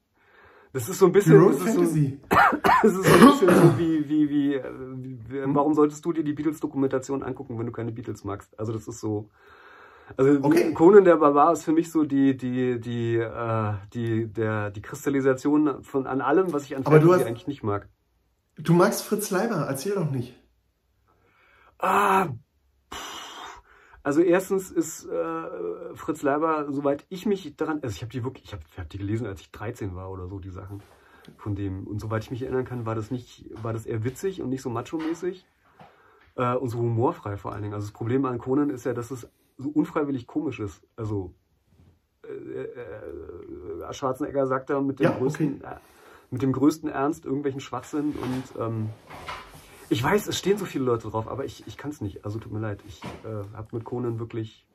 das 0.72 0.88
ist 0.88 0.98
so 1.00 1.06
ein 1.06 1.12
bisschen. 1.12 1.32
Heroic 1.32 1.58
Fantasy. 1.58 2.20
So, 2.30 2.38
das 2.82 2.94
ist 2.94 3.04
so 3.04 3.12
ein 3.12 3.30
bisschen 3.30 3.48
so 3.48 3.78
wie, 3.78 4.08
wie, 4.08 4.30
wie, 4.30 4.60
wie, 5.28 5.54
warum 5.54 5.74
solltest 5.74 6.02
du 6.02 6.14
dir 6.14 6.24
die 6.24 6.32
Beatles-Dokumentation 6.32 7.22
angucken, 7.22 7.58
wenn 7.58 7.66
du 7.66 7.72
keine 7.72 7.92
Beatles 7.92 8.24
magst? 8.24 8.58
Also 8.58 8.72
das 8.72 8.88
ist 8.88 9.00
so. 9.00 9.28
Also 10.16 10.40
okay. 10.42 10.72
Conan 10.74 11.04
der 11.04 11.16
Barbar 11.16 11.52
ist 11.52 11.64
für 11.64 11.72
mich 11.72 11.90
so 11.90 12.04
die, 12.04 12.36
die, 12.36 12.80
die, 12.80 13.16
äh, 13.16 13.74
die, 13.92 14.26
der, 14.26 14.70
die 14.70 14.82
Kristallisation 14.82 15.82
von 15.82 16.06
an 16.06 16.20
allem, 16.20 16.52
was 16.52 16.64
ich 16.64 16.76
an 16.76 16.84
Fantasy 16.84 17.12
hast, 17.12 17.26
eigentlich 17.26 17.46
nicht 17.46 17.62
mag. 17.62 17.88
Du 18.56 18.74
magst 18.74 19.02
Fritz 19.02 19.30
Leiber, 19.30 19.66
erzähl 19.68 19.94
doch 19.94 20.10
nicht. 20.10 20.36
Ah, 21.78 22.28
also 24.02 24.22
erstens 24.22 24.70
ist 24.70 25.06
äh, 25.06 25.94
Fritz 25.94 26.22
Leiber, 26.22 26.66
soweit 26.70 27.04
ich 27.10 27.26
mich 27.26 27.56
daran, 27.56 27.80
also 27.82 27.94
ich 27.94 28.02
habe 28.02 28.10
die 28.10 28.24
wirklich, 28.24 28.44
ich 28.46 28.52
habe 28.52 28.62
hab 28.76 28.88
die 28.88 28.98
gelesen, 28.98 29.26
als 29.26 29.40
ich 29.40 29.50
13 29.50 29.94
war 29.94 30.10
oder 30.10 30.26
so, 30.26 30.38
die 30.38 30.50
Sachen 30.50 30.82
von 31.36 31.54
dem. 31.54 31.86
Und 31.86 32.00
soweit 32.00 32.24
ich 32.24 32.30
mich 32.30 32.42
erinnern 32.42 32.64
kann, 32.64 32.86
war 32.86 32.94
das 32.94 33.10
nicht, 33.10 33.50
war 33.62 33.72
das 33.72 33.86
eher 33.86 34.04
witzig 34.04 34.40
und 34.40 34.48
nicht 34.48 34.62
so 34.62 34.70
macho-mäßig. 34.70 35.44
Äh, 36.36 36.54
und 36.54 36.68
so 36.70 36.78
humorfrei 36.78 37.36
vor 37.36 37.52
allen 37.52 37.62
Dingen. 37.62 37.74
Also 37.74 37.88
das 37.88 37.92
Problem 37.92 38.24
an 38.24 38.38
Conan 38.38 38.70
ist 38.70 38.86
ja, 38.86 38.94
dass 38.94 39.10
es 39.10 39.28
so 39.60 39.70
unfreiwillig 39.70 40.26
komisch 40.26 40.60
ist. 40.60 40.82
Also 40.96 41.34
äh, 42.24 42.62
äh, 42.62 43.92
Schwarzenegger 43.92 44.46
sagt 44.46 44.70
da 44.70 44.80
mit 44.80 44.98
dem, 45.00 45.04
ja, 45.04 45.16
größten, 45.16 45.62
okay. 45.62 45.74
Äh, 45.74 45.78
mit 46.30 46.42
dem 46.42 46.52
größten 46.52 46.88
Ernst 46.88 47.24
irgendwelchen 47.24 47.60
Schwachsinn 47.60 48.12
und 48.12 48.60
ähm, 48.60 48.90
ich 49.92 50.02
weiß, 50.02 50.28
es 50.28 50.38
stehen 50.38 50.56
so 50.56 50.64
viele 50.64 50.84
Leute 50.84 51.08
drauf, 51.08 51.26
aber 51.26 51.44
ich, 51.44 51.66
ich 51.66 51.76
kann 51.76 51.90
es 51.90 52.00
nicht. 52.00 52.24
Also 52.24 52.38
tut 52.38 52.52
mir 52.52 52.60
leid. 52.60 52.80
Ich 52.86 53.02
äh, 53.24 53.56
habe 53.56 53.68
mit 53.72 53.84
Conan 53.84 54.20
wirklich. 54.20 54.66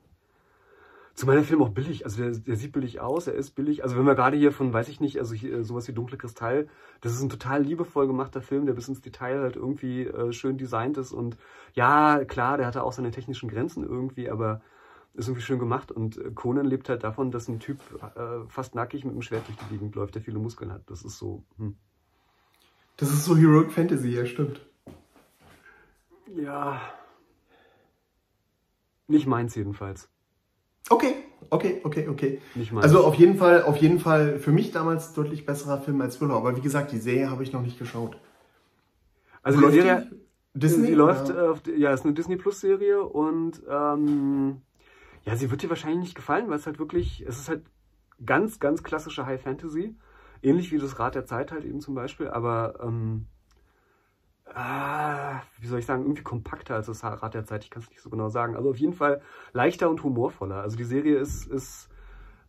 Zu 1.14 1.26
meiner 1.26 1.44
Film 1.44 1.62
auch 1.64 1.70
billig. 1.70 2.04
Also 2.04 2.22
der, 2.22 2.32
der, 2.32 2.58
sieht 2.58 2.74
billig 2.74 3.00
aus, 3.00 3.28
er 3.28 3.36
ist 3.36 3.52
billig. 3.52 3.84
Also 3.84 3.96
wenn 3.96 4.06
wir 4.06 4.16
gerade 4.16 4.36
hier 4.36 4.52
von, 4.52 4.74
weiß 4.74 4.90
ich 4.90 5.00
nicht, 5.00 5.18
also 5.18 5.34
hier, 5.34 5.64
sowas 5.64 5.88
wie 5.88 5.94
Dunkle 5.94 6.18
Kristall, 6.18 6.68
das 7.00 7.14
ist 7.14 7.22
ein 7.22 7.30
total 7.30 7.64
liebevoll 7.64 8.08
gemachter 8.08 8.42
Film, 8.42 8.66
der 8.66 8.74
bis 8.74 8.90
ins 8.90 9.00
Detail 9.00 9.40
halt 9.40 9.56
irgendwie 9.56 10.04
äh, 10.04 10.34
schön 10.34 10.58
designt 10.58 10.98
ist. 10.98 11.14
Und 11.14 11.38
ja, 11.74 12.26
klar, 12.26 12.58
der 12.58 12.68
hatte 12.68 12.84
auch 12.84 12.92
seine 12.92 13.12
technischen 13.12 13.48
Grenzen 13.48 13.86
irgendwie, 13.86 14.30
aber 14.30 14.60
ist 15.16 15.28
irgendwie 15.28 15.44
schön 15.44 15.60
gemacht. 15.60 15.92
Und 15.92 16.18
äh, 16.18 16.32
Conan 16.32 16.66
lebt 16.66 16.90
halt 16.90 17.04
davon, 17.04 17.32
dass 17.32 17.48
ein 17.48 17.60
Typ 17.60 17.80
äh, 18.16 18.48
fast 18.48 18.76
nackig 18.76 19.04
mit 19.04 19.14
einem 19.14 19.22
Schwert 19.22 19.48
durch 19.48 19.58
die 19.58 19.74
Gegend 19.74 19.96
läuft, 19.96 20.16
der 20.16 20.22
viele 20.22 20.40
Muskeln 20.40 20.72
hat. 20.72 20.84
Das 20.90 21.04
ist 21.04 21.18
so. 21.18 21.44
Hm. 21.58 21.76
Das 22.98 23.10
ist 23.10 23.26
so 23.26 23.36
Heroic 23.36 23.72
Fantasy, 23.72 24.10
ja, 24.10 24.26
stimmt. 24.26 24.62
Ja. 26.36 26.82
Nicht 29.08 29.28
meins 29.28 29.54
jedenfalls. 29.56 30.10
Okay, 30.90 31.16
okay, 31.50 31.82
okay, 31.84 32.08
okay. 32.08 32.42
Nicht 32.56 32.72
meins. 32.72 32.86
Also 32.86 33.04
auf 33.04 33.16
jeden 33.16 33.38
Fall, 33.38 33.64
auf 33.64 33.78
jeden 33.78 34.00
Fall 34.00 34.40
für 34.40 34.52
mich 34.52 34.72
damals 34.72 35.14
deutlich 35.14 35.46
besserer 35.46 35.80
Film 35.82 36.02
als 36.02 36.22
Willow. 36.22 36.36
Aber 36.36 36.56
wie 36.56 36.62
gesagt, 36.62 36.92
die 36.92 37.00
Serie 37.00 37.30
habe 37.30 37.44
ich 37.44 37.52
noch 37.52 37.62
nicht 37.62 37.78
geschaut. 37.78 38.18
Also 39.44 39.62
die 39.62 39.74
Serie, 39.74 40.10
Disney, 40.54 40.88
die 40.88 40.94
läuft, 40.94 41.30
äh, 41.30 41.78
ja, 41.78 41.94
ist 41.94 42.06
eine 42.06 42.14
Disney 42.14 42.38
Plus 42.38 42.62
Serie 42.62 43.04
und 43.04 43.62
ähm, 43.70 44.62
ja, 45.26 45.36
sie 45.36 45.52
wird 45.52 45.62
dir 45.62 45.70
wahrscheinlich 45.70 46.00
nicht 46.00 46.16
gefallen, 46.16 46.50
weil 46.50 46.58
es 46.58 46.66
halt 46.66 46.80
wirklich, 46.80 47.26
es 47.28 47.40
ist 47.40 47.50
halt 47.50 47.66
ganz, 48.26 48.60
ganz 48.60 48.84
klassische 48.84 49.26
High 49.26 49.42
Fantasy, 49.42 49.98
ähnlich 50.42 50.72
wie 50.72 50.78
das 50.78 51.00
Rad 51.00 51.16
der 51.16 51.26
Zeit 51.26 51.52
halt 51.52 51.66
eben 51.66 51.82
zum 51.82 51.96
Beispiel, 51.96 52.28
aber 52.30 52.80
ähm, 52.82 53.28
ah, 54.54 55.42
wie 55.60 55.68
soll 55.68 55.80
ich 55.80 55.86
sagen, 55.86 56.04
irgendwie 56.04 56.24
kompakter 56.24 56.76
als 56.76 56.88
das 56.88 57.04
Rad 57.04 57.34
der 57.34 57.46
Zeit. 57.46 57.64
Ich 57.64 57.70
kann 57.70 57.82
es 57.82 57.90
nicht 57.90 58.02
so 58.02 58.10
genau 58.10 58.30
sagen. 58.30 58.56
Also 58.56 58.70
auf 58.70 58.78
jeden 58.78 58.94
Fall 58.94 59.22
leichter 59.54 59.90
und 59.90 60.04
humorvoller. 60.04 60.62
Also 60.62 60.78
die 60.78 60.84
Serie 60.84 61.18
ist, 61.18 61.48
ist 61.48 61.90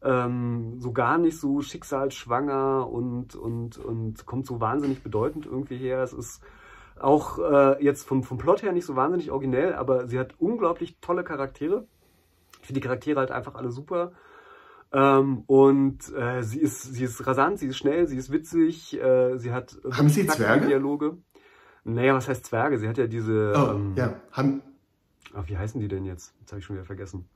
ähm, 0.02 0.78
so 0.78 0.92
gar 0.92 1.18
nicht 1.18 1.38
so 1.38 1.62
schicksalsschwanger 1.62 2.88
und, 2.88 3.34
und, 3.34 3.78
und 3.78 4.26
kommt 4.26 4.46
so 4.46 4.60
wahnsinnig 4.60 5.02
bedeutend 5.02 5.46
irgendwie 5.46 5.76
her. 5.76 6.02
Es 6.02 6.12
ist 6.12 6.42
auch 6.98 7.38
äh, 7.38 7.82
jetzt 7.82 8.06
vom, 8.06 8.22
vom 8.22 8.38
Plot 8.38 8.62
her 8.62 8.72
nicht 8.72 8.86
so 8.86 8.96
wahnsinnig 8.96 9.30
originell, 9.30 9.74
aber 9.74 10.06
sie 10.06 10.18
hat 10.18 10.34
unglaublich 10.38 10.98
tolle 11.00 11.24
Charaktere. 11.24 11.86
Ich 12.66 12.68
finde 12.68 12.81
die 12.81 12.88
Charaktere 12.88 13.20
halt 13.20 13.31
einfach 13.31 13.55
alle 13.55 13.70
super. 13.70 14.11
Ähm, 14.90 15.44
und 15.46 16.12
äh, 16.16 16.42
sie, 16.42 16.59
ist, 16.59 16.83
sie 16.83 17.05
ist 17.05 17.24
rasant, 17.24 17.61
sie 17.61 17.68
ist 17.68 17.76
schnell, 17.76 18.09
sie 18.09 18.16
ist 18.16 18.33
witzig, 18.33 19.00
äh, 19.00 19.38
sie 19.38 19.52
hat 19.52 19.79
Haben 19.88 20.09
Sie 20.09 20.26
Zwerge? 20.26 20.66
Dialoge. 20.66 21.16
Naja, 21.85 22.12
was 22.14 22.29
heißt 22.29 22.44
Zwerge? 22.44 22.81
Sie 22.81 22.88
hat 22.88 22.98
ja 22.98 23.07
diese. 23.07 23.52
Oh, 23.55 23.70
ähm, 23.70 23.92
ja. 23.94 24.20
Haben... 24.33 24.62
Ach, 25.33 25.46
wie 25.46 25.57
heißen 25.57 25.81
die 25.81 25.87
denn 25.87 26.05
jetzt? 26.05 26.35
Jetzt 26.40 26.50
habe 26.50 26.59
ich 26.59 26.64
schon 26.64 26.74
wieder 26.74 26.85
vergessen. 26.85 27.29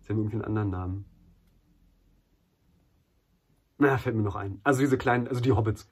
Sie 0.00 0.08
haben 0.08 0.18
irgendwie 0.18 0.38
einen 0.38 0.44
anderen 0.44 0.70
Namen. 0.70 1.04
Na, 3.78 3.96
fällt 3.96 4.16
mir 4.16 4.22
noch 4.22 4.34
ein. 4.34 4.60
Also 4.64 4.80
diese 4.80 4.98
kleinen, 4.98 5.28
also 5.28 5.40
die 5.40 5.52
Hobbits. 5.52 5.88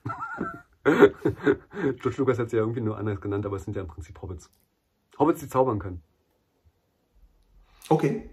George 0.83 2.15
Lucas 2.17 2.37
hat 2.37 2.49
sie 2.49 2.57
ja 2.57 2.63
irgendwie 2.63 2.81
nur 2.81 2.97
anders 2.97 3.21
genannt, 3.21 3.45
aber 3.45 3.55
es 3.55 3.63
sind 3.63 3.77
ja 3.77 3.81
im 3.81 3.87
Prinzip 3.87 4.21
Hobbits. 4.21 4.51
Hobbits, 5.17 5.39
die 5.39 5.47
zaubern 5.47 5.79
können. 5.79 6.03
Okay. 7.89 8.29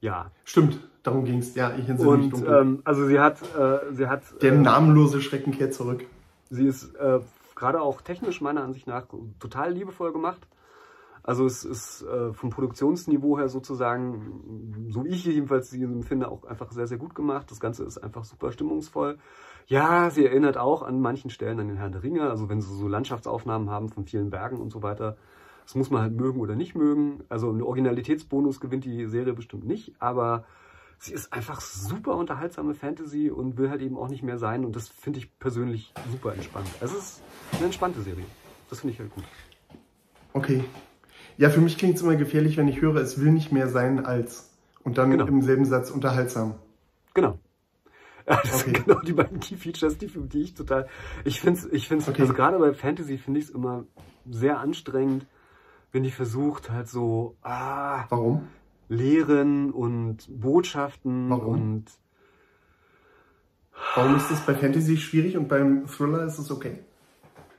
Ja. 0.00 0.30
Stimmt, 0.44 0.78
darum 1.02 1.24
ging 1.24 1.38
es. 1.38 1.54
Ja, 1.54 1.74
ich 1.76 1.88
entsinne 1.88 2.16
mich 2.16 2.30
dunkel. 2.30 2.54
Ähm, 2.54 2.82
also 2.84 3.06
sie 3.06 3.18
hat, 3.18 3.40
äh, 3.56 3.92
sie 3.92 4.06
hat. 4.06 4.22
Der 4.42 4.52
äh, 4.52 4.56
namenlose 4.56 5.20
Schrecken 5.20 5.52
kehrt 5.52 5.74
zurück. 5.74 6.04
Sie 6.50 6.66
ist 6.66 6.94
äh, 6.96 7.20
gerade 7.54 7.80
auch 7.80 8.00
technisch 8.00 8.40
meiner 8.40 8.62
Ansicht 8.62 8.86
nach 8.86 9.06
total 9.40 9.72
liebevoll 9.72 10.12
gemacht. 10.12 10.46
Also 11.26 11.44
es 11.44 11.64
ist 11.64 12.02
äh, 12.02 12.32
vom 12.32 12.50
Produktionsniveau 12.50 13.36
her 13.36 13.48
sozusagen, 13.48 14.86
so 14.90 15.04
wie 15.04 15.08
ich 15.08 15.24
jedenfalls 15.24 15.70
sie 15.70 15.82
empfinde, 15.82 16.30
auch 16.30 16.44
einfach 16.44 16.70
sehr, 16.70 16.86
sehr 16.86 16.98
gut 16.98 17.16
gemacht. 17.16 17.50
Das 17.50 17.58
Ganze 17.58 17.82
ist 17.82 17.98
einfach 17.98 18.24
super 18.24 18.52
stimmungsvoll. 18.52 19.18
Ja, 19.66 20.10
sie 20.10 20.24
erinnert 20.24 20.56
auch 20.56 20.82
an 20.82 21.00
manchen 21.00 21.30
Stellen 21.30 21.58
an 21.58 21.66
den 21.66 21.78
Herrn 21.78 21.90
der 21.90 22.04
Ringe, 22.04 22.30
also 22.30 22.48
wenn 22.48 22.60
sie 22.60 22.72
so 22.72 22.86
Landschaftsaufnahmen 22.86 23.70
haben 23.70 23.88
von 23.88 24.04
vielen 24.04 24.30
Bergen 24.30 24.60
und 24.60 24.70
so 24.70 24.84
weiter. 24.84 25.16
Das 25.66 25.74
muss 25.74 25.90
man 25.90 26.00
halt 26.00 26.14
mögen 26.14 26.40
oder 26.40 26.54
nicht 26.54 26.74
mögen. 26.76 27.24
Also 27.28 27.50
einen 27.50 27.60
Originalitätsbonus 27.62 28.60
gewinnt 28.60 28.84
die 28.84 29.06
Serie 29.06 29.32
bestimmt 29.34 29.66
nicht, 29.66 29.94
aber 29.98 30.44
sie 30.98 31.12
ist 31.12 31.32
einfach 31.32 31.60
super 31.60 32.14
unterhaltsame 32.14 32.74
Fantasy 32.74 33.30
und 33.30 33.58
will 33.58 33.68
halt 33.68 33.82
eben 33.82 33.98
auch 33.98 34.08
nicht 34.08 34.22
mehr 34.22 34.38
sein. 34.38 34.64
Und 34.64 34.76
das 34.76 34.88
finde 34.88 35.18
ich 35.18 35.38
persönlich 35.40 35.92
super 36.10 36.32
entspannt. 36.34 36.68
Es 36.80 36.94
ist 36.94 37.20
eine 37.56 37.64
entspannte 37.66 38.00
Serie. 38.00 38.24
Das 38.70 38.80
finde 38.80 38.94
ich 38.94 39.00
halt 39.00 39.12
gut. 39.12 39.24
Okay. 40.32 40.62
Ja, 41.36 41.50
für 41.50 41.60
mich 41.60 41.76
klingt 41.78 41.96
es 41.96 42.02
immer 42.02 42.16
gefährlich, 42.16 42.56
wenn 42.56 42.68
ich 42.68 42.80
höre, 42.80 42.96
es 42.96 43.20
will 43.20 43.32
nicht 43.32 43.50
mehr 43.52 43.68
sein 43.68 44.06
als. 44.06 44.50
Und 44.84 44.98
dann 44.98 45.10
Genau. 45.10 45.26
im 45.26 45.42
selben 45.42 45.64
Satz 45.64 45.90
unterhaltsam. 45.90 46.54
Genau. 47.12 47.38
Ja, 48.28 48.36
Das 48.42 48.54
Okay. 48.62 48.72
sind 48.72 48.86
genau 48.86 49.00
die 49.00 49.12
beiden 49.12 49.40
Key 49.40 49.56
Features, 49.56 49.98
die, 49.98 50.06
die 50.06 50.42
ich 50.42 50.54
total. 50.54 50.88
Ich 51.24 51.40
finde 51.40 51.58
es, 51.60 51.66
ich 51.72 51.88
find's, 51.88 52.08
Okay. 52.08 52.22
also 52.22 52.34
gerade 52.34 52.58
bei 52.58 52.72
Fantasy 52.72 53.18
finde 53.18 53.40
ich 53.40 53.46
es 53.46 53.50
immer 53.50 53.84
sehr 54.30 54.60
anstrengend, 54.60 55.26
wenn 55.96 56.02
die 56.02 56.10
versucht, 56.10 56.70
halt 56.70 56.88
so, 56.90 57.36
ah, 57.40 58.04
Warum? 58.10 58.48
Lehren 58.90 59.70
und 59.70 60.26
Botschaften 60.28 61.30
Warum? 61.30 61.54
und 61.54 61.84
Warum 63.94 64.16
ist 64.16 64.30
das 64.30 64.44
bei 64.44 64.54
Fantasy 64.54 64.98
schwierig 64.98 65.38
und 65.38 65.48
beim 65.48 65.86
Thriller 65.86 66.24
ist 66.24 66.38
es 66.38 66.50
okay? 66.50 66.80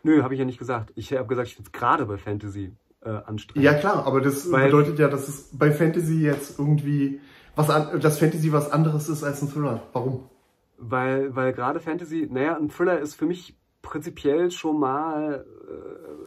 Nö, 0.04 0.21
habe 0.21 0.36
ich 0.36 0.39
ja 0.39 0.45
nicht 0.45 0.60
gesagt. 0.60 0.93
Ich 0.95 1.12
habe 1.13 1.28
gesagt, 1.28 1.47
ich 1.47 1.56
finde 1.56 1.69
es 1.69 1.71
gerade 1.71 2.06
bei 2.06 2.17
Fantasy 2.19 2.73
äh, 3.04 3.10
anstrengend. 3.10 3.65
Ja 3.65 3.73
klar, 3.73 4.06
aber 4.06 4.21
das 4.21 4.52
Weil- 4.52 4.65
bedeutet 4.65 5.00
ja, 5.00 5.08
dass 5.08 5.28
es 5.28 5.50
bei 5.58 5.71
Fantasy 5.71 6.21
jetzt 6.21 6.60
irgendwie 6.60 7.19
was 7.56 7.71
an, 7.71 8.00
dass 8.00 8.19
Fantasy 8.19 8.52
was 8.54 8.71
anderes 8.71 9.10
ist 9.10 9.23
als 9.23 9.41
ein 9.41 9.50
Thriller. 9.50 9.82
Warum? 9.93 10.30
Weil, 10.78 11.36
weil 11.36 11.54
gerade 11.54 11.80
Fantasy, 11.80 12.28
naja, 12.32 12.56
ein 12.56 12.69
Thriller 12.69 13.00
ist 13.00 13.15
für 13.15 13.26
mich 13.26 13.58
prinzipiell 13.82 14.52
schon 14.52 14.80
mal 14.80 15.43
äh, 15.67 16.26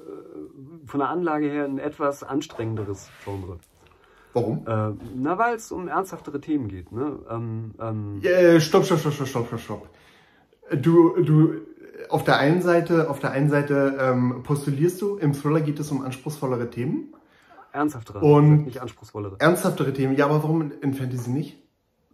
von 0.91 1.01
der 1.01 1.09
Anlage 1.09 1.49
her 1.51 1.65
ein 1.65 1.79
etwas 1.79 2.23
anstrengenderes 2.23 3.09
Genre. 3.25 3.59
Warum? 4.33 4.59
Äh, 4.67 4.93
na, 5.17 5.39
weil 5.39 5.57
es 5.57 5.73
um 5.73 5.89
ernsthaftere 5.89 6.41
Themen 6.41 6.69
geht. 6.69 6.93
Ne? 6.93 7.19
Ähm, 7.29 7.75
ähm, 7.81 8.21
Äh, 8.23 8.61
stopp, 8.61 8.85
stopp, 8.85 8.99
stopp, 9.01 9.13
stopp, 9.15 9.27
stopp, 9.47 9.59
stopp. 9.61 9.89
Du, 10.73 11.21
du, 11.23 11.55
auf 12.09 12.23
der 12.25 12.39
einen 12.39 12.63
Seite, 12.63 13.11
auf 13.11 13.19
der 13.19 13.33
einen 13.33 13.51
Seite 13.51 13.97
ähm, 14.01 14.43
postulierst 14.45 15.01
du, 15.03 15.17
im 15.17 15.33
Thriller 15.33 15.61
geht 15.61 15.81
es 15.81 15.91
um 15.91 16.03
anspruchsvollere 16.03 16.71
Themen, 16.71 17.13
Ernsthaftere, 17.73 18.19
Und- 18.21 18.65
nicht 18.67 18.81
anspruchsvollere. 18.81 19.37
ernsthaftere 19.39 19.93
Themen. 19.93 20.17
Ja, 20.17 20.27
aber 20.27 20.43
warum 20.43 20.73
in 20.81 20.95
Fantasy 20.95 21.31
nicht? 21.31 21.59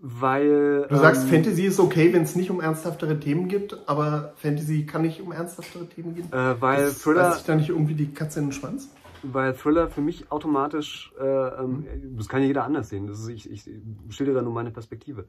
Weil. 0.01 0.87
Du 0.89 0.97
sagst, 0.97 1.23
ähm, 1.25 1.29
Fantasy 1.31 1.63
ist 1.65 1.81
okay, 1.81 2.13
wenn 2.13 2.23
es 2.23 2.37
nicht 2.37 2.51
um 2.51 2.61
ernsthaftere 2.61 3.19
Themen 3.19 3.49
geht, 3.49 3.77
aber 3.87 4.33
Fantasy 4.37 4.85
kann 4.85 5.03
nicht 5.03 5.21
um 5.21 5.33
ernsthaftere 5.33 5.87
Themen 5.89 6.15
gehen. 6.15 6.31
äh, 6.33 6.55
weil 6.61 6.85
Das- 6.85 7.03
Thriller, 7.03 7.23
Reißt 7.29 7.37
sich 7.39 7.47
da 7.47 7.55
nicht 7.57 7.71
irgendwie 7.71 7.95
die 7.95 8.13
Katze 8.13 8.41
in 8.41 8.47
den 8.47 8.53
Schwanz? 8.53 8.91
weil 9.23 9.55
Thriller 9.55 9.89
für 9.89 10.03
mich 10.03 10.31
automatisch, 10.31 11.13
äh, 11.19 11.25
ähm, 11.25 11.85
das 12.17 12.29
kann 12.29 12.43
ja 12.43 12.47
jeder 12.49 12.63
anders 12.65 12.91
sehen. 12.91 13.07
Das 13.09 13.19
ist, 13.19 13.29
ich, 13.29 13.51
ich 13.51 13.69
schildere 14.15 14.43
nur 14.43 14.53
meine 14.53 14.71
Perspektive. 14.71 15.25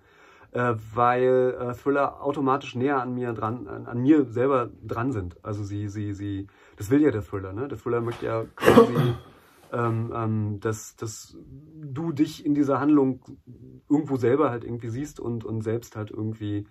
Äh, 0.51 0.75
weil 0.93 1.55
äh, 1.59 1.73
Thriller 1.73 2.21
automatisch 2.21 2.75
näher 2.75 3.01
an 3.01 3.15
mir 3.15 3.33
dran, 3.33 3.67
an, 3.67 3.87
an 3.87 3.97
mir 4.01 4.25
selber 4.29 4.69
dran 4.85 5.11
sind. 5.13 5.37
Also 5.41 5.63
sie, 5.63 5.87
sie, 5.89 6.13
sie, 6.13 6.47
das 6.77 6.91
will 6.91 7.01
ja 7.01 7.09
der 7.11 7.23
Thriller, 7.23 7.53
ne? 7.53 7.67
Der 7.69 7.77
Thriller 7.77 8.01
möchte 8.01 8.25
ja 8.27 8.43
quasi, 8.55 8.93
ähm, 9.71 10.11
ähm, 10.15 10.59
dass, 10.59 10.95
dass 10.95 11.37
du 11.81 12.11
dich 12.11 12.45
in 12.45 12.55
dieser 12.55 12.79
Handlung 12.79 13.21
irgendwo 13.89 14.15
selber 14.17 14.49
halt 14.49 14.63
irgendwie 14.63 14.89
siehst 14.89 15.19
und, 15.19 15.43
und 15.43 15.61
selbst 15.61 15.95
halt 15.95 16.11
irgendwie 16.11 16.67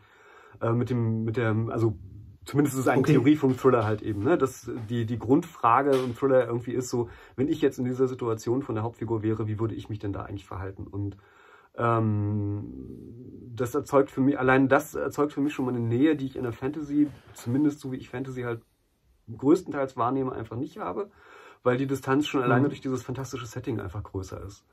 äh, 0.61 0.73
mit 0.73 0.91
dem, 0.91 1.25
mit 1.25 1.37
der, 1.37 1.55
also 1.69 1.99
zumindest 2.45 2.77
ist 2.77 2.83
es 2.83 2.89
eine 2.89 3.03
Okay. 3.03 3.13
Theorie 3.13 3.37
vom 3.37 3.57
Thriller 3.57 3.85
halt 3.85 4.03
eben, 4.03 4.23
ne? 4.23 4.39
Dass 4.39 4.71
die, 4.89 5.05
die 5.05 5.19
Grundfrage 5.19 5.91
im 5.91 6.15
Thriller 6.15 6.47
irgendwie 6.47 6.73
ist 6.73 6.89
so, 6.89 7.09
wenn 7.35 7.49
ich 7.49 7.61
jetzt 7.61 7.79
in 7.79 7.85
dieser 7.85 8.09
Situation 8.09 8.63
von 8.63 8.75
der 8.75 8.85
Hauptfigur 8.85 9.23
wäre, 9.23 9.47
wie 9.49 9.59
würde 9.59 9.75
ich 9.75 9.89
mich 9.89 9.99
denn 9.99 10.13
da 10.13 10.23
eigentlich 10.23 10.47
verhalten? 10.47 10.87
Und 10.87 11.17
ähm, 11.77 12.73
das 13.55 13.75
erzeugt 13.75 14.11
für 14.11 14.21
mich, 14.21 14.39
allein 14.39 14.69
das 14.69 14.95
erzeugt 14.95 15.33
für 15.33 15.41
mich 15.41 15.53
schon 15.55 15.67
mal 15.67 15.75
eine 15.75 15.81
Nähe, 15.81 16.17
die 16.17 16.27
ich 16.27 16.37
in 16.37 16.45
der 16.45 16.53
Fantasy, 16.53 17.11
zumindest 17.35 17.81
so 17.81 17.93
wie 17.93 17.97
ich 17.97 18.09
Fantasy 18.11 18.43
halt 18.43 18.63
größtenteils 19.37 19.97
wahrnehme, 19.97 20.33
einfach 20.33 20.57
nicht 20.57 20.79
habe, 20.79 21.11
weil 21.67 21.77
die 21.77 21.87
Distanz 21.87 22.27
schon 22.27 22.43
alleine 22.43 22.67
Mhm. 22.67 22.71
durch 22.71 22.81
dieses 22.81 23.03
fantastische 23.03 23.45
Setting 23.45 23.81
einfach 23.81 24.03
größer 24.03 24.41
ist. 24.47 24.65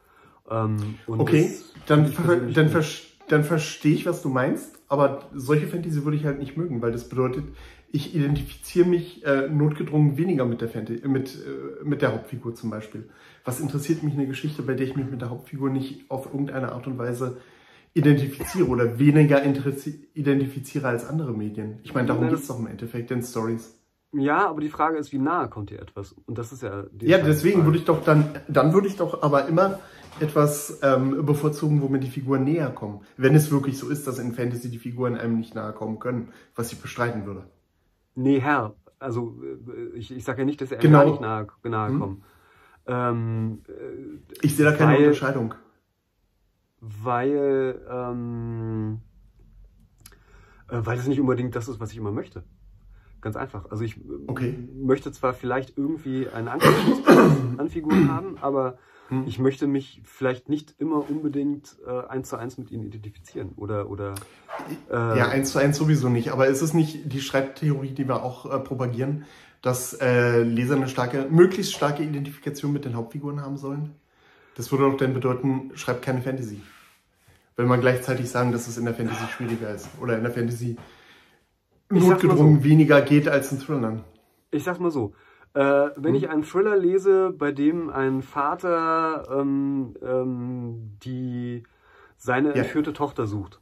Ähm, 0.50 0.78
Okay, 1.08 1.50
dann, 1.88 2.06
ver 2.08 2.38
dann, 2.38 2.70
ver 2.70 2.84
dann 3.28 3.44
verstehe 3.44 3.96
ich, 3.96 4.06
was 4.06 4.22
du 4.22 4.30
meinst, 4.30 4.80
aber 4.88 5.30
solche 5.34 5.68
Fantasy 5.68 6.06
würde 6.06 6.18
ich 6.18 6.26
halt 6.26 6.40
nicht 6.40 6.56
mögen, 6.56 6.82
weil 6.82 6.92
das 6.92 7.10
bedeutet, 7.10 7.46
ich 7.92 8.16
identifiziere 8.16 8.88
mich 8.88 9.26
äh, 9.26 9.48
notgedrungen 9.50 10.18
weniger 10.18 10.46
mit 10.46 10.62
der, 10.62 10.70
Fantasy, 10.70 11.08
mit, 11.08 11.36
äh, 11.36 11.84
mit 11.84 12.02
der 12.02 12.14
Hauptfigur 12.14 12.54
zum 12.54 12.70
Beispiel. 12.70 13.10
Was 13.44 13.60
interessiert 13.60 14.04
mich 14.04 14.14
eine 14.14 14.28
Geschichte, 14.28 14.62
bei 14.62 14.74
der 14.74 14.88
ich 14.88 14.96
mich 14.96 15.10
mit 15.10 15.22
der 15.22 15.30
Hauptfigur 15.30 15.70
nicht 15.70 16.10
auf 16.10 16.28
irgendeine 16.28 16.72
Art 16.74 16.86
und 16.88 16.98
Weise 16.98 17.38
identifiziere 17.94 18.68
oder 18.68 19.00
weniger 19.00 19.44
identifiziere 19.44 20.88
als 20.88 21.08
andere 21.08 21.34
Medien? 21.34 21.80
Ich 21.84 21.94
meine, 21.94 22.08
darum 22.08 22.30
geht 22.30 22.40
es 22.40 22.48
doch 22.48 22.60
im 22.60 22.68
Endeffekt 22.68 23.10
in 23.12 23.24
Stories. 23.24 23.80
Ja, 24.14 24.48
aber 24.48 24.62
die 24.62 24.70
Frage 24.70 24.98
ist, 24.98 25.12
wie 25.12 25.18
nahe 25.18 25.50
kommt 25.50 25.70
dir 25.72 25.82
etwas? 25.82 26.14
Und 26.28 26.38
das 26.38 26.52
ist 26.54 26.62
ja 26.62 26.84
die 26.92 27.08
Ja, 27.08 27.18
deswegen 27.18 27.56
Frage. 27.56 27.66
würde 27.66 27.78
ich 27.80 27.86
doch 27.86 28.04
dann, 28.04 28.30
dann 28.48 28.74
würde 28.74 28.88
ich 28.88 28.96
doch 28.96 29.24
aber 29.24 29.48
immer 29.48 29.80
etwas 30.20 30.80
ähm, 30.84 31.26
bevorzugen, 31.26 31.82
wo 31.82 31.88
mir 31.88 32.00
die 32.00 32.10
Figuren 32.12 32.44
näher 32.44 32.70
kommen. 32.70 33.02
Wenn 33.18 33.34
es 33.34 33.50
wirklich 33.52 33.78
so 33.80 33.90
ist, 33.90 34.06
dass 34.06 34.20
in 34.20 34.34
Fantasy 34.34 34.70
die 34.70 34.78
Figuren 34.78 35.16
einem 35.18 35.38
nicht 35.38 35.56
nahe 35.56 35.74
kommen 35.74 35.98
können, 36.00 36.30
was 36.56 36.72
ich 36.72 36.80
bestreiten 36.80 37.26
würde. 37.26 37.46
Nee, 38.16 38.40
Herr. 38.40 38.76
Also 39.00 39.36
äh, 39.44 39.98
ich, 39.98 40.16
ich 40.16 40.24
sage 40.24 40.42
ja 40.42 40.46
nicht, 40.46 40.62
dass 40.62 40.72
er 40.72 40.78
Genau. 40.78 41.00
gar 41.00 41.06
nicht 41.10 41.22
nahe, 41.22 41.48
nahe 41.64 41.90
Hm. 41.90 42.00
kommen. 42.00 42.24
Ähm, 42.86 43.62
äh, 43.68 44.20
Ich 44.46 44.56
sehe 44.56 44.66
da 44.66 44.74
keine 44.74 44.92
Weil- 44.94 45.08
Unterscheidung. 45.08 45.56
weil, 46.80 47.82
ähm, 47.90 49.00
äh, 50.70 50.78
weil 50.84 51.00
es 51.00 51.08
nicht 51.08 51.20
unbedingt 51.20 51.56
das 51.56 51.68
ist, 51.68 51.80
was 51.80 51.92
ich 51.92 51.98
immer 51.98 52.12
möchte. 52.12 52.44
Ganz 53.24 53.38
einfach. 53.38 53.72
Also 53.72 53.86
ich 53.86 53.96
Okay. 54.28 54.54
möchte 54.84 55.12
zwar 55.14 55.34
vielleicht 55.34 55.78
irgendwie 55.78 56.28
einen 56.28 56.50
Anknüpfungspunkt 56.50 57.58
an 57.60 57.70
Figuren 57.70 58.10
haben, 58.10 58.38
aber 58.42 58.78
Hm. 59.08 59.24
ich 59.28 59.40
möchte 59.40 59.66
mich 59.66 60.02
vielleicht 60.04 60.50
nicht 60.50 60.76
immer 60.78 61.10
unbedingt 61.10 61.78
äh, 61.88 62.08
eins 62.08 62.28
zu 62.30 62.36
eins 62.36 62.58
mit 62.58 62.70
ihnen 62.70 62.84
identifizieren 62.84 63.54
oder 63.56 63.90
oder 63.90 64.16
äh, 64.90 64.94
Ja, 64.94 65.30
eins 65.30 65.52
zu 65.52 65.60
eins 65.60 65.78
sowieso 65.78 66.10
nicht. 66.10 66.32
Aber 66.32 66.48
ist 66.48 66.62
es 66.62 66.74
nicht 66.74 67.14
die 67.14 67.22
Schreibtheorie, 67.22 67.92
die 67.92 68.08
wir 68.08 68.24
auch 68.24 68.46
äh, 68.52 68.60
propagieren, 68.60 69.24
dass 69.62 69.94
äh, 69.94 70.44
Leser 70.44 70.76
eine 70.76 70.90
starke, 70.90 71.28
möglichst 71.30 71.74
starke 71.74 72.04
Identifikation 72.04 72.74
mit 72.74 72.84
den 72.84 72.96
Hauptfiguren 72.96 73.42
haben 73.42 73.56
sollen? 73.58 73.92
Das 74.56 74.70
würde 74.72 74.90
doch 74.90 74.98
dann 74.98 75.14
bedeuten, 75.14 75.72
schreibt 75.76 76.02
keine 76.02 76.22
Fantasy. 76.22 76.60
Wenn 77.56 77.68
man 77.68 77.80
gleichzeitig 77.82 78.30
sagen, 78.30 78.52
dass 78.52 78.68
es 78.68 78.78
in 78.78 78.86
der 78.86 78.94
Fantasy 78.94 79.26
schwieriger 79.38 79.74
ist. 79.74 79.88
Oder 80.02 80.18
in 80.18 80.24
der 80.24 80.32
Fantasy 80.34 80.76
Notgedrungen 82.00 82.64
weniger 82.64 83.02
geht 83.02 83.28
als 83.28 83.52
in 83.52 83.60
Thrillern. 83.60 84.04
Ich 84.52 84.64
sag's 84.64 84.80
mal 84.80 84.92
so. 84.92 85.14
Äh, 85.54 85.62
wenn 85.96 86.14
Hm. 86.14 86.16
ich 86.16 86.30
einen 86.30 86.44
Thriller 86.44 86.76
lese, 86.78 87.32
bei 87.38 87.52
dem 87.52 87.90
ein 87.90 88.22
Vater 88.24 89.28
ähm, 89.40 89.96
ähm, 90.02 90.98
die 91.04 91.64
seine 92.18 92.50
Ja. 92.50 92.56
entführte 92.56 92.94
Tochter 92.94 93.28
sucht, 93.28 93.60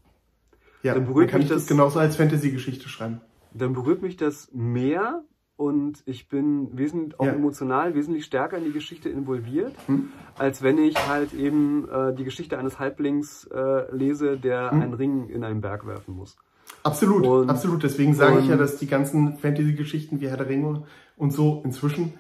Ja, 0.84 0.94
Dann 0.96 1.04
dann, 1.04 1.14
berührt 1.14 1.30
kann 1.30 1.40
mich 1.42 1.46
ich 1.46 1.54
das 1.54 1.64
das- 1.64 1.68
genauso 1.68 2.00
als 2.00 2.16
Fantasy-Geschichte 2.16 2.90
schreiben. 2.90 3.22
dann 3.54 3.74
berührt 3.74 4.02
mich 4.02 4.18
das 4.18 4.50
mehr 4.52 5.24
und 5.56 6.02
ich 6.08 6.28
bin 6.28 6.76
wesentlich, 6.76 7.20
auch 7.20 7.26
Ja. 7.26 7.34
emotional 7.34 7.94
wesentlich 7.94 8.26
stärker 8.26 8.58
in 8.58 8.64
die 8.64 8.72
Geschichte 8.72 9.08
involviert, 9.10 9.74
Hm? 9.86 10.10
als 10.40 10.64
wenn 10.64 10.80
ich 10.80 10.96
halt 11.08 11.34
eben 11.34 11.88
äh, 11.88 12.16
die 12.16 12.24
Geschichte 12.24 12.58
eines 12.58 12.80
Halblings 12.80 13.46
äh, 13.54 13.96
lese, 13.96 14.38
der 14.38 14.72
Hm. 14.72 14.82
einen 14.82 14.94
Ring 14.96 15.30
in 15.30 15.44
einen 15.44 15.62
Berg 15.62 15.86
werfen 15.86 16.16
muss. 16.16 16.36
Absolut, 16.84 17.26
Und- 17.26 17.50
absolut. 17.50 17.84
Deswegen 17.84 18.14
sage 18.14 18.40
ich 18.40 18.48
ja, 18.48 18.58
dass 18.58 18.78
die 18.78 18.88
ganzen 18.88 19.38
Fantasy-Geschichten 19.38 20.20
wie 20.22 20.30
Herr 20.30 20.38
der 20.38 20.50
Ringe 20.50 20.84
und 21.18 21.32
so 21.32 21.62
inzwischen 21.64 22.14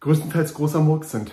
größtenteils 0.00 0.54
großer 0.54 0.80
Murks 0.80 1.10
sind. 1.10 1.30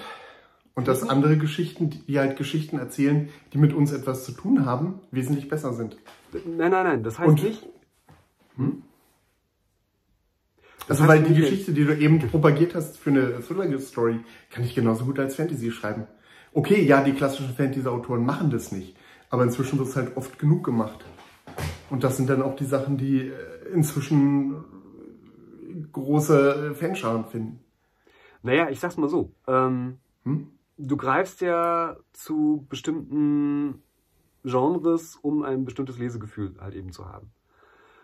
Und 0.74 0.88
dass 0.88 1.04
Mhm. 1.04 1.10
andere 1.10 1.38
Geschichten, 1.38 1.90
die 2.08 2.20
halt 2.20 2.38
Geschichten 2.38 2.78
erzählen, 2.80 3.30
die 3.54 3.58
mit 3.58 3.74
uns 3.74 3.92
etwas 3.94 4.26
zu 4.26 4.32
tun 4.34 4.66
haben, 4.66 5.00
wesentlich 5.12 5.48
besser 5.48 5.74
sind. 5.74 5.96
Nein, 6.34 6.72
nein, 6.72 6.84
nein, 6.84 7.04
das 7.04 7.18
heißt 7.20 7.30
Und- 7.30 7.44
nicht. 7.44 7.66
Das 10.88 11.00
Also 11.02 11.08
weil 11.08 11.24
die 11.24 11.34
Geschichte, 11.34 11.72
die 11.72 11.86
du 11.86 11.96
eben 11.98 12.20
propagiert 12.20 12.76
hast 12.76 12.98
für 12.98 13.10
eine 13.10 13.40
Thriller-Story, 13.42 14.20
kann 14.52 14.64
ich 14.64 14.76
genauso 14.76 15.06
gut 15.06 15.18
als 15.20 15.36
Fantasy 15.36 15.72
schreiben. 15.72 16.06
Okay, 16.54 16.84
ja, 16.84 17.04
die 17.04 17.14
klassischen 17.14 17.56
Fantasy-Autoren 17.56 18.26
machen 18.26 18.50
das 18.52 18.72
nicht. 18.72 18.96
Aber 19.30 19.44
inzwischen 19.44 19.80
wird 19.80 19.90
es 19.90 19.96
halt 19.96 20.16
oft 20.16 20.38
genug 20.38 20.64
gemacht. 20.64 21.04
Und 21.96 22.04
das 22.04 22.18
sind 22.18 22.30
dann 22.30 22.42
auch 22.42 22.58
die 22.58 22.66
Sachen, 22.66 22.98
die 22.98 23.30
äh, 23.30 23.70
inzwischen 23.74 24.54
äh, 24.54 25.82
große 25.94 26.72
äh, 26.72 26.74
Fanscharen 26.74 27.24
finden. 27.24 27.62
Naja, 28.44 28.70
ich 28.70 28.82
sag's 28.82 28.98
mal 28.98 29.08
so. 29.08 29.32
Ähm, 29.48 30.00
Hm? 30.24 30.50
du 30.78 30.98
greifst 30.98 31.40
ja 31.40 31.96
zu 32.12 32.66
bestimmten 32.68 33.82
Genres, 34.44 35.16
um 35.22 35.44
ein 35.44 35.64
bestimmtes 35.64 35.98
Lesegefühl 35.98 36.56
halt 36.60 36.76
eben 36.76 36.92
zu 36.92 37.06
haben. 37.06 37.32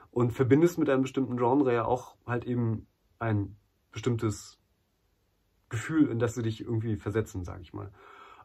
Und 0.09 0.31
verbindest 0.31 0.77
mit 0.77 0.89
einem 0.89 1.01
bestimmten 1.01 1.35
Genre 1.35 1.73
ja 1.73 1.83
auch 1.83 2.15
halt 2.25 2.45
eben 2.45 2.87
ein 3.19 3.57
bestimmtes 3.91 4.57
Gefühl, 5.67 6.07
in 6.09 6.19
das 6.19 6.35
sie 6.35 6.43
dich 6.43 6.61
irgendwie 6.61 6.95
versetzen, 6.95 7.43
sag 7.43 7.59
ich 7.59 7.73
mal. 7.73 7.91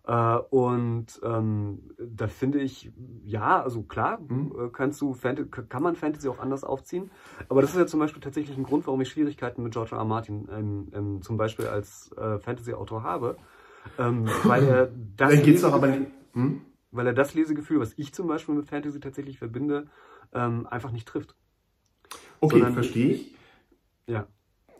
Äh, 0.07 0.37
und 0.51 1.07
ähm, 1.25 1.91
da 1.99 2.29
finde 2.29 2.61
ich, 2.61 2.93
ja, 3.25 3.63
also 3.63 3.83
klar, 3.83 4.21
Mhm. 4.21 4.53
äh, 4.57 4.69
kannst 4.73 5.01
du 5.01 5.15
Fant 5.15 5.51
kann 5.69 5.83
man 5.83 5.97
Fantasy 5.97 6.29
auch 6.29 6.39
anders 6.39 6.63
aufziehen. 6.63 7.11
Aber 7.49 7.61
das 7.61 7.71
ist 7.71 7.77
ja 7.77 7.87
zum 7.87 8.01
Beispiel 8.01 8.23
tatsächlich 8.23 8.57
ein 8.57 8.63
Grund, 8.63 8.87
warum 8.87 9.01
ich 9.01 9.09
Schwierigkeiten 9.09 9.63
mit 9.63 9.73
George 9.73 9.93
R. 9.93 9.99
R. 9.99 10.05
Martin 10.05 10.49
ähm, 10.53 10.89
ähm, 10.95 11.23
zum 11.23 11.37
Beispiel 11.37 11.67
als 11.67 12.13
äh, 12.17 12.39
Fantasy-Autor 12.39 13.03
habe. 13.03 13.37
Ähm, 13.99 14.27
weil 14.45 14.65
er 14.65 14.87
das 15.17 15.35
Dann 15.35 15.43
geht's 15.43 15.63
doch 15.63 15.71
Lesegefühl- 15.71 15.75
aber 15.75 15.87
nicht. 15.89 16.11
Hm? 16.35 16.61
weil 16.93 17.07
er 17.09 17.13
das 17.13 17.35
Lesegefühl, 17.35 17.79
was 17.81 17.93
ich 17.99 18.15
zum 18.15 18.27
Beispiel 18.27 18.55
mit 18.55 18.69
Fantasy 18.69 19.01
tatsächlich 19.01 19.39
verbinde, 19.39 19.87
ähm, 20.33 20.67
einfach 20.67 20.93
nicht 20.93 21.07
trifft. 21.07 21.35
Okay, 22.41 22.65
verstehe 22.73 23.09
ich. 23.15 23.35
Ja. 24.07 24.27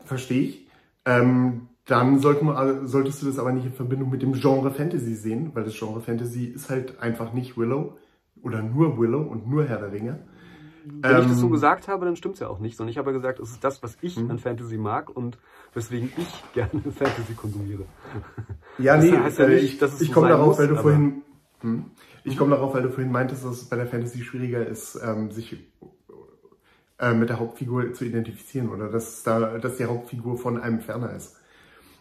Verstehe 0.05 0.41
ich. 0.41 0.67
Ähm, 1.05 1.67
dann 1.87 2.19
sollten, 2.19 2.87
solltest 2.87 3.21
du 3.21 3.27
das 3.27 3.39
aber 3.39 3.53
nicht 3.53 3.65
in 3.65 3.73
Verbindung 3.73 4.09
mit 4.09 4.21
dem 4.21 4.33
Genre 4.33 4.71
Fantasy 4.71 5.15
sehen, 5.15 5.51
weil 5.53 5.63
das 5.63 5.73
Genre 5.73 6.01
Fantasy 6.01 6.45
ist 6.45 6.69
halt 6.69 6.99
einfach 6.99 7.33
nicht 7.33 7.57
Willow 7.57 7.97
oder 8.43 8.61
nur 8.61 8.99
Willow 8.99 9.21
und 9.21 9.49
nur 9.49 9.65
Herr 9.65 9.79
der 9.79 9.91
Ringe. 9.91 10.19
Wenn 10.85 11.11
ähm, 11.11 11.21
ich 11.21 11.27
das 11.27 11.39
so 11.39 11.47
ähm, 11.47 11.51
gesagt 11.53 11.87
habe, 11.87 12.05
dann 12.05 12.15
stimmt 12.15 12.35
es 12.35 12.39
ja 12.41 12.49
auch 12.49 12.59
nicht, 12.59 12.77
sondern 12.77 12.91
ich 12.91 12.97
habe 12.97 13.13
gesagt, 13.13 13.39
es 13.39 13.51
ist 13.51 13.63
das, 13.63 13.81
was 13.83 13.97
ich 14.01 14.17
mhm. 14.17 14.31
an 14.31 14.39
Fantasy 14.39 14.77
mag 14.77 15.09
und 15.09 15.37
weswegen 15.73 16.11
ich 16.17 16.43
gerne 16.53 16.71
Fantasy 16.71 17.33
konsumiere. 17.35 17.85
Ja, 18.77 18.97
das 18.97 19.05
nee, 19.05 19.17
heißt 19.17 19.39
ja 19.39 19.45
äh, 19.45 19.61
nicht, 19.61 19.81
dass 19.81 19.93
es 19.93 20.01
ich 20.01 20.09
so 20.09 20.13
komme 20.13 20.29
darauf, 20.29 20.47
muss, 20.47 20.59
weil 20.59 20.67
du 20.67 20.75
vorhin, 20.75 21.21
hm, 21.61 21.85
ich 22.23 22.35
mhm. 22.35 22.37
komme 22.37 22.55
darauf, 22.55 22.73
weil 22.73 22.83
du 22.83 22.89
vorhin 22.89 23.11
meintest, 23.11 23.45
dass 23.45 23.53
es 23.53 23.65
bei 23.65 23.77
der 23.77 23.87
Fantasy 23.87 24.23
schwieriger 24.23 24.65
ist, 24.65 24.99
ähm, 25.03 25.31
sich 25.31 25.57
äh, 26.99 27.13
mit 27.13 27.29
der 27.29 27.39
Hauptfigur 27.39 27.93
zu 27.93 28.05
identifizieren 28.05 28.69
oder 28.69 28.89
dass 28.89 29.23
da, 29.23 29.57
dass 29.57 29.77
die 29.77 29.85
Hauptfigur 29.85 30.37
von 30.37 30.59
einem 30.59 30.81
ferner 30.81 31.13
ist. 31.13 31.36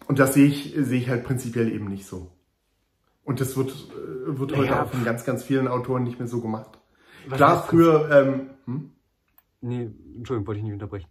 Und 0.07 0.19
das 0.19 0.35
sehe 0.35 0.47
ich, 0.47 0.75
sehe 0.77 1.01
ich 1.01 1.09
halt 1.09 1.25
prinzipiell 1.25 1.71
eben 1.73 1.89
nicht 1.89 2.07
so. 2.07 2.31
Und 3.25 3.41
das 3.41 3.57
wird, 3.57 3.71
äh, 3.71 4.39
wird 4.39 4.57
heute 4.57 4.71
ja, 4.71 4.85
auch 4.85 4.91
von 4.91 5.05
ganz, 5.05 5.25
ganz 5.25 5.43
vielen 5.43 5.69
Autoren 5.69 6.05
nicht 6.05 6.19
mehr 6.19 6.29
so 6.29 6.41
gemacht. 6.41 6.79
Was 7.27 7.37
Klar, 7.37 7.67
früher, 7.69 8.11
ähm, 8.11 8.51
hm? 8.67 8.91
Nee, 9.61 9.91
Entschuldigung, 10.17 10.47
wollte 10.47 10.59
ich 10.59 10.65
nicht 10.65 10.75
unterbrechen. 10.75 11.09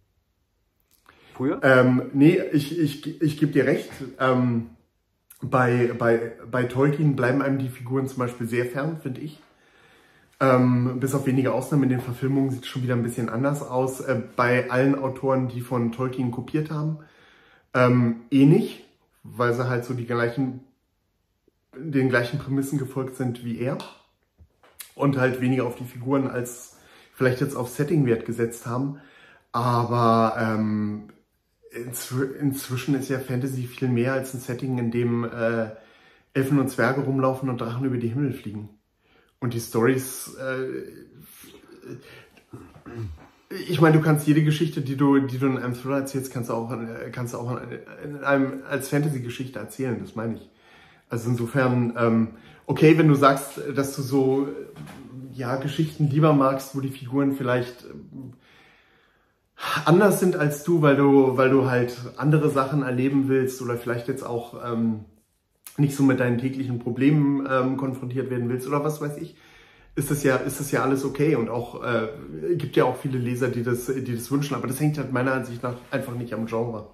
Früher? 1.34 1.60
Ähm, 1.62 2.10
nee, 2.14 2.40
ich, 2.52 2.78
ich, 2.78 3.20
ich 3.20 3.38
gebe 3.38 3.52
dir 3.52 3.66
recht. 3.66 3.90
Ähm, 4.18 4.70
bei, 5.42 5.92
bei, 5.98 6.32
bei 6.50 6.64
Tolkien 6.64 7.14
bleiben 7.14 7.42
einem 7.42 7.58
die 7.58 7.68
Figuren 7.68 8.08
zum 8.08 8.18
Beispiel 8.18 8.48
sehr 8.48 8.64
fern, 8.64 8.98
finde 9.02 9.20
ich. 9.20 9.42
Ähm, 10.40 10.98
bis 10.98 11.14
auf 11.14 11.26
wenige 11.26 11.52
Ausnahmen 11.52 11.84
in 11.84 11.90
den 11.90 12.00
Verfilmungen 12.00 12.50
sieht 12.50 12.62
es 12.62 12.68
schon 12.68 12.82
wieder 12.82 12.94
ein 12.94 13.02
bisschen 13.02 13.28
anders 13.28 13.62
aus. 13.62 14.00
Äh, 14.00 14.22
bei 14.36 14.70
allen 14.70 14.94
Autoren, 14.94 15.48
die 15.48 15.60
von 15.60 15.92
Tolkien 15.92 16.30
kopiert 16.30 16.70
haben, 16.70 16.98
ähm, 17.74 18.22
eh 18.30 18.46
nicht, 18.46 18.85
weil 19.34 19.54
sie 19.54 19.68
halt 19.68 19.84
so 19.84 19.94
die 19.94 20.06
gleichen, 20.06 20.60
den 21.76 22.08
gleichen 22.08 22.38
Prämissen 22.38 22.78
gefolgt 22.78 23.16
sind 23.16 23.44
wie 23.44 23.58
er. 23.58 23.78
Und 24.94 25.18
halt 25.18 25.40
weniger 25.40 25.66
auf 25.66 25.76
die 25.76 25.84
Figuren 25.84 26.26
als 26.26 26.76
vielleicht 27.12 27.40
jetzt 27.40 27.54
auf 27.54 27.68
Settingwert 27.68 28.24
gesetzt 28.24 28.66
haben. 28.66 29.00
Aber 29.52 30.36
ähm, 30.38 31.08
inzwischen 31.70 32.94
ist 32.94 33.08
ja 33.08 33.18
Fantasy 33.18 33.66
viel 33.66 33.88
mehr 33.88 34.14
als 34.14 34.34
ein 34.34 34.40
Setting, 34.40 34.78
in 34.78 34.90
dem 34.90 35.24
äh, 35.24 35.70
Elfen 36.34 36.58
und 36.58 36.68
Zwerge 36.68 37.02
rumlaufen 37.02 37.48
und 37.48 37.60
Drachen 37.60 37.84
über 37.84 37.96
die 37.96 38.08
Himmel 38.08 38.32
fliegen. 38.32 38.68
Und 39.40 39.54
die 39.54 39.60
Stories, 39.60 40.34
äh, 40.34 40.82
ich 43.48 43.80
meine, 43.80 43.96
du 43.96 44.02
kannst 44.02 44.26
jede 44.26 44.42
Geschichte, 44.42 44.80
die 44.80 44.96
du, 44.96 45.20
die 45.20 45.38
du 45.38 45.46
in 45.46 45.58
einem 45.58 45.74
Thriller 45.74 45.98
erzählst, 45.98 46.32
kannst 46.32 46.50
du 46.50 46.54
auch, 46.54 46.76
kannst 47.12 47.34
du 47.34 47.38
auch 47.38 47.58
in 48.04 48.24
einem, 48.24 48.62
als 48.68 48.88
Fantasy-Geschichte 48.88 49.58
erzählen, 49.58 49.98
das 50.00 50.16
meine 50.16 50.36
ich. 50.36 50.50
Also 51.08 51.30
insofern, 51.30 51.94
ähm, 51.96 52.28
okay, 52.66 52.98
wenn 52.98 53.08
du 53.08 53.14
sagst, 53.14 53.60
dass 53.74 53.94
du 53.94 54.02
so, 54.02 54.48
ja, 55.32 55.56
Geschichten 55.56 56.08
lieber 56.08 56.32
magst, 56.32 56.74
wo 56.74 56.80
die 56.80 56.88
Figuren 56.88 57.32
vielleicht 57.32 57.84
anders 59.84 60.20
sind 60.20 60.36
als 60.36 60.64
du, 60.64 60.82
weil 60.82 60.96
du, 60.96 61.36
weil 61.36 61.50
du 61.50 61.70
halt 61.70 61.96
andere 62.16 62.50
Sachen 62.50 62.82
erleben 62.82 63.28
willst 63.28 63.62
oder 63.62 63.76
vielleicht 63.76 64.08
jetzt 64.08 64.24
auch 64.24 64.54
ähm, 64.64 65.04
nicht 65.76 65.94
so 65.94 66.02
mit 66.02 66.20
deinen 66.20 66.38
täglichen 66.38 66.78
Problemen 66.78 67.46
ähm, 67.50 67.76
konfrontiert 67.76 68.30
werden 68.30 68.48
willst 68.48 68.66
oder 68.66 68.84
was 68.84 69.00
weiß 69.00 69.16
ich, 69.18 69.36
ist 69.96 70.10
das 70.10 70.22
ja, 70.22 70.36
ist 70.36 70.60
das 70.60 70.70
ja 70.70 70.82
alles 70.82 71.04
okay 71.04 71.36
und 71.36 71.48
auch 71.48 71.82
äh, 71.82 72.08
gibt 72.56 72.76
ja 72.76 72.84
auch 72.84 72.96
viele 72.96 73.18
Leser, 73.18 73.48
die 73.48 73.62
das, 73.62 73.86
die 73.86 74.14
das 74.14 74.30
wünschen, 74.30 74.54
aber 74.54 74.66
das 74.66 74.78
hängt 74.78 74.98
halt 74.98 75.10
meiner 75.10 75.32
Ansicht 75.32 75.62
nach 75.62 75.76
einfach 75.90 76.14
nicht 76.14 76.34
am 76.34 76.44
Genre. 76.46 76.90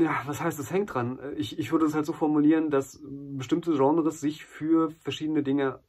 Ja, 0.00 0.22
was 0.26 0.42
heißt, 0.42 0.58
es 0.58 0.70
hängt 0.70 0.92
dran? 0.92 1.18
Ich, 1.36 1.58
ich 1.58 1.72
würde 1.72 1.86
es 1.86 1.94
halt 1.94 2.04
so 2.04 2.12
formulieren, 2.12 2.70
dass 2.70 3.00
bestimmte 3.02 3.72
Genres 3.72 4.20
sich 4.20 4.44
für 4.44 4.90
verschiedene 4.90 5.42
Dinge 5.42 5.80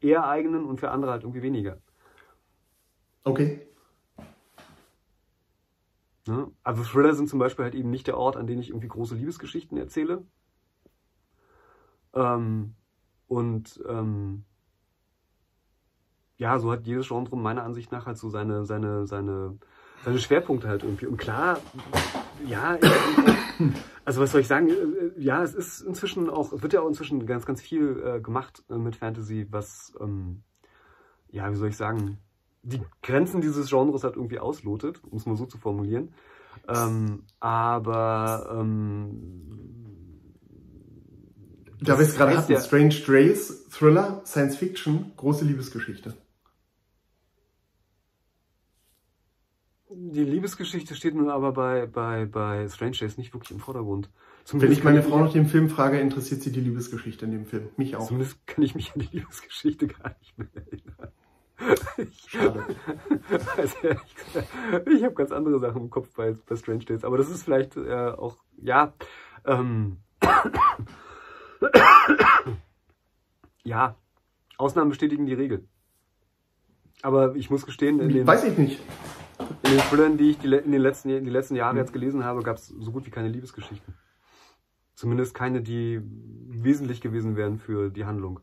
eher 0.00 0.28
eignen 0.28 0.66
und 0.66 0.78
für 0.78 0.90
andere 0.90 1.12
halt 1.12 1.22
irgendwie 1.22 1.42
weniger. 1.42 1.78
Okay. 3.24 3.66
Ne? 6.26 6.50
Also 6.62 6.82
Thriller 6.82 7.14
sind 7.14 7.30
zum 7.30 7.38
Beispiel 7.38 7.64
halt 7.64 7.74
eben 7.74 7.90
nicht 7.90 8.06
der 8.06 8.18
Ort, 8.18 8.36
an 8.36 8.46
dem 8.46 8.60
ich 8.60 8.68
irgendwie 8.68 8.88
große 8.88 9.14
Liebesgeschichten 9.14 9.78
erzähle. 9.78 10.26
Ähm, 12.12 12.74
und 13.28 13.82
ähm, 13.88 14.44
ja, 16.36 16.58
so 16.58 16.70
hat 16.72 16.86
jedes 16.86 17.08
Genre 17.08 17.36
meiner 17.36 17.62
Ansicht 17.62 17.92
nach 17.92 18.06
halt 18.06 18.18
so 18.18 18.28
seine, 18.28 18.64
seine, 18.64 19.06
seine, 19.06 19.56
seine 20.04 20.18
Schwerpunkte 20.18 20.68
halt 20.68 20.82
irgendwie. 20.82 21.06
Und 21.06 21.16
klar, 21.16 21.60
ja, 22.46 22.76
also 24.04 24.20
was 24.20 24.32
soll 24.32 24.40
ich 24.40 24.48
sagen? 24.48 24.70
Ja, 25.16 25.42
es 25.42 25.54
ist 25.54 25.80
inzwischen 25.80 26.28
auch, 26.28 26.50
wird 26.60 26.72
ja 26.72 26.80
auch 26.80 26.88
inzwischen 26.88 27.26
ganz, 27.26 27.46
ganz 27.46 27.60
viel 27.62 28.02
äh, 28.04 28.20
gemacht 28.20 28.64
äh, 28.68 28.74
mit 28.74 28.96
Fantasy, 28.96 29.46
was, 29.50 29.94
ähm, 30.00 30.42
ja, 31.30 31.50
wie 31.50 31.56
soll 31.56 31.68
ich 31.68 31.76
sagen, 31.76 32.18
die 32.62 32.80
Grenzen 33.02 33.40
dieses 33.40 33.68
Genres 33.68 34.04
halt 34.04 34.16
irgendwie 34.16 34.38
auslotet, 34.38 35.02
um 35.04 35.18
es 35.18 35.26
mal 35.26 35.36
so 35.36 35.46
zu 35.46 35.58
formulieren. 35.58 36.14
Ähm, 36.68 37.24
aber 37.40 38.56
ähm, 38.58 39.93
da 41.80 41.98
wir 41.98 42.04
es 42.04 42.16
gerade 42.16 42.36
hatten, 42.36 42.52
ja, 42.52 42.60
Strange 42.60 42.94
Days, 43.06 43.68
Thriller, 43.70 44.22
Science 44.24 44.56
Fiction, 44.56 45.12
große 45.16 45.44
Liebesgeschichte. 45.44 46.14
Die 49.96 50.24
Liebesgeschichte 50.24 50.94
steht 50.94 51.14
nun 51.14 51.30
aber 51.30 51.52
bei, 51.52 51.86
bei, 51.86 52.26
bei 52.26 52.68
Strange 52.68 52.96
Days 52.96 53.16
nicht 53.16 53.32
wirklich 53.32 53.52
im 53.52 53.60
Vordergrund. 53.60 54.10
Zumindest 54.44 54.70
Wenn 54.70 54.78
ich 54.78 54.84
meine 54.84 55.02
Frau 55.02 55.20
nach 55.20 55.32
dem 55.32 55.46
Film 55.46 55.70
frage, 55.70 56.00
interessiert 56.00 56.42
sie 56.42 56.50
die 56.50 56.60
Liebesgeschichte 56.60 57.24
in 57.24 57.30
dem 57.30 57.46
Film. 57.46 57.68
Mich 57.76 57.96
auch. 57.96 58.06
Zumindest 58.06 58.44
kann 58.46 58.64
ich 58.64 58.74
mich 58.74 58.92
an 58.94 59.00
die 59.00 59.18
Liebesgeschichte 59.18 59.86
gar 59.86 60.16
nicht 60.18 60.36
mehr 60.36 60.48
erinnern. 60.54 61.12
Schade. 62.26 62.64
Also, 63.56 63.76
ich 64.90 65.04
habe 65.04 65.14
ganz 65.14 65.30
andere 65.30 65.60
Sachen 65.60 65.82
im 65.82 65.90
Kopf 65.90 66.08
bei, 66.14 66.34
bei 66.46 66.56
Strange 66.56 66.84
Days, 66.84 67.04
aber 67.04 67.16
das 67.16 67.30
ist 67.30 67.44
vielleicht 67.44 67.76
äh, 67.76 68.10
auch, 68.10 68.36
ja, 68.60 68.92
ähm, 69.46 69.98
ja, 73.64 73.96
Ausnahmen 74.56 74.90
bestätigen 74.90 75.26
die 75.26 75.34
Regel. 75.34 75.66
Aber 77.02 77.34
ich 77.36 77.50
muss 77.50 77.66
gestehen, 77.66 78.00
in 78.00 78.08
den, 78.08 78.26
Weiß 78.26 78.44
ich 78.44 78.56
nicht. 78.56 78.80
In 79.38 79.70
den 79.72 79.80
Thrillern, 79.80 80.16
die 80.16 80.30
ich 80.30 80.38
die, 80.38 80.52
in, 80.52 80.72
den 80.72 80.80
letzten, 80.80 81.08
die 81.08 81.30
letzten 81.30 81.56
Jahre 81.56 81.76
jetzt 81.76 81.92
gelesen 81.92 82.24
habe, 82.24 82.42
gab 82.42 82.56
es 82.56 82.68
so 82.68 82.92
gut 82.92 83.04
wie 83.06 83.10
keine 83.10 83.28
Liebesgeschichten. 83.28 83.94
Zumindest 84.94 85.34
keine, 85.34 85.60
die 85.60 86.00
wesentlich 86.02 87.00
gewesen 87.00 87.36
wären 87.36 87.58
für 87.58 87.90
die 87.90 88.04
Handlung. 88.04 88.40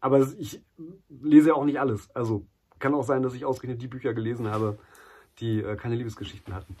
Aber 0.00 0.26
ich 0.38 0.62
lese 1.08 1.48
ja 1.48 1.54
auch 1.54 1.66
nicht 1.66 1.78
alles. 1.78 2.10
Also 2.14 2.46
kann 2.78 2.94
auch 2.94 3.04
sein, 3.04 3.22
dass 3.22 3.34
ich 3.34 3.44
ausgerechnet 3.44 3.82
die 3.82 3.88
Bücher 3.88 4.14
gelesen 4.14 4.48
habe, 4.48 4.78
die 5.38 5.62
äh, 5.62 5.76
keine 5.76 5.94
Liebesgeschichten 5.94 6.54
hatten. 6.54 6.76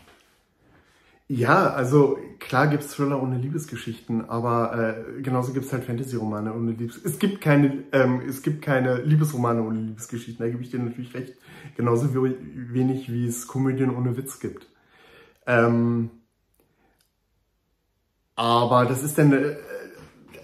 Ja, 1.32 1.70
also 1.70 2.18
klar 2.40 2.66
gibt 2.66 2.82
es 2.82 2.90
Thriller 2.90 3.22
ohne 3.22 3.38
Liebesgeschichten, 3.38 4.28
aber 4.28 4.96
äh, 5.16 5.22
genauso 5.22 5.52
gibt 5.52 5.64
es 5.64 5.72
halt 5.72 5.84
Fantasy-Romane 5.84 6.52
ohne 6.52 6.72
Liebesgeschichten. 6.72 7.12
Es 7.12 7.18
gibt 7.20 7.40
keine, 7.40 7.84
ähm, 7.92 8.20
es 8.28 8.42
gibt 8.42 8.62
keine 8.62 9.00
Liebesromane 9.02 9.62
ohne 9.62 9.78
Liebesgeschichten. 9.78 10.44
Da 10.44 10.50
gebe 10.50 10.60
ich 10.64 10.70
dir 10.72 10.80
natürlich 10.80 11.14
recht. 11.14 11.34
Genauso 11.76 12.12
wenig 12.14 13.12
wie 13.12 13.28
es 13.28 13.46
Komödien 13.46 13.94
ohne 13.94 14.16
Witz 14.16 14.40
gibt. 14.40 14.66
Ähm, 15.46 16.10
aber 18.34 18.86
das 18.86 19.02
ist 19.04 19.16
dann, 19.18 19.32
äh, 19.32 19.56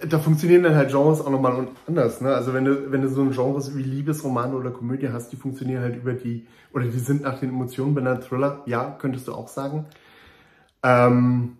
da 0.07 0.19
funktionieren 0.19 0.63
dann 0.63 0.75
halt 0.75 0.91
Genres 0.91 1.21
auch 1.21 1.29
nochmal 1.29 1.67
anders. 1.87 2.21
Ne? 2.21 2.33
Also 2.33 2.53
wenn 2.53 2.63
du, 2.65 2.91
wenn 2.91 3.01
du 3.01 3.09
so 3.09 3.21
ein 3.23 3.31
Genre 3.31 3.61
wie 3.75 3.83
Liebesromane 3.83 4.55
oder 4.55 4.71
Komödie 4.71 5.09
hast, 5.09 5.31
die 5.33 5.37
funktionieren 5.37 5.81
halt 5.81 5.97
über 5.97 6.13
die, 6.13 6.47
oder 6.73 6.85
die 6.85 6.99
sind 6.99 7.23
nach 7.23 7.39
den 7.39 7.49
Emotionen 7.49 7.93
benannt. 7.95 8.23
Thriller, 8.23 8.61
ja, 8.67 8.91
könntest 8.99 9.27
du 9.27 9.33
auch 9.33 9.47
sagen. 9.49 9.85
Ähm, 10.83 11.57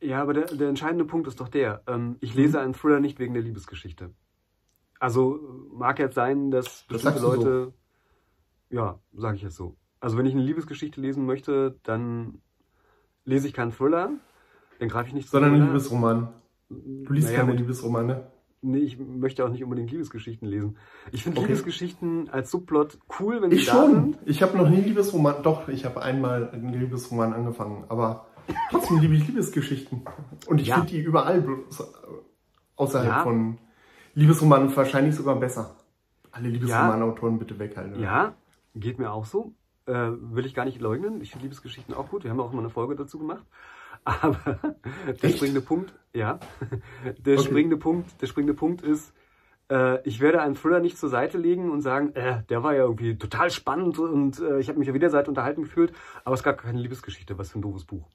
ja, 0.00 0.22
aber 0.22 0.34
der, 0.34 0.46
der 0.46 0.68
entscheidende 0.68 1.04
Punkt 1.04 1.26
ist 1.26 1.40
doch 1.40 1.48
der, 1.48 1.82
ähm, 1.86 2.16
ich 2.20 2.34
lese 2.34 2.58
mhm. 2.58 2.64
einen 2.64 2.74
Thriller 2.74 3.00
nicht 3.00 3.18
wegen 3.18 3.34
der 3.34 3.42
Liebesgeschichte. 3.42 4.10
Also 4.98 5.40
mag 5.72 5.98
jetzt 5.98 6.14
sein, 6.14 6.50
dass 6.50 6.84
bestimmte 6.88 7.20
Leute, 7.20 7.72
so. 8.70 8.76
ja, 8.76 8.98
sage 9.14 9.36
ich 9.36 9.42
jetzt 9.42 9.56
so. 9.56 9.76
Also 10.00 10.16
wenn 10.16 10.26
ich 10.26 10.34
eine 10.34 10.42
Liebesgeschichte 10.42 11.00
lesen 11.00 11.26
möchte, 11.26 11.78
dann 11.82 12.40
lese 13.24 13.48
ich 13.48 13.54
keinen 13.54 13.72
Thriller, 13.72 14.10
dann 14.78 14.88
greife 14.88 15.08
ich 15.08 15.14
nicht 15.14 15.26
zu 15.26 15.32
Sondern 15.32 15.54
einen 15.54 15.66
Liebesroman. 15.66 16.28
Du 16.68 17.12
liest 17.12 17.28
naja, 17.28 17.40
keine 17.40 17.52
Liebesromane. 17.52 18.26
Nee, 18.62 18.78
ich 18.78 18.98
möchte 18.98 19.44
auch 19.44 19.50
nicht 19.50 19.62
unbedingt 19.62 19.90
Liebesgeschichten 19.90 20.48
lesen. 20.48 20.76
Ich 21.12 21.22
finde 21.22 21.38
okay. 21.38 21.48
Liebesgeschichten 21.48 22.28
als 22.30 22.50
Subplot 22.50 22.98
cool, 23.20 23.40
wenn 23.40 23.50
die 23.50 23.56
ich 23.56 23.66
da 23.66 23.72
schon. 23.72 23.92
sind. 23.92 24.18
Ich 24.24 24.42
habe 24.42 24.56
noch 24.56 24.68
nie 24.68 24.80
Liebesroman. 24.80 25.42
Doch, 25.42 25.68
ich 25.68 25.84
habe 25.84 26.02
einmal 26.02 26.50
einen 26.50 26.72
Liebesroman 26.72 27.32
angefangen, 27.32 27.84
aber 27.88 28.26
trotzdem 28.70 28.98
liebe 28.98 29.14
ich 29.14 29.26
Liebesgeschichten. 29.26 30.02
Und 30.46 30.60
ich 30.60 30.68
ja. 30.68 30.76
finde 30.76 30.90
die 30.90 31.00
überall 31.00 31.44
Außerhalb 32.76 33.08
Ja. 33.08 33.22
von 33.22 33.58
Liebesromanen 34.14 34.74
wahrscheinlich 34.76 35.14
sogar 35.14 35.36
besser. 35.36 35.76
Alle 36.30 36.48
Liebesromanautoren 36.48 37.38
bitte 37.38 37.58
weghalten. 37.58 38.00
Ja, 38.00 38.34
geht 38.74 38.98
mir 38.98 39.10
auch 39.10 39.24
so. 39.24 39.52
Äh, 39.86 39.92
will 39.92 40.44
ich 40.44 40.54
gar 40.54 40.64
nicht 40.64 40.80
leugnen. 40.80 41.20
Ich 41.20 41.30
finde 41.30 41.44
Liebesgeschichten 41.44 41.94
auch 41.94 42.08
gut. 42.10 42.24
Wir 42.24 42.30
haben 42.30 42.40
auch 42.40 42.52
mal 42.52 42.60
eine 42.60 42.70
Folge 42.70 42.96
dazu 42.96 43.18
gemacht. 43.18 43.44
Aber 44.04 44.58
der 45.06 45.24
Echt? 45.24 45.36
springende 45.36 45.60
Punkt, 45.62 45.92
ja, 46.12 46.38
der 47.18 47.34
Okay. 47.38 47.44
springende 47.44 47.76
Punkt, 47.76 48.20
der 48.22 48.26
springende 48.26 48.54
Punkt 48.54 48.82
ist, 48.82 49.12
äh, 49.70 50.06
ich 50.06 50.20
werde 50.20 50.40
einen 50.42 50.54
Thriller 50.54 50.78
nicht 50.80 50.96
zur 50.98 51.08
Seite 51.08 51.38
legen 51.38 51.70
und 51.72 51.80
sagen, 51.80 52.14
äh, 52.14 52.42
der 52.48 52.62
war 52.62 52.74
ja 52.74 52.82
irgendwie 52.82 53.16
total 53.16 53.50
spannend 53.50 53.98
und 53.98 54.38
äh, 54.38 54.60
ich 54.60 54.68
habe 54.68 54.78
mich 54.78 54.88
auf 54.88 54.94
jeder 54.94 55.10
Seite 55.10 55.28
unterhalten 55.30 55.62
gefühlt, 55.62 55.92
aber 56.24 56.34
es 56.34 56.42
gab 56.44 56.58
keine 56.58 56.78
Liebesgeschichte, 56.80 57.36
was 57.38 57.50
für 57.50 57.58
ein 57.58 57.62
doofes 57.62 57.84
Buch. 57.84 58.08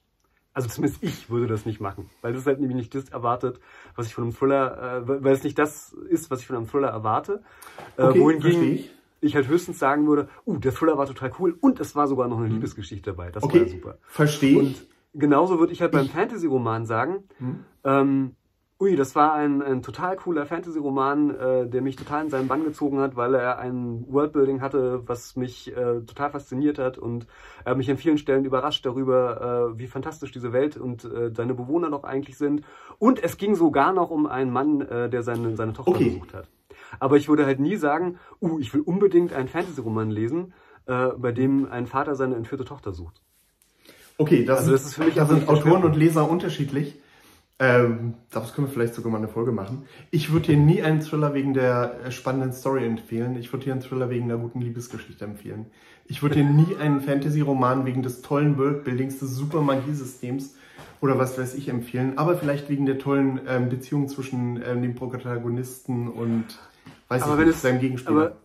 Also 0.54 0.68
zumindest 0.68 1.02
ich 1.02 1.30
würde 1.30 1.46
das 1.46 1.64
nicht 1.64 1.80
machen, 1.80 2.10
weil 2.20 2.32
das 2.34 2.46
halt 2.46 2.60
nämlich 2.60 2.76
nicht 2.76 2.94
das 2.94 3.08
erwartet, 3.08 3.58
was 3.96 4.06
ich 4.06 4.14
von 4.14 4.24
einem 4.24 4.34
Thriller, 4.34 5.02
äh, 5.08 5.22
weil 5.24 5.32
es 5.32 5.42
nicht 5.44 5.58
das 5.58 5.92
ist, 6.08 6.30
was 6.30 6.40
ich 6.40 6.46
von 6.46 6.56
einem 6.56 6.68
Thriller 6.68 6.88
erwarte. 6.88 7.42
Äh, 7.96 8.04
Okay, 8.08 8.20
wohingegen 8.20 8.62
ich. 8.74 8.90
ich 9.20 9.34
halt 9.34 9.48
höchstens 9.48 9.78
sagen 9.78 10.06
würde, 10.06 10.28
uh, 10.46 10.58
der 10.58 10.72
Thriller 10.74 10.98
war 10.98 11.06
total 11.06 11.32
cool 11.38 11.56
und 11.60 11.80
es 11.80 11.96
war 11.96 12.06
sogar 12.06 12.28
noch 12.28 12.38
eine 12.38 12.48
Liebesgeschichte 12.48 13.10
dabei. 13.10 13.30
Das 13.30 13.44
war 13.44 13.50
ja 13.50 13.56
Mhm. 13.56 13.62
Okay, 13.62 13.70
super. 13.76 13.98
verstehe 14.06 14.58
Und 14.58 14.86
genauso 15.14 15.58
würde 15.58 15.72
ich 15.72 15.80
halt 15.80 15.92
beim 15.92 16.08
Fantasy-Roman 16.08 16.84
sagen, 16.86 17.24
Hm? 17.38 17.64
ähm, 17.84 18.36
ui, 18.82 18.96
das 18.96 19.14
war 19.14 19.32
ein, 19.34 19.62
ein 19.62 19.80
total 19.80 20.16
cooler 20.16 20.44
Fantasy-Roman, 20.44 21.30
äh, 21.30 21.66
der 21.68 21.82
mich 21.82 21.94
total 21.94 22.24
in 22.24 22.30
seinen 22.30 22.48
Bann 22.48 22.64
gezogen 22.64 22.98
hat, 22.98 23.14
weil 23.14 23.34
er 23.34 23.60
ein 23.60 24.04
Worldbuilding 24.08 24.60
hatte, 24.60 25.02
was 25.06 25.36
mich 25.36 25.70
äh, 25.70 26.00
total 26.00 26.30
fasziniert 26.30 26.80
hat 26.80 26.98
und 26.98 27.28
er 27.64 27.70
hat 27.70 27.78
mich 27.78 27.88
an 27.88 27.96
vielen 27.96 28.18
Stellen 28.18 28.44
überrascht 28.44 28.84
darüber, 28.84 29.70
äh, 29.72 29.78
wie 29.78 29.86
fantastisch 29.86 30.32
diese 30.32 30.52
Welt 30.52 30.76
und 30.76 31.04
äh, 31.04 31.30
seine 31.32 31.54
Bewohner 31.54 31.90
doch 31.90 32.02
eigentlich 32.02 32.36
sind. 32.36 32.62
Und 32.98 33.22
es 33.22 33.36
ging 33.36 33.54
sogar 33.54 33.92
noch 33.92 34.10
um 34.10 34.26
einen 34.26 34.50
Mann, 34.50 34.80
äh, 34.80 35.08
der 35.08 35.22
seine, 35.22 35.54
seine 35.54 35.74
Tochter 35.74 35.92
Okay. 35.92 36.10
besucht 36.10 36.34
hat. 36.34 36.48
Aber 36.98 37.16
ich 37.16 37.28
würde 37.28 37.46
halt 37.46 37.60
nie 37.60 37.76
sagen, 37.76 38.18
uh, 38.40 38.58
ich 38.58 38.74
will 38.74 38.80
unbedingt 38.80 39.32
einen 39.32 39.48
Fantasy-Roman 39.48 40.10
lesen, 40.10 40.54
äh, 40.86 41.10
bei 41.16 41.30
dem 41.30 41.70
ein 41.70 41.86
Vater 41.86 42.16
seine 42.16 42.34
entführte 42.34 42.64
Tochter 42.64 42.92
sucht. 42.92 43.22
Okay, 44.18 44.44
das, 44.44 44.60
Also 44.60 44.72
das 44.72 44.86
ist 44.86 44.94
für 44.94 45.04
mich 45.04 45.14
da 45.14 45.24
sind 45.24 45.48
Autoren 45.48 45.84
und. 45.84 45.94
Leser 45.94 46.28
unterschiedlich. 46.28 46.96
Ähm, 47.62 48.14
daraus 48.30 48.54
können 48.54 48.66
wir 48.66 48.72
vielleicht 48.72 48.94
sogar 48.94 49.12
mal 49.12 49.18
eine 49.18 49.28
Folge 49.28 49.52
machen. 49.52 49.84
Ich 50.10 50.32
würde 50.32 50.46
dir 50.46 50.56
nie 50.56 50.82
einen 50.82 51.00
Thriller 51.00 51.32
wegen 51.32 51.54
der 51.54 51.94
äh, 52.04 52.10
spannenden 52.10 52.52
Story 52.52 52.84
empfehlen. 52.84 53.36
Ich 53.36 53.52
würde 53.52 53.66
dir 53.66 53.72
einen 53.72 53.82
Thriller 53.82 54.10
wegen 54.10 54.24
einer 54.24 54.36
guten 54.36 54.60
Liebesgeschichte 54.60 55.24
empfehlen. 55.24 55.66
Ich 56.06 56.22
würde 56.22 56.34
dir 56.36 56.44
nie 56.44 56.74
einen 56.80 57.00
Fantasy-Roman 57.00 57.86
wegen 57.86 58.02
des 58.02 58.20
tollen 58.20 58.58
Worldbuildings, 58.58 59.20
des 59.20 59.36
super 59.36 59.60
Magiesystems 59.60 60.56
oder 61.00 61.18
was 61.18 61.38
weiß 61.38 61.54
ich 61.54 61.68
empfehlen, 61.68 62.18
aber 62.18 62.36
vielleicht 62.36 62.68
wegen 62.68 62.84
der 62.84 62.98
tollen 62.98 63.40
ähm, 63.46 63.68
Beziehung 63.68 64.08
zwischen 64.08 64.60
ähm, 64.66 64.82
dem 64.82 64.96
Protagonisten 64.96 66.08
und 66.08 66.46
weiß 67.06 67.22
Aber 67.22 67.34
ich 67.34 67.38
wenn 67.38 67.46
nicht, 67.46 67.56
es, 67.56 67.62
seinem 67.62 67.78
Gegenspieler. 67.78 68.22
aber, 68.22 68.36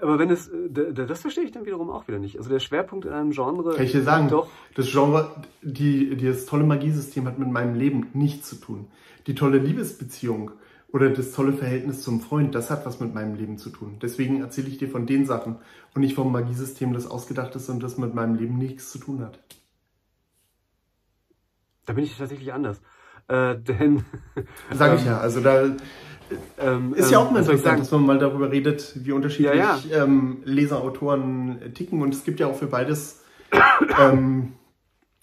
aber 0.00 0.18
wenn 0.18 0.30
es, 0.30 0.48
äh, 0.48 0.92
das 0.92 1.20
verstehe 1.20 1.44
ich 1.44 1.52
dann 1.52 1.66
wiederum 1.66 1.90
auch 1.90 2.08
wieder 2.08 2.18
nicht. 2.18 2.38
Also 2.38 2.50
der 2.50 2.60
Schwerpunkt 2.60 3.04
in 3.04 3.12
einem 3.12 3.30
Genre. 3.32 3.74
Kann 3.74 3.84
ich 3.84 3.92
dir 3.92 4.02
sagen, 4.02 4.28
Doch. 4.28 4.48
das 4.74 4.90
Genre, 4.90 5.30
die, 5.62 6.16
die, 6.16 6.26
das 6.26 6.46
tolle 6.46 6.64
Magiesystem 6.64 7.26
hat 7.26 7.38
mit 7.38 7.50
meinem 7.50 7.74
Leben 7.74 8.08
nichts 8.14 8.48
zu 8.48 8.56
tun. 8.56 8.88
Die 9.26 9.34
tolle 9.34 9.58
Liebesbeziehung 9.58 10.52
oder 10.92 11.10
das 11.10 11.32
tolle 11.32 11.52
Verhältnis 11.52 12.02
zum 12.02 12.20
Freund, 12.20 12.54
das 12.54 12.70
hat 12.70 12.86
was 12.86 13.00
mit 13.00 13.14
meinem 13.14 13.34
Leben 13.34 13.58
zu 13.58 13.70
tun. 13.70 13.98
Deswegen 14.00 14.40
erzähle 14.40 14.68
ich 14.68 14.78
dir 14.78 14.88
von 14.88 15.06
den 15.06 15.26
Sachen 15.26 15.56
und 15.94 16.00
nicht 16.00 16.14
vom 16.14 16.30
Magiesystem, 16.32 16.92
das 16.92 17.06
ausgedacht 17.06 17.54
ist 17.56 17.68
und 17.68 17.82
das 17.82 17.98
mit 17.98 18.14
meinem 18.14 18.36
Leben 18.36 18.58
nichts 18.58 18.90
zu 18.90 18.98
tun 18.98 19.20
hat. 19.20 19.38
Da 21.84 21.92
bin 21.92 22.04
ich 22.04 22.16
tatsächlich 22.16 22.52
anders. 22.52 22.80
Äh, 23.28 23.56
denn. 23.56 24.04
Sag 24.72 24.94
ich 24.94 25.00
ähm, 25.06 25.06
ja. 25.08 25.18
Also 25.18 25.40
da 25.40 25.64
Ähm, 26.58 26.94
ist 26.94 27.10
ja 27.10 27.20
ähm, 27.20 27.26
auch 27.26 27.30
mal 27.30 27.42
ich 27.42 27.48
interessant, 27.48 27.80
dass 27.80 27.90
man 27.90 28.06
mal 28.06 28.18
darüber 28.18 28.50
redet, 28.50 28.92
wie 29.04 29.12
unterschiedlich 29.12 29.54
Ja, 29.56 29.80
Ähm, 29.92 30.38
Leser, 30.44 30.80
Autoren 30.80 31.58
ticken. 31.74 32.02
Und 32.02 32.14
es 32.14 32.24
gibt 32.24 32.40
ja 32.40 32.46
auch 32.46 32.56
für 32.56 32.66
beides, 32.66 33.22
ähm, 33.98 34.52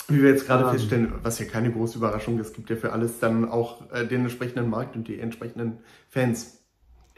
wie 0.08 0.22
wir 0.22 0.30
jetzt 0.30 0.46
gerade 0.46 0.66
Ähm. 0.66 0.72
feststellen, 0.72 1.14
was 1.24 1.40
ja 1.40 1.46
keine 1.46 1.72
große 1.72 1.98
Überraschung 1.98 2.40
ist, 2.40 2.54
gibt 2.54 2.70
ja 2.70 2.76
für 2.76 2.92
alles 2.92 3.20
dann 3.20 3.50
auch 3.50 3.92
äh, 3.92 4.06
den 4.06 4.22
entsprechenden 4.22 4.70
Markt 4.70 4.96
und 4.96 5.08
die 5.08 5.20
entsprechenden 5.20 5.80
Fans. 6.10 6.64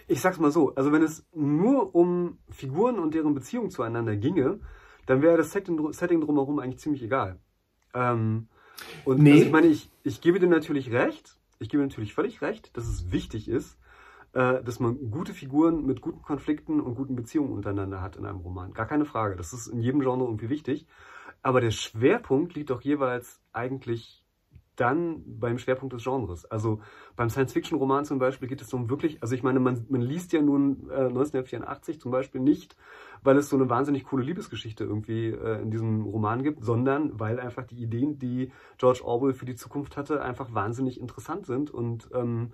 Ich 0.07 0.21
sag's 0.21 0.39
mal 0.39 0.51
so, 0.51 0.75
also 0.75 0.91
wenn 0.91 1.01
es 1.01 1.25
nur 1.34 1.95
um 1.95 2.38
Figuren 2.49 2.99
und 2.99 3.13
deren 3.13 3.34
Beziehung 3.34 3.69
zueinander 3.69 4.15
ginge, 4.15 4.59
dann 5.05 5.21
wäre 5.21 5.38
das 5.38 5.51
Setting, 5.51 5.91
Setting 5.93 6.21
drumherum 6.21 6.59
eigentlich 6.59 6.79
ziemlich 6.79 7.03
egal. 7.03 7.39
Ähm, 7.93 8.47
und 9.05 9.19
Nee. 9.19 9.31
also 9.31 9.45
ich 9.45 9.51
meine, 9.51 9.67
ich, 9.67 9.89
ich 10.03 10.21
gebe 10.21 10.39
dir 10.39 10.47
natürlich 10.47 10.91
recht, 10.91 11.38
ich 11.60 11.70
gebe 11.70 11.84
natürlich 11.84 12.14
völlig 12.14 12.41
recht, 12.41 12.76
dass 12.78 12.88
es 12.88 13.12
wichtig 13.12 13.47
ist, 13.47 13.78
äh, 14.34 14.64
dass 14.64 14.80
man 14.80 15.12
gute 15.12 15.34
Figuren 15.34 15.86
mit 15.86 16.01
guten 16.01 16.22
Konflikten 16.22 16.82
und 16.82 16.95
guten 16.95 17.16
Beziehungen 17.16 17.54
untereinander 17.54 18.01
hat 18.01 18.16
in 18.16 18.26
einem 18.26 18.39
Roman. 18.39 18.74
Gar 18.74 18.88
keine 18.88 19.06
Frage. 19.06 19.36
Das 19.36 19.54
ist 19.54 19.68
in 19.68 19.82
jedem 19.82 20.01
Genre 20.01 20.24
irgendwie 20.24 20.49
wichtig. 20.49 20.88
Aber 21.41 21.62
der 21.62 21.72
Schwerpunkt 21.72 22.56
liegt 22.56 22.70
doch 22.70 22.82
jeweils 22.82 23.41
eigentlich 23.51 24.22
dann 24.76 25.24
beim 25.26 25.57
Schwerpunkt 25.57 25.93
des 25.93 26.03
Genres. 26.03 26.45
Also 26.45 26.82
beim 27.15 27.30
Science-Fiction-Roman 27.30 28.05
zum 28.05 28.19
Beispiel 28.19 28.47
geht 28.47 28.61
es 28.61 28.74
um 28.74 28.89
wirklich, 28.89 29.21
also 29.21 29.36
ich 29.36 29.43
meine, 29.43 29.59
man, 29.59 29.86
man 29.89 30.01
liest 30.01 30.34
ja 30.34 30.41
nun 30.41 30.89
äh, 30.89 31.05
1984 31.05 31.99
zum 31.99 32.11
Beispiel 32.11 32.41
nicht, 32.41 32.76
weil 33.24 33.38
es 33.38 33.49
so 33.49 33.55
eine 33.55 33.69
wahnsinnig 33.69 34.05
coole 34.05 34.24
Liebesgeschichte 34.24 34.84
irgendwie 34.84 35.30
äh, 35.30 35.61
in 35.61 35.71
diesem 35.71 36.03
Roman 36.03 36.43
gibt, 36.43 36.63
sondern 36.63 37.19
weil 37.19 37.39
einfach 37.39 37.63
die 37.63 37.82
Ideen, 37.82 38.19
die 38.19 38.51
George 38.78 39.01
Orwell 39.03 39.34
für 39.34 39.45
die 39.45 39.55
Zukunft 39.55 39.97
hatte, 39.97 40.21
einfach 40.21 40.53
wahnsinnig 40.53 40.99
interessant 40.99 41.45
sind 41.45 41.71
und 41.71 42.09
ähm, 42.13 42.53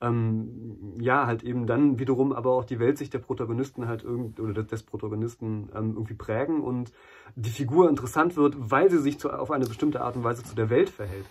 ähm, 0.00 0.96
ja, 1.00 1.26
halt 1.26 1.42
eben 1.42 1.66
dann 1.66 1.98
wiederum 1.98 2.32
aber 2.32 2.52
auch 2.52 2.64
die 2.64 2.78
Weltsicht 2.78 3.14
der 3.14 3.20
Protagonisten 3.20 3.88
halt 3.88 4.02
irgend 4.02 4.40
oder 4.40 4.62
des, 4.62 4.82
Protagonisten 4.82 5.70
ähm, 5.74 5.92
irgendwie 5.94 6.14
prägen 6.14 6.60
und 6.60 6.92
die 7.36 7.50
Figur 7.50 7.88
interessant 7.88 8.36
wird, 8.36 8.54
weil 8.58 8.90
sie 8.90 8.98
sich 8.98 9.18
zu, 9.18 9.30
auf 9.30 9.50
eine 9.50 9.66
bestimmte 9.66 10.02
Art 10.02 10.16
und 10.16 10.24
Weise 10.24 10.42
zu 10.42 10.54
der 10.54 10.68
Welt 10.68 10.90
verhält. 10.90 11.26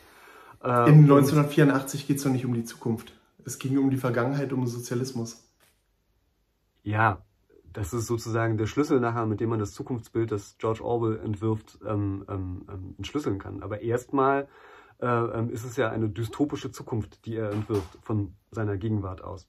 Äh, 0.63 0.89
In 0.89 0.99
und- 0.99 1.09
1984 1.09 2.07
geht 2.07 2.17
es 2.17 2.23
doch 2.23 2.31
nicht 2.31 2.45
um 2.45 2.53
die 2.53 2.63
Zukunft. 2.63 3.13
Es 3.45 3.59
ging 3.59 3.77
um 3.77 3.89
die 3.89 3.97
Vergangenheit, 3.97 4.53
um 4.53 4.61
den 4.61 4.67
Sozialismus. 4.67 5.43
Ja, 6.83 7.21
das 7.73 7.93
ist 7.93 8.07
sozusagen 8.07 8.57
der 8.57 8.67
Schlüssel 8.67 8.99
nachher, 8.99 9.25
mit 9.25 9.39
dem 9.39 9.49
man 9.49 9.59
das 9.59 9.73
Zukunftsbild, 9.73 10.31
das 10.31 10.55
George 10.59 10.83
Orwell 10.83 11.19
entwirft, 11.19 11.79
ähm, 11.87 12.23
ähm, 12.29 12.65
ähm, 12.69 12.95
entschlüsseln 12.97 13.39
kann. 13.39 13.63
Aber 13.63 13.81
erstmal 13.81 14.47
äh, 15.01 15.07
ähm, 15.07 15.49
ist 15.49 15.65
es 15.65 15.75
ja 15.75 15.89
eine 15.89 16.07
dystopische 16.07 16.71
Zukunft, 16.71 17.25
die 17.25 17.35
er 17.35 17.51
entwirft 17.51 17.97
von 18.01 18.35
seiner 18.51 18.77
Gegenwart 18.77 19.23
aus. 19.23 19.47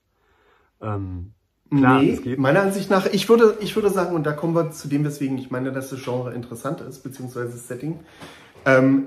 Ähm, 0.80 1.34
klar, 1.70 2.00
nee, 2.00 2.10
es 2.12 2.22
geht. 2.22 2.38
meiner 2.38 2.62
Ansicht 2.62 2.90
nach, 2.90 3.06
ich 3.06 3.28
würde, 3.28 3.58
ich 3.60 3.76
würde 3.76 3.90
sagen, 3.90 4.16
und 4.16 4.24
da 4.24 4.32
kommen 4.32 4.54
wir 4.54 4.70
zu 4.70 4.88
dem, 4.88 5.04
weswegen 5.04 5.36
ich 5.38 5.50
meine, 5.50 5.70
dass 5.70 5.90
das 5.90 6.02
Genre 6.02 6.32
interessant 6.34 6.80
ist, 6.80 7.02
beziehungsweise 7.02 7.52
das 7.52 7.68
Setting. 7.68 8.00
Ähm, 8.64 9.06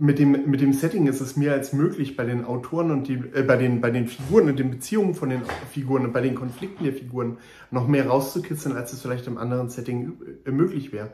mit 0.00 0.18
dem, 0.18 0.50
mit 0.50 0.60
dem 0.62 0.72
Setting 0.72 1.06
ist 1.06 1.20
es 1.20 1.36
mehr 1.36 1.52
als 1.52 1.72
möglich, 1.74 2.16
bei 2.16 2.24
den 2.24 2.44
Autoren 2.44 2.90
und 2.90 3.06
die, 3.06 3.14
äh, 3.34 3.42
bei, 3.42 3.56
den, 3.56 3.80
bei 3.80 3.90
den 3.90 4.08
Figuren 4.08 4.48
und 4.48 4.58
den 4.58 4.70
Beziehungen 4.70 5.14
von 5.14 5.28
den 5.28 5.42
Figuren 5.70 6.06
und 6.06 6.12
bei 6.12 6.22
den 6.22 6.34
Konflikten 6.34 6.84
der 6.84 6.94
Figuren 6.94 7.36
noch 7.70 7.86
mehr 7.86 8.06
rauszukitzeln, 8.08 8.74
als 8.76 8.92
es 8.94 9.02
vielleicht 9.02 9.26
im 9.26 9.36
anderen 9.36 9.68
Setting 9.68 10.18
äh, 10.46 10.50
möglich 10.50 10.92
wäre. 10.92 11.12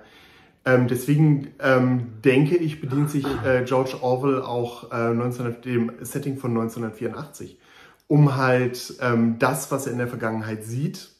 Ähm, 0.64 0.86
deswegen 0.88 1.48
ähm, 1.58 2.20
denke 2.24 2.56
ich, 2.56 2.80
bedient 2.80 3.10
sich 3.10 3.26
äh, 3.44 3.64
George 3.64 3.98
Orwell 4.02 4.40
auch 4.40 4.92
äh, 4.92 5.12
19, 5.12 5.60
dem 5.62 5.92
Setting 6.00 6.38
von 6.38 6.52
1984, 6.52 7.58
um 8.06 8.36
halt 8.36 8.94
ähm, 9.00 9.38
das, 9.40 9.70
was 9.72 9.86
er 9.86 9.92
in 9.92 9.98
der 9.98 10.08
Vergangenheit 10.08 10.64
sieht, 10.64 11.10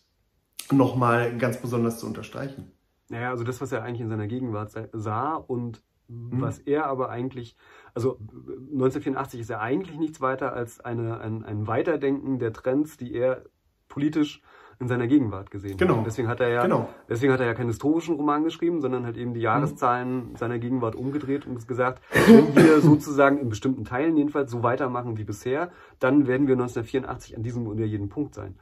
nochmal 0.71 1.37
ganz 1.37 1.59
besonders 1.59 1.99
zu 1.99 2.07
unterstreichen. 2.07 2.71
Naja, 3.09 3.31
also 3.31 3.45
das, 3.45 3.61
was 3.61 3.73
er 3.73 3.83
eigentlich 3.83 4.01
in 4.01 4.09
seiner 4.09 4.27
Gegenwart 4.27 4.71
sa- 4.71 4.89
sah 4.93 5.35
und 5.35 5.83
was 6.09 6.59
er 6.61 6.87
aber 6.87 7.11
eigentlich, 7.11 7.57
also 7.95 8.19
1984 8.21 9.41
ist 9.41 9.51
ja 9.51 9.61
eigentlich 9.61 9.99
nichts 9.99 10.21
weiter 10.21 10.53
als 10.53 10.81
eine, 10.81 11.21
ein, 11.21 11.45
ein 11.45 11.67
Weiterdenken 11.67 12.39
der 12.39 12.53
Trends, 12.53 12.97
die 12.97 13.15
er 13.15 13.43
politisch 13.89 14.41
in 14.79 14.89
seiner 14.89 15.07
Gegenwart 15.07 15.51
gesehen 15.51 15.79
Genau. 15.79 15.93
hat. 15.95 15.99
Und 16.01 16.05
deswegen 16.05 16.29
hat 16.29 16.41
er 16.41 16.49
ja, 16.51 16.63
Genau. 16.63 16.89
deswegen 17.09 17.33
hat 17.33 17.41
er 17.41 17.47
ja 17.47 17.55
keinen 17.55 17.69
historischen 17.69 18.15
Roman 18.17 18.45
geschrieben, 18.45 18.81
sondern 18.83 19.07
halt 19.07 19.17
eben 19.17 19.33
die 19.33 19.41
Jahreszahlen 19.41 20.37
seiner 20.37 20.59
Gegenwart 20.59 20.95
umgedreht 20.95 21.47
und 21.47 21.67
gesagt, 21.67 22.03
wenn 22.27 22.55
wir 22.55 22.81
sozusagen 22.83 23.39
in 23.39 23.49
bestimmten 23.49 23.85
Teilen 23.85 24.17
jedenfalls 24.19 24.51
so 24.51 24.63
weitermachen 24.63 25.17
wie 25.17 25.25
bisher, 25.25 25.71
dann 25.99 26.27
werden 26.27 26.47
wir 26.47 26.55
1984 26.55 27.37
an 27.37 27.43
diesem 27.43 27.67
oder 27.67 27.85
jedem 27.87 28.11
Punkt 28.11 28.35
sein. 28.35 28.59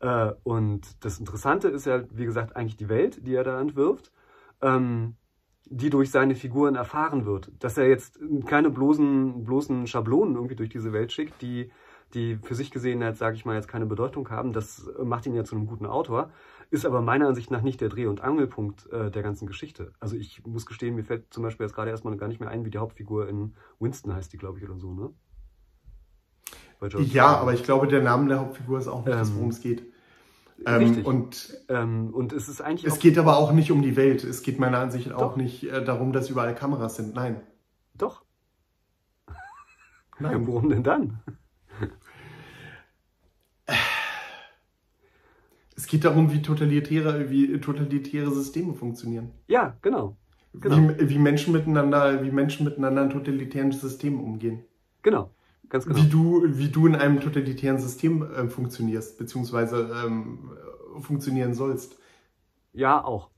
Äh, 0.00 0.32
und 0.42 1.02
das 1.02 1.18
Interessante 1.18 1.68
ist 1.68 1.86
ja, 1.86 2.02
wie 2.10 2.26
gesagt, 2.26 2.56
eigentlich 2.56 2.76
die 2.76 2.90
Welt, 2.90 3.26
die 3.26 3.34
er 3.34 3.44
da 3.44 3.58
entwirft, 3.58 4.12
ähm, 4.60 5.16
die 5.66 5.90
durch 5.90 6.10
seine 6.10 6.34
Figuren 6.34 6.74
erfahren 6.74 7.24
wird. 7.24 7.50
Dass 7.58 7.78
er 7.78 7.88
jetzt 7.88 8.18
keine 8.46 8.70
bloßen, 8.70 9.44
bloßen 9.44 9.86
Schablonen 9.86 10.34
irgendwie 10.34 10.56
durch 10.56 10.68
diese 10.68 10.92
Welt 10.92 11.12
schickt, 11.12 11.40
die, 11.42 11.70
die 12.12 12.36
für 12.36 12.54
sich 12.54 12.70
gesehen 12.70 13.00
jetzt, 13.00 13.18
sage 13.18 13.36
ich 13.36 13.44
mal, 13.44 13.56
jetzt 13.56 13.68
keine 13.68 13.86
Bedeutung 13.86 14.28
haben, 14.30 14.52
das 14.52 14.88
macht 15.02 15.26
ihn 15.26 15.34
ja 15.34 15.44
zu 15.44 15.56
einem 15.56 15.66
guten 15.66 15.86
Autor, 15.86 16.30
ist 16.70 16.86
aber 16.86 17.00
meiner 17.00 17.28
Ansicht 17.28 17.50
nach 17.50 17.62
nicht 17.62 17.80
der 17.80 17.88
Dreh- 17.88 18.06
und 18.06 18.20
Angelpunkt 18.20 18.90
äh, 18.90 19.10
der 19.10 19.22
ganzen 19.22 19.46
Geschichte. 19.46 19.92
Also 20.00 20.16
ich 20.16 20.44
muss 20.46 20.66
gestehen, 20.66 20.94
mir 20.94 21.04
fällt 21.04 21.32
zum 21.32 21.42
Beispiel 21.42 21.66
jetzt 21.66 21.74
gerade 21.74 21.90
erstmal 21.90 22.16
gar 22.16 22.28
nicht 22.28 22.40
mehr 22.40 22.50
ein, 22.50 22.64
wie 22.64 22.70
die 22.70 22.78
Hauptfigur 22.78 23.28
in 23.28 23.54
Winston 23.78 24.14
heißt 24.14 24.32
die, 24.32 24.38
glaube 24.38 24.58
ich, 24.58 24.64
oder 24.64 24.78
so, 24.78 24.92
ne? 24.92 25.10
Ja, 27.12 27.36
aber 27.36 27.54
ich 27.54 27.62
glaube, 27.62 27.86
der 27.86 28.02
Name 28.02 28.28
der 28.28 28.40
Hauptfigur 28.40 28.78
ist 28.78 28.88
auch 28.88 29.04
nicht 29.04 29.16
das, 29.16 29.30
Ähm, 29.30 29.36
worum 29.36 29.48
es 29.50 29.60
geht. 29.60 29.93
Ähm, 30.66 31.04
und 31.04 31.58
Ähm, 31.68 32.12
und 32.12 32.32
es 32.32 32.48
ist 32.48 32.60
eigentlich 32.60 32.84
es 32.84 32.98
geht 32.98 33.18
aber 33.18 33.36
auch 33.36 33.52
nicht 33.52 33.70
um 33.70 33.82
die 33.82 33.96
Welt. 33.96 34.24
Es 34.24 34.42
geht 34.42 34.58
meiner 34.58 34.78
Ansicht 34.78 35.08
nach 35.08 35.16
auch 35.16 35.30
Doch. 35.30 35.36
nicht 35.36 35.64
äh, 35.64 35.84
darum, 35.84 36.12
dass 36.12 36.30
überall 36.30 36.54
Kameras 36.54 36.96
sind. 36.96 37.14
Nein. 37.14 37.40
doch. 37.94 38.24
Nein. 40.18 40.40
Ja, 40.40 40.46
worum 40.46 40.68
denn 40.68 40.84
dann? 40.84 41.20
Es 45.76 45.86
geht 45.88 46.04
darum, 46.04 46.32
wie 46.32 46.40
totalitäre, 46.40 47.30
wie 47.30 47.60
totalitäre 47.60 48.30
Systeme 48.30 48.74
funktionieren. 48.74 49.32
Ja, 49.48 49.76
genau. 49.82 50.16
Genau. 50.52 50.76
Wie, 50.76 51.10
wie 51.10 51.18
Menschen 51.18 51.52
miteinander, 51.52 52.22
wie 52.22 52.30
Menschen 52.30 52.64
miteinander 52.64 53.02
in 53.02 53.10
totalitären 53.10 53.72
Systemen 53.72 54.20
umgehen. 54.20 54.64
Genau. 55.02 55.33
Ganz 55.68 55.86
genau. 55.86 55.98
Wie 55.98 56.08
du, 56.08 56.42
wie 56.58 56.68
du 56.68 56.86
in 56.86 56.94
einem 56.94 57.20
totalitären 57.20 57.78
System 57.78 58.22
äh, 58.22 58.48
funktionierst, 58.48 59.18
beziehungsweise 59.18 59.90
ähm, 60.04 60.50
funktionieren 61.00 61.54
sollst. 61.54 61.98
Ja, 62.72 63.02
auch. 63.02 63.30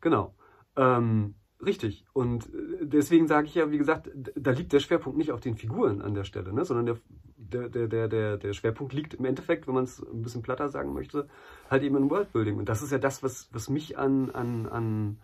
Genau. 0.00 0.34
Ähm, 0.76 1.34
richtig. 1.64 2.04
Und 2.12 2.46
äh, 2.46 2.86
deswegen 2.86 3.28
sage 3.28 3.46
ich 3.46 3.54
ja, 3.54 3.70
wie 3.70 3.78
gesagt, 3.78 4.10
da 4.34 4.50
liegt 4.50 4.72
der 4.72 4.80
Schwerpunkt 4.80 5.18
nicht 5.18 5.32
auf 5.32 5.40
den 5.40 5.56
Figuren 5.56 6.02
an 6.02 6.14
der 6.14 6.24
Stelle, 6.24 6.52
ne? 6.52 6.64
sondern 6.64 6.86
der, 6.86 7.68
der, 7.68 7.86
der, 7.88 8.08
der, 8.08 8.36
der, 8.36 8.52
Schwerpunkt 8.52 8.92
liegt 8.92 9.14
im 9.14 9.24
Endeffekt, 9.24 9.66
wenn 9.66 9.74
man 9.74 9.84
es 9.84 10.00
ein 10.00 10.22
bisschen 10.22 10.42
platter 10.42 10.68
sagen 10.68 10.92
möchte, 10.92 11.28
halt 11.68 11.82
eben 11.82 11.96
in 11.96 12.10
Worldbuilding. 12.10 12.58
Und 12.58 12.68
das 12.68 12.82
ist 12.82 12.92
ja 12.92 12.98
das, 12.98 13.22
was, 13.22 13.48
was 13.52 13.68
mich 13.68 13.98
an, 13.98 14.30
an, 14.30 14.66
an, 14.66 15.18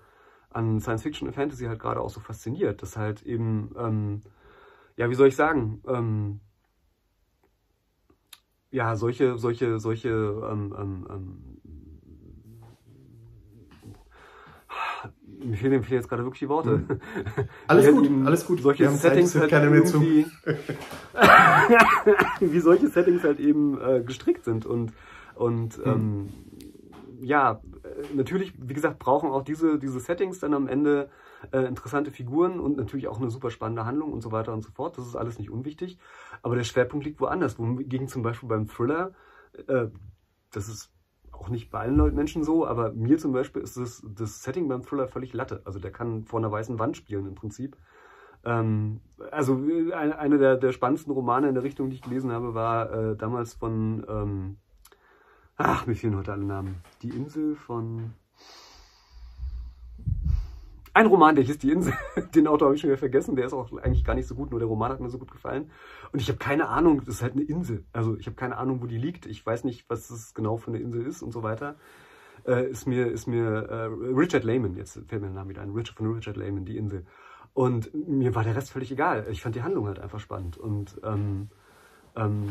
an 0.51 0.81
Science 0.81 1.03
Fiction 1.03 1.29
und 1.29 1.35
Fantasy 1.35 1.67
halt 1.67 1.81
gerade 1.81 2.01
auch 2.01 2.11
so 2.11 2.21
fasziniert. 2.21 2.83
Dass 2.83 2.97
halt 2.97 3.23
eben, 3.23 3.75
ähm, 3.79 4.21
ja, 4.97 5.11
wie 5.11 5.15
soll 5.15 5.29
ich 5.29 5.37
sagen, 5.37 5.83
ähm, 5.87 6.41
ja, 8.71 8.97
solche, 8.97 9.39
solche, 9.39 9.79
solche 9.79 10.09
ähm, 10.09 10.75
ähm, 10.79 11.07
ähm, 11.11 11.43
mir 15.45 15.57
fehlen, 15.57 15.83
fehlen 15.83 16.01
jetzt 16.01 16.09
gerade 16.09 16.25
wirklich 16.25 16.41
die 16.41 16.49
Worte. 16.49 16.71
Hm. 16.71 17.01
Alles 17.69 17.87
Wie 17.87 17.93
gut, 17.93 18.27
alles 18.27 18.47
gut. 18.47 18.61
Solche 18.61 18.89
Settings 18.91 19.35
halt 19.35 19.53
irgendwie, 19.53 20.27
wie 22.41 22.61
solche 22.61 22.89
Settings 22.89 23.23
halt 23.23 23.39
eben 23.39 23.81
äh, 23.81 24.03
gestrickt 24.03 24.45
sind 24.45 24.67
und 24.67 24.93
und 25.35 25.77
Hm. 25.77 25.83
ähm, 25.85 26.29
ja, 27.21 27.61
äh, 27.83 28.15
natürlich, 28.15 28.55
wie 28.59 28.75
gesagt, 28.75 28.99
brauchen 28.99 29.31
auch 29.31 29.43
diese, 29.43 29.79
diese 29.79 30.01
Settings 30.01 30.41
dann 30.41 30.55
am 30.55 30.67
Ende 30.67 31.11
äh, 31.53 31.67
interessante 31.67 32.11
Figuren 32.11 32.61
und 32.61 32.77
natürlich 32.77 33.09
auch 33.09 33.21
eine 33.21 33.31
super 33.31 33.51
spannende 33.51 33.85
Handlung 33.85 34.13
und 34.13 34.23
so 34.23 34.33
weiter 34.33 34.53
und 34.53 34.63
so 34.63 34.71
fort. 34.71 34.99
Das 34.99 35.07
ist 35.07 35.17
alles 35.17 35.39
nicht 35.39 35.51
unwichtig. 35.51 35.99
Aber 36.43 36.57
der 36.57 36.65
Schwerpunkt 36.65 37.05
liegt 37.05 37.21
woanders. 37.21 37.59
Wohingegen 37.59 38.09
zum 38.09 38.23
Beispiel 38.23 38.49
beim 38.49 38.67
Thriller, 38.67 39.13
äh, 39.67 39.87
das 40.53 40.69
ist 40.69 40.93
auch 41.33 41.49
nicht 41.49 41.71
bei 41.71 41.81
allen 41.81 42.15
Menschen 42.15 42.45
so, 42.45 42.67
aber 42.67 42.93
mir 42.93 43.19
zum 43.19 43.33
Beispiel 43.33 43.63
ist 43.63 43.77
das, 43.77 44.03
das 44.09 44.43
Setting 44.43 44.69
beim 44.69 44.83
Thriller 44.83 45.09
völlig 45.09 45.33
Latte. 45.33 45.63
Also 45.65 45.79
der 45.79 45.93
kann 45.93 46.25
vor 46.25 46.41
einer 46.41 46.51
weißen 46.51 46.79
Wand 46.79 46.97
spielen 46.97 47.27
im 47.27 47.35
Prinzip. 47.35 47.77
Ähm, 48.45 49.01
also 49.31 49.59
äh, 49.69 49.93
eine, 49.93 50.19
eine 50.19 50.39
der, 50.39 50.57
der 50.57 50.73
spannendsten 50.73 51.13
Romane 51.13 51.49
in 51.49 51.55
der 51.55 51.65
Richtung, 51.65 51.91
die 51.91 51.97
ich 51.97 52.03
gelesen 52.03 52.33
habe, 52.33 52.55
war 52.55 52.91
äh, 52.93 53.17
damals 53.17 53.55
von, 53.55 54.07
ähm, 54.09 54.57
ach, 55.57 55.87
mir 55.87 55.95
fehlen 55.95 56.17
heute 56.17 56.33
alle 56.33 56.45
Namen. 56.45 56.77
Die 57.03 57.11
Insel 57.11 57.57
von, 57.57 58.15
ein 60.97 61.07
Roman, 61.07 61.35
der 61.35 61.45
hieß 61.45 61.59
Die 61.59 61.71
Insel. 61.71 61.93
Den 62.35 62.47
Autor 62.47 62.69
habe 62.69 62.75
ich 62.75 62.81
schon 62.81 62.89
wieder 62.89 62.97
vergessen. 62.97 63.37
Der 63.37 63.45
ist 63.45 63.53
auch 63.53 63.71
eigentlich 63.83 64.03
gar 64.03 64.15
nicht 64.15 64.27
so 64.27 64.35
gut, 64.35 64.51
nur 64.51 64.59
der 64.59 64.69
Roman 64.69 64.91
hat 64.91 65.01
mir 65.01 65.11
so 65.11 65.19
gut 65.19 65.31
gefallen. 65.31 65.71
Und 66.11 66.23
ich 66.23 66.29
habe 66.29 66.39
keine 66.39 66.69
Ahnung, 66.69 67.01
das 67.05 67.17
ist 67.17 67.23
halt 67.23 67.35
eine 67.35 67.43
Insel. 67.43 67.85
Also 67.93 68.17
ich 68.17 68.27
habe 68.27 68.35
keine 68.35 68.57
Ahnung, 68.57 68.81
wo 68.81 68.87
die 68.87 68.97
liegt. 68.97 69.27
Ich 69.27 69.45
weiß 69.45 69.65
nicht, 69.65 69.85
was 69.91 70.09
das 70.09 70.33
genau 70.33 70.57
für 70.57 70.71
eine 70.71 70.79
Insel 70.79 71.07
ist 71.07 71.21
und 71.21 71.33
so 71.33 71.43
weiter. 71.43 71.77
Äh, 72.47 72.71
ist 72.71 72.87
mir, 72.87 73.09
ist 73.09 73.27
mir 73.27 73.47
äh, 73.47 73.85
Richard 74.15 74.45
Lehman, 74.45 74.75
jetzt 74.75 74.95
fällt 74.95 75.21
mir 75.21 75.29
der 75.29 75.31
Name 75.33 75.51
wieder 75.51 75.61
ein, 75.61 75.71
Richard 75.71 75.99
von 75.99 76.11
Richard 76.15 76.39
Lehman, 76.39 76.65
Die 76.65 76.79
Insel. 76.79 77.05
Und 77.53 77.93
mir 77.93 78.35
war 78.35 78.45
der 78.45 78.57
Rest 78.57 78.71
völlig 78.71 78.91
egal. 78.91 79.27
Ich 79.31 79.43
fand 79.43 79.55
die 79.55 79.63
Handlung 79.63 79.87
halt 79.89 79.99
einfach 79.99 80.21
spannend. 80.21 80.57
Und 80.57 80.99
ähm, 81.05 81.51
ähm, 82.17 82.49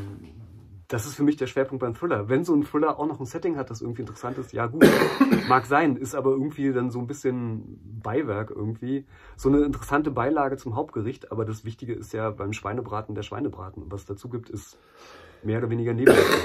das 0.87 1.05
ist 1.07 1.15
für 1.15 1.23
mich 1.23 1.35
der 1.35 1.47
Schwerpunkt 1.47 1.81
beim 1.81 1.95
Thriller. 1.95 2.29
Wenn 2.29 2.43
so 2.43 2.53
ein 2.53 2.63
Thriller 2.63 2.99
auch 2.99 3.07
noch 3.07 3.19
ein 3.19 3.25
Setting 3.25 3.57
hat, 3.57 3.69
das 3.71 3.81
irgendwie 3.81 4.01
interessant 4.01 4.37
ist, 4.37 4.53
ja 4.53 4.67
gut, 4.67 4.85
mag 5.49 5.65
sein, 5.65 5.95
ist 5.95 6.13
aber 6.13 6.31
irgendwie 6.31 6.71
dann 6.73 6.91
so 6.91 6.99
ein 6.99 7.07
bisschen 7.07 7.79
Beiwerk 8.03 8.51
irgendwie. 8.51 9.05
So 9.35 9.49
eine 9.49 9.63
interessante 9.63 10.11
Beilage 10.11 10.57
zum 10.57 10.75
Hauptgericht, 10.75 11.31
aber 11.31 11.43
das 11.45 11.65
Wichtige 11.65 11.93
ist 11.93 12.13
ja 12.13 12.29
beim 12.29 12.53
Schweinebraten 12.53 13.15
der 13.15 13.23
Schweinebraten. 13.23 13.83
Und 13.83 13.91
was 13.91 14.01
es 14.01 14.05
dazu 14.07 14.29
gibt, 14.29 14.49
ist 14.49 14.77
mehr 15.43 15.57
oder 15.57 15.69
weniger 15.71 15.93
nebensächlich. 15.93 16.35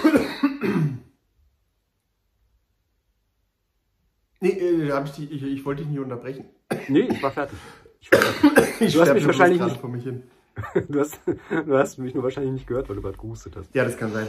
Nee, 4.41 4.51
äh, 4.59 4.91
hab 4.93 5.05
ich, 5.05 5.13
die, 5.13 5.25
ich, 5.27 5.43
ich 5.43 5.65
wollte 5.67 5.83
dich 5.83 5.91
nicht 5.91 6.01
unterbrechen. 6.01 6.47
Nee, 6.89 7.09
ich 7.11 7.23
war 7.23 7.31
fertig. 7.31 7.59
Ich 8.01 8.11
war 8.11 8.21
fertig. 8.21 8.75
Ich 8.81 8.95
Du 8.95 9.01
hast 9.03 9.13
mich 9.13 9.27
wahrscheinlich 9.27 9.61
nicht- 9.61 9.77
vor 9.81 9.91
mich 9.91 10.05
hin. 10.05 10.23
Du 10.89 11.01
hast, 11.01 11.21
du 11.51 11.79
hast 11.79 11.99
mich 11.99 12.15
nur 12.15 12.23
wahrscheinlich 12.23 12.53
nicht 12.53 12.67
gehört, 12.67 12.89
weil 12.89 12.97
du 12.97 13.03
gerade 13.03 13.17
gehustet 13.17 13.57
hast. 13.57 13.75
Ja, 13.75 13.85
das 13.85 13.97
kann 13.97 14.13
sein. 14.13 14.27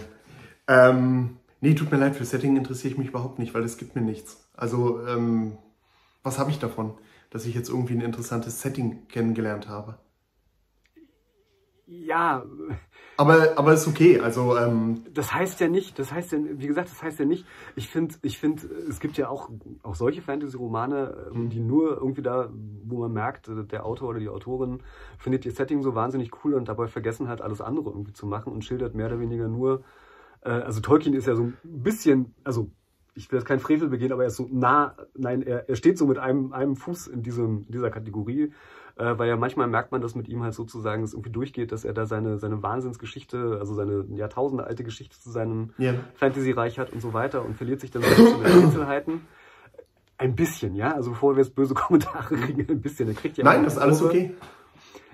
Ähm, 0.68 1.38
nee, 1.60 1.74
tut 1.74 1.92
mir 1.92 1.98
leid, 1.98 2.16
für 2.16 2.26
Setting 2.26 2.56
interessiere 2.56 2.94
ich 2.94 2.98
mich 2.98 3.10
überhaupt 3.10 3.40
nicht, 3.40 3.54
weil 3.54 3.64
es 3.64 3.78
gibt 3.78 3.96
mir 3.96 4.02
nichts. 4.02 4.50
Also, 4.56 5.06
ähm, 5.08 5.58
was 6.24 6.40
habe 6.40 6.52
ich 6.52 6.60
davon, 6.60 6.94
dass 7.30 7.46
ich 7.46 7.56
jetzt 7.56 7.70
irgendwie 7.70 7.94
ein 7.94 8.02
interessantes 8.02 8.62
Setting 8.62 9.08
kennengelernt 9.08 9.68
habe? 9.68 9.98
Ja, 11.88 12.46
Aber, 13.22 13.56
aber 13.56 13.74
ist 13.74 13.88
okay. 13.88 14.20
Also, 14.20 14.58
ähm, 14.58 15.04
das 15.14 15.32
heißt 15.32 15.60
ja 15.60 15.68
nicht, 15.68 16.00
das 16.00 16.12
heißt 16.12 16.32
ja, 16.32 16.40
wie 16.44 16.66
gesagt, 16.66 16.90
das 16.90 17.04
heißt 17.04 17.20
ja 17.20 17.26
nicht, 17.26 17.46
ich 17.76 17.88
finde, 17.88 18.16
ich 18.24 18.40
finde, 18.40 18.64
es 18.90 19.00
gibt 19.00 19.16
ja 19.16 19.30
auch, 19.30 19.52
auch 19.84 19.94
solche 19.94 20.24
Fantasy-Romane, 20.24 21.30
ähm, 21.32 21.50
die 21.50 21.60
nur 21.60 21.98
irgendwie 21.98 22.24
da, 22.24 22.50
wo 22.84 22.98
man 22.98 23.14
merkt, 23.14 23.48
äh, 23.48 23.64
der 23.64 23.86
Autor 23.86 24.10
oder 24.10 24.20
die 24.20 24.30
Autorin 24.30 24.80
findet 25.20 25.46
ihr 25.46 25.52
Setting 25.52 25.84
so 25.84 25.94
wahnsinnig 25.94 26.32
cool 26.44 26.56
und 26.56 26.68
dabei 26.68 26.88
vergessen 26.88 27.28
hat, 27.28 27.42
alles 27.42 27.62
andere 27.62 27.92
irgendwie 27.92 28.14
zu 28.14 28.26
machen 28.26 28.52
und 28.52 28.66
schildert 28.66 28.96
mehr 28.96 29.06
oder 29.06 29.20
weniger 29.20 29.48
nur, 29.48 29.84
äh, 30.42 30.50
also 30.50 30.82
Tolkien 30.82 31.14
ist 31.14 31.28
ja 31.28 31.36
so 31.36 31.44
ein 31.44 31.58
bisschen, 31.64 32.34
also 32.44 32.72
ich 33.14 33.32
will 33.32 33.38
jetzt 33.38 33.48
keinen 33.48 33.60
Frevel 33.60 33.90
begehen, 33.90 34.14
aber 34.14 34.24
er 34.24 34.30
ist 34.30 34.38
so 34.38 34.48
nah, 34.52 34.96
nein, 35.14 35.44
er, 35.44 35.70
er 35.70 35.76
steht 35.76 36.00
so 36.00 36.08
mit 36.08 36.18
einem, 36.18 36.54
einem 36.54 36.76
Fuß 36.76 37.06
in 37.06 37.22
diesem, 37.22 37.68
dieser 37.68 37.92
Kategorie, 37.92 38.52
äh, 39.02 39.18
weil 39.18 39.28
ja 39.28 39.36
manchmal 39.36 39.68
merkt 39.68 39.92
man, 39.92 40.02
dass 40.02 40.14
mit 40.14 40.30
ihm 40.30 40.44
halt 40.44 40.54
sozusagen 40.54 41.04
es 41.04 41.14
irgendwie 41.14 41.32
durchgeht, 41.32 41.72
dass 41.72 41.86
er 41.86 41.94
da 41.94 42.06
seine, 42.06 42.38
seine 42.38 42.62
Wahnsinnsgeschichte, 42.62 43.58
also 43.60 43.74
seine 43.74 44.06
Jahrtausende 44.12 44.64
alte 44.64 44.84
Geschichte 44.84 45.20
zu 45.20 45.32
seinem 45.32 45.72
ja. 45.80 45.96
Fantasy-Reich 46.16 46.78
hat 46.78 46.94
und 46.94 47.02
so 47.02 47.14
weiter 47.14 47.44
und 47.44 47.56
verliert 47.56 47.82
sich 47.82 47.90
dann 47.90 48.04
so 48.04 48.10
ein 48.10 48.16
bisschen 48.16 48.46
in 48.46 48.52
den 48.52 48.64
Einzelheiten. 48.66 49.22
Ein 50.20 50.36
bisschen, 50.36 50.76
ja, 50.76 50.94
also 50.94 51.12
bevor 51.12 51.36
wir 51.36 51.44
jetzt 51.44 51.56
böse 51.56 51.74
Kommentare 51.76 52.36
kriegen, 52.36 52.70
ein 52.70 52.82
bisschen. 52.82 53.08
Er 53.08 53.16
kriegt 53.16 53.38
ja 53.38 53.42
immer 53.42 53.54
Nein, 53.54 53.64
das 53.64 53.74
ist 53.74 53.80
alles 53.80 54.00
Kurve. 54.00 54.14
okay. 54.14 54.36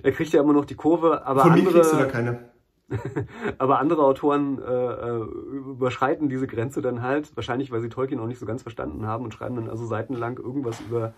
Er 0.03 0.11
kriegt 0.11 0.33
ja 0.33 0.41
immer 0.41 0.53
noch 0.53 0.65
die 0.65 0.75
Kurve, 0.75 1.25
aber 1.25 1.43
Von 1.43 1.53
mir 1.53 1.63
kriegst 1.63 1.93
du 1.93 1.95
da 1.95 2.03
andere, 2.03 2.11
keine. 2.11 2.49
aber 3.57 3.79
andere 3.79 4.03
Autoren 4.03 4.61
äh, 4.61 4.63
äh, 4.63 5.19
überschreiten 5.19 6.29
diese 6.29 6.47
Grenze 6.47 6.81
dann 6.81 7.01
halt, 7.01 7.35
wahrscheinlich 7.35 7.71
weil 7.71 7.81
sie 7.81 7.89
Tolkien 7.89 8.19
auch 8.19 8.27
nicht 8.27 8.39
so 8.39 8.45
ganz 8.45 8.61
verstanden 8.61 9.07
haben 9.07 9.23
und 9.23 9.33
schreiben 9.33 9.55
dann 9.55 9.69
also 9.69 9.85
seitenlang 9.85 10.37
irgendwas 10.37 10.79
über, 10.81 11.13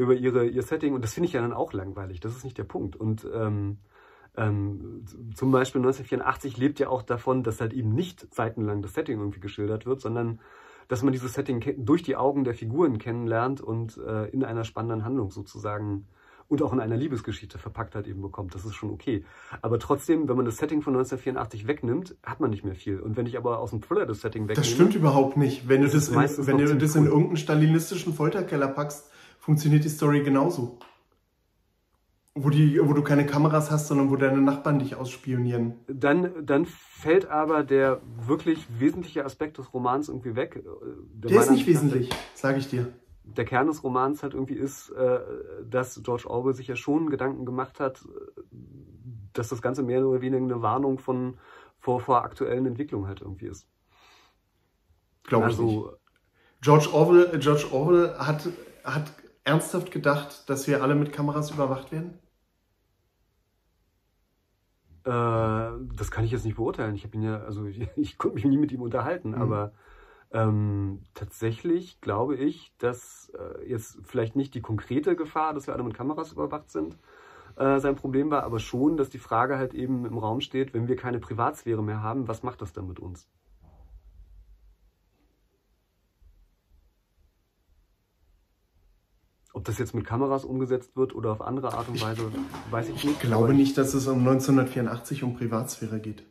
über 0.00 0.14
ihre, 0.14 0.46
ihr 0.46 0.62
Setting 0.62 0.94
und 0.94 1.02
das 1.02 1.14
finde 1.14 1.28
ich 1.28 1.32
ja 1.32 1.40
dann 1.40 1.52
auch 1.52 1.72
langweilig, 1.72 2.20
das 2.20 2.36
ist 2.36 2.44
nicht 2.44 2.58
der 2.58 2.64
Punkt. 2.64 2.96
Und 2.96 3.26
ähm, 3.32 3.78
ähm, 4.36 5.04
zum 5.34 5.50
Beispiel 5.50 5.80
1984 5.80 6.56
lebt 6.56 6.78
ja 6.78 6.88
auch 6.88 7.02
davon, 7.02 7.42
dass 7.42 7.60
halt 7.60 7.72
eben 7.72 7.94
nicht 7.94 8.32
seitenlang 8.34 8.82
das 8.82 8.94
Setting 8.94 9.18
irgendwie 9.18 9.40
geschildert 9.40 9.86
wird, 9.86 10.00
sondern 10.00 10.40
dass 10.88 11.02
man 11.02 11.12
dieses 11.12 11.34
Setting 11.34 11.62
durch 11.84 12.02
die 12.02 12.16
Augen 12.16 12.44
der 12.44 12.54
Figuren 12.54 12.98
kennenlernt 12.98 13.60
und 13.60 13.96
äh, 13.98 14.26
in 14.30 14.42
einer 14.44 14.64
spannenden 14.64 15.04
Handlung 15.04 15.30
sozusagen 15.30 16.06
und 16.48 16.62
auch 16.62 16.72
in 16.72 16.80
einer 16.80 16.96
Liebesgeschichte 16.96 17.58
verpackt 17.58 17.94
halt 17.94 18.08
eben 18.08 18.20
bekommt. 18.22 18.56
Das 18.56 18.64
ist 18.64 18.74
schon 18.74 18.90
okay. 18.90 19.24
Aber 19.62 19.78
trotzdem, 19.78 20.28
wenn 20.28 20.34
man 20.34 20.44
das 20.44 20.56
Setting 20.56 20.82
von 20.82 20.94
1984 20.94 21.68
wegnimmt, 21.68 22.16
hat 22.24 22.40
man 22.40 22.50
nicht 22.50 22.64
mehr 22.64 22.74
viel. 22.74 22.98
Und 22.98 23.16
wenn 23.16 23.26
ich 23.26 23.36
aber 23.36 23.60
aus 23.60 23.70
dem 23.70 23.80
Thriller 23.80 24.04
das 24.04 24.20
Setting 24.20 24.48
wegnehme, 24.48 24.56
Das 24.56 24.68
stimmt 24.68 24.96
überhaupt 24.96 25.36
nicht. 25.36 25.68
Wenn 25.68 25.82
du 25.82 25.88
Das 25.88 26.08
in, 26.08 26.16
wenn 26.16 26.58
du 26.58 26.76
das 26.76 26.96
in 26.96 27.02
cool. 27.02 27.08
irgendeinen 27.08 27.36
stalinistischen 27.36 28.12
Folterkeller 28.12 28.66
packst, 28.66 29.10
funktioniert 29.40 29.84
die 29.84 29.88
Story 29.90 30.22
genauso. 30.22 30.78
Wo, 32.34 32.48
die, 32.50 32.78
wo 32.82 32.92
du 32.92 33.02
keine 33.02 33.26
Kameras 33.26 33.70
hast, 33.70 33.88
sondern 33.88 34.10
wo 34.10 34.16
deine 34.16 34.40
Nachbarn 34.40 34.78
dich 34.78 34.94
ausspionieren. 34.94 35.74
dann, 35.88 36.46
dann 36.46 36.66
fällt 36.66 37.26
aber 37.26 37.64
der 37.64 38.00
wirklich 38.26 38.66
wesentliche 38.78 39.24
Aspekt 39.24 39.58
des 39.58 39.72
Romans 39.74 40.08
irgendwie 40.08 40.36
weg. 40.36 40.56
äh, 40.56 40.68
Der 41.24 41.40
ist 41.40 41.46
meiner 41.46 41.52
nicht 41.52 41.66
wesentlich, 41.66 42.10
sage 42.34 42.58
ich 42.58 42.68
dir. 42.68 42.92
der 43.24 43.44
Kern 43.44 43.66
des 43.68 43.82
Romans 43.84 44.22
halt 44.22 44.34
irgendwie 44.34 44.54
ist, 44.54 44.90
äh, 44.90 45.20
dass 45.68 46.00
George 46.02 46.28
Orwell 46.28 46.54
sich 46.54 46.68
ja 46.68 46.76
schon 46.76 47.10
Gedanken 47.10 47.44
gemacht 47.46 47.80
hat, 47.80 48.02
äh, 48.04 48.46
dass 49.32 49.48
das 49.48 49.62
Ganze 49.62 49.82
mehr 49.82 50.04
oder 50.06 50.20
weniger 50.20 50.44
eine 50.44 50.62
Warnung 50.62 50.98
von 50.98 51.38
vor, 51.78 52.00
vor 52.00 52.24
aktuellen 52.24 52.66
Entwicklungen 52.66 53.06
halt 53.08 53.20
irgendwie 53.22 53.46
ist. 53.46 53.66
Glaube 55.24 55.50
ich 55.50 55.58
nicht. 55.58 55.76
Also 55.76 55.92
George 56.60 56.88
Orwell, 56.92 57.38
George 57.38 57.66
Orwell 57.72 58.14
hat, 58.18 58.48
hat 58.84 59.12
ernsthaft 59.44 59.90
gedacht, 59.90 60.48
dass 60.48 60.66
wir 60.66 60.82
alle 60.82 60.94
mit 60.94 61.12
Kameras 61.12 61.50
überwacht 61.50 61.92
werden? 61.92 62.18
Äh, 65.04 65.10
das 65.96 66.10
kann 66.10 66.24
ich 66.24 66.30
jetzt 66.30 66.44
nicht 66.44 66.56
beurteilen. 66.56 66.94
Ich 66.94 67.04
habe 67.04 67.16
ihn 67.16 67.22
ja, 67.22 67.40
also 67.42 67.64
ich, 67.66 67.88
ich 67.96 68.18
konnte 68.18 68.36
mich 68.36 68.44
nie 68.44 68.58
mit 68.58 68.72
ihm 68.72 68.82
unterhalten, 68.82 69.30
mhm. 69.30 69.42
aber 69.42 69.72
ähm, 70.32 71.02
tatsächlich 71.14 72.00
glaube 72.00 72.36
ich, 72.36 72.72
dass 72.78 73.32
äh, 73.38 73.68
jetzt 73.68 73.98
vielleicht 74.04 74.36
nicht 74.36 74.54
die 74.54 74.60
konkrete 74.60 75.16
Gefahr, 75.16 75.54
dass 75.54 75.66
wir 75.66 75.74
alle 75.74 75.82
mit 75.82 75.94
Kameras 75.94 76.32
überwacht 76.32 76.70
sind, 76.70 76.96
äh, 77.56 77.80
sein 77.80 77.96
Problem 77.96 78.30
war, 78.30 78.44
aber 78.44 78.60
schon, 78.60 78.96
dass 78.96 79.10
die 79.10 79.18
Frage 79.18 79.58
halt 79.58 79.74
eben 79.74 80.04
im 80.04 80.18
Raum 80.18 80.40
steht, 80.40 80.72
wenn 80.72 80.86
wir 80.86 80.96
keine 80.96 81.18
Privatsphäre 81.18 81.82
mehr 81.82 82.02
haben, 82.02 82.28
was 82.28 82.42
macht 82.42 82.62
das 82.62 82.72
dann 82.72 82.86
mit 82.86 83.00
uns? 83.00 83.28
Ob 89.60 89.66
das 89.66 89.76
jetzt 89.76 89.94
mit 89.94 90.06
Kameras 90.06 90.46
umgesetzt 90.46 90.96
wird 90.96 91.14
oder 91.14 91.32
auf 91.32 91.42
andere 91.42 91.74
Art 91.74 91.86
und 91.86 92.00
Weise, 92.00 92.32
weiß 92.70 92.88
ich 92.88 93.04
nicht. 93.04 93.16
Ich 93.16 93.20
glaube 93.20 93.52
nicht, 93.52 93.76
dass 93.76 93.92
es 93.92 94.06
um 94.06 94.20
1984 94.20 95.22
um 95.22 95.36
Privatsphäre 95.36 96.00
geht. 96.00 96.24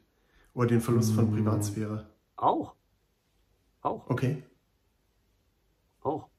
Oder 0.55 0.69
den 0.69 0.81
Verlust 0.81 1.13
von 1.13 1.27
hm. 1.27 1.35
Privatsphäre. 1.35 2.09
Auch. 2.37 2.73
Auch. 3.81 4.09
Okay. 4.09 4.41
Auch. 6.01 6.29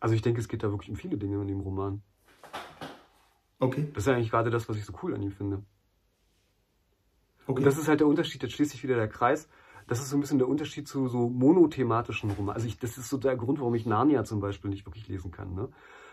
Also 0.00 0.14
ich 0.14 0.22
denke, 0.22 0.40
es 0.40 0.48
geht 0.48 0.62
da 0.62 0.70
wirklich 0.70 0.88
um 0.88 0.96
viele 0.96 1.18
Dinge 1.18 1.42
in 1.42 1.48
dem 1.48 1.60
Roman. 1.60 2.00
Okay. 3.58 3.90
Das 3.92 4.04
ist 4.04 4.06
ja 4.06 4.14
eigentlich 4.14 4.30
gerade 4.30 4.48
das, 4.48 4.66
was 4.66 4.78
ich 4.78 4.86
so 4.86 4.94
cool 5.02 5.14
an 5.14 5.20
ihm 5.20 5.32
finde. 5.32 5.62
Okay. 7.46 7.58
Und 7.58 7.64
das 7.66 7.76
ist 7.76 7.86
halt 7.86 8.00
der 8.00 8.06
Unterschied, 8.06 8.42
jetzt 8.42 8.54
schließt 8.54 8.70
sich 8.70 8.82
wieder 8.82 8.96
der 8.96 9.08
Kreis. 9.08 9.46
Das 9.86 10.00
ist 10.00 10.10
so 10.10 10.16
ein 10.16 10.20
bisschen 10.20 10.38
der 10.38 10.48
Unterschied 10.48 10.88
zu 10.88 11.08
so 11.08 11.28
monothematischen 11.28 12.30
Romanen. 12.30 12.56
Also 12.56 12.66
ich, 12.66 12.78
das 12.78 12.98
ist 12.98 13.08
so 13.08 13.18
der 13.18 13.36
Grund, 13.36 13.60
warum 13.60 13.74
ich 13.74 13.86
Narnia 13.86 14.24
zum 14.24 14.40
Beispiel 14.40 14.70
nicht 14.70 14.86
wirklich 14.86 15.08
lesen 15.08 15.30
kann. 15.30 15.54
Ne? 15.54 15.68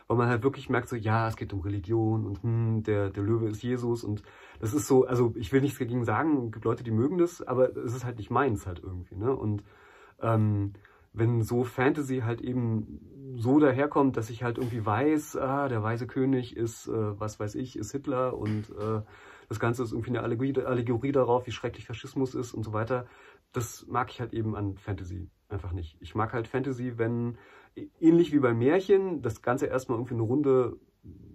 Weil 0.07 0.17
man 0.17 0.27
halt 0.29 0.43
wirklich 0.43 0.69
merkt, 0.69 0.89
so, 0.89 0.95
ja, 0.95 1.27
es 1.27 1.35
geht 1.35 1.53
um 1.53 1.61
Religion 1.61 2.25
und 2.25 2.43
hm, 2.43 2.83
der, 2.83 3.09
der 3.09 3.23
Löwe 3.23 3.47
ist 3.47 3.63
Jesus 3.63 4.03
und 4.03 4.21
das 4.59 4.73
ist 4.73 4.87
so, 4.87 5.05
also 5.05 5.33
ich 5.35 5.51
will 5.51 5.61
nichts 5.61 5.79
dagegen 5.79 6.03
sagen, 6.03 6.45
es 6.45 6.51
gibt 6.51 6.65
Leute, 6.65 6.83
die 6.83 6.91
mögen 6.91 7.17
das, 7.17 7.41
aber 7.41 7.75
es 7.75 7.95
ist 7.95 8.05
halt 8.05 8.17
nicht 8.17 8.29
meins 8.29 8.67
halt 8.67 8.79
irgendwie. 8.83 9.15
Ne? 9.15 9.35
Und 9.35 9.63
ähm, 10.21 10.73
wenn 11.13 11.43
so 11.43 11.63
Fantasy 11.63 12.19
halt 12.19 12.41
eben 12.41 13.35
so 13.35 13.59
daherkommt, 13.59 14.17
dass 14.17 14.29
ich 14.29 14.43
halt 14.43 14.57
irgendwie 14.57 14.85
weiß, 14.85 15.37
ah, 15.37 15.69
der 15.69 15.83
weise 15.83 16.07
König 16.07 16.57
ist, 16.57 16.87
äh, 16.87 17.19
was 17.19 17.39
weiß 17.39 17.55
ich, 17.55 17.77
ist 17.77 17.91
Hitler 17.91 18.37
und 18.37 18.69
äh, 18.71 19.01
das 19.49 19.59
Ganze 19.59 19.83
ist 19.83 19.91
irgendwie 19.91 20.09
eine 20.09 20.21
Allegorie, 20.21 20.63
Allegorie 20.63 21.11
darauf, 21.11 21.45
wie 21.45 21.51
schrecklich 21.51 21.85
Faschismus 21.85 22.33
ist 22.33 22.53
und 22.53 22.63
so 22.63 22.73
weiter, 22.73 23.05
das 23.53 23.85
mag 23.87 24.11
ich 24.11 24.19
halt 24.19 24.33
eben 24.33 24.55
an 24.55 24.77
Fantasy 24.77 25.29
einfach 25.47 25.71
nicht. 25.71 25.97
Ich 26.01 26.15
mag 26.15 26.33
halt 26.33 26.47
Fantasy, 26.47 26.97
wenn 26.97 27.37
ähnlich 27.99 28.33
wie 28.33 28.39
bei 28.39 28.53
Märchen 28.53 29.21
das 29.21 29.41
Ganze 29.41 29.67
erstmal 29.67 29.97
irgendwie 29.97 30.15
eine 30.15 30.23
runde 30.23 30.77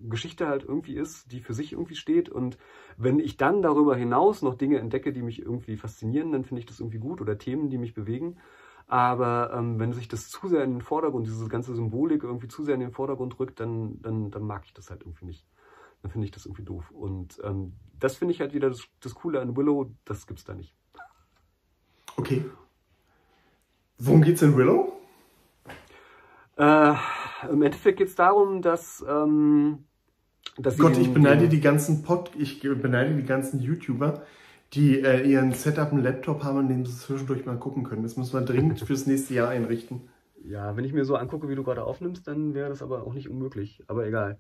Geschichte 0.09 0.47
halt 0.49 0.65
irgendwie 0.65 0.95
ist, 0.95 1.31
die 1.33 1.41
für 1.41 1.53
sich 1.55 1.73
irgendwie 1.73 1.95
steht. 1.95 2.29
Und 2.29 2.59
wenn 2.97 3.19
ich 3.19 3.37
dann 3.37 3.63
darüber 3.63 3.97
hinaus 3.97 4.43
noch 4.43 4.55
Dinge 4.55 4.79
entdecke, 4.79 5.13
die 5.13 5.23
mich 5.23 5.41
irgendwie 5.41 5.77
faszinieren, 5.77 6.33
dann 6.33 6.45
finde 6.45 6.61
ich 6.61 6.67
das 6.67 6.81
irgendwie 6.81 6.99
gut 6.99 7.21
oder 7.21 7.39
Themen, 7.39 7.69
die 7.69 7.79
mich 7.79 7.95
bewegen. 7.95 8.39
Aber 8.87 9.53
ähm, 9.53 9.79
wenn 9.79 9.93
sich 9.93 10.09
das 10.09 10.31
zu 10.31 10.49
sehr 10.49 10.65
in 10.65 10.73
den 10.73 10.81
Vordergrund, 10.81 11.27
diese 11.27 11.49
ganze 11.49 11.75
Symbolik 11.75 12.23
irgendwie 12.23 12.49
zu 12.49 12.65
sehr 12.65 12.75
in 12.75 12.81
den 12.81 12.93
Vordergrund 12.93 13.39
rückt, 13.39 13.61
dann, 13.61 14.01
dann, 14.01 14.31
dann 14.31 14.43
mag 14.43 14.65
ich 14.65 14.73
das 14.73 14.89
halt 14.89 15.03
irgendwie 15.03 15.27
nicht. 15.27 15.47
Dann 16.01 16.11
finde 16.11 16.25
ich 16.25 16.31
das 16.31 16.47
irgendwie 16.47 16.65
doof. 16.65 16.91
Und 16.91 17.39
ähm, 17.45 17.75
das 17.99 18.17
finde 18.17 18.33
ich 18.33 18.41
halt 18.41 18.55
wieder 18.55 18.71
das, 18.71 18.89
das 19.01 19.15
Coole 19.15 19.41
an 19.41 19.57
Willow, 19.57 19.93
das 20.07 20.27
gibt's 20.27 20.45
da 20.45 20.55
nicht. 20.55 20.75
Okay. 22.19 22.45
Worum 23.99 24.23
geht's 24.23 24.43
in 24.43 24.57
Willow? 24.57 24.93
Äh, 26.57 26.95
Im 27.49 27.63
Endeffekt 27.63 27.99
geht 27.99 28.09
es 28.09 28.17
darum, 28.17 28.61
dass, 28.61 29.05
ähm, 29.09 29.85
dass 30.57 30.77
Gott, 30.79 30.99
ich 30.99 31.15
beneide 31.15 31.49
die 31.49 31.61
ganzen 31.61 32.03
Pod, 32.03 32.33
ich 32.37 32.61
beneide 32.61 33.15
die 33.15 33.25
ganzen 33.25 33.61
YouTuber, 33.61 34.23
die 34.73 35.01
äh, 35.01 35.31
ihren 35.31 35.53
Setup 35.53 35.93
einen 35.93 36.03
Laptop 36.03 36.43
haben, 36.43 36.59
an 36.59 36.69
dem 36.69 36.85
sie 36.85 36.99
zwischendurch 36.99 37.47
mal 37.47 37.57
gucken 37.57 37.85
können. 37.85 38.03
Das 38.03 38.17
muss 38.17 38.33
man 38.33 38.45
dringend 38.45 38.81
fürs 38.81 39.07
nächste 39.07 39.35
Jahr 39.35 39.49
einrichten. 39.51 40.09
Ja, 40.43 40.77
wenn 40.77 40.85
ich 40.85 40.93
mir 40.93 41.05
so 41.05 41.15
angucke, 41.15 41.49
wie 41.49 41.55
du 41.55 41.63
gerade 41.63 41.85
aufnimmst, 41.85 42.27
dann 42.27 42.53
wäre 42.53 42.69
das 42.69 42.83
aber 42.83 43.07
auch 43.07 43.15
nicht 43.15 43.29
unmöglich. 43.29 43.85
Aber 43.87 44.05
egal. 44.05 44.39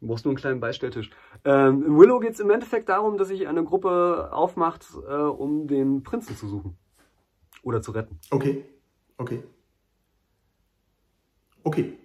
Du 0.00 0.08
brauchst 0.08 0.24
nur 0.24 0.30
einen 0.32 0.38
kleinen 0.38 0.60
Beistelltisch. 0.60 1.10
Ähm, 1.44 1.84
Im 1.86 1.96
Willow 1.96 2.18
geht 2.18 2.32
es 2.32 2.40
im 2.40 2.50
Endeffekt 2.50 2.88
darum, 2.88 3.18
dass 3.18 3.28
sich 3.28 3.46
eine 3.46 3.62
Gruppe 3.62 4.30
aufmacht, 4.32 4.86
äh, 5.08 5.12
um 5.12 5.68
den 5.68 6.02
Prinzen 6.02 6.36
zu 6.36 6.48
suchen. 6.48 6.76
Oder 7.64 7.82
zu 7.82 7.90
retten. 7.90 8.18
Okay. 8.30 8.64
Okay. 9.16 9.42
Okay. 11.64 11.98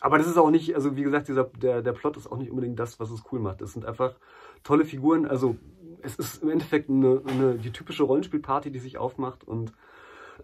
Aber 0.00 0.18
das 0.18 0.26
ist 0.26 0.36
auch 0.36 0.50
nicht, 0.50 0.74
also 0.74 0.96
wie 0.96 1.02
gesagt, 1.02 1.28
dieser, 1.28 1.44
der, 1.44 1.82
der 1.82 1.92
Plot 1.92 2.16
ist 2.16 2.30
auch 2.30 2.36
nicht 2.36 2.50
unbedingt 2.50 2.78
das, 2.78 3.00
was 3.00 3.10
es 3.10 3.22
cool 3.32 3.40
macht. 3.40 3.62
Es 3.62 3.72
sind 3.72 3.86
einfach 3.86 4.14
tolle 4.62 4.84
Figuren. 4.84 5.26
Also 5.26 5.56
es 6.02 6.16
ist 6.16 6.42
im 6.42 6.50
Endeffekt 6.50 6.90
eine, 6.90 7.22
eine 7.26 7.54
die 7.56 7.72
typische 7.72 8.04
Rollenspielparty, 8.04 8.70
die 8.70 8.78
sich 8.78 8.98
aufmacht 8.98 9.44
und 9.44 9.72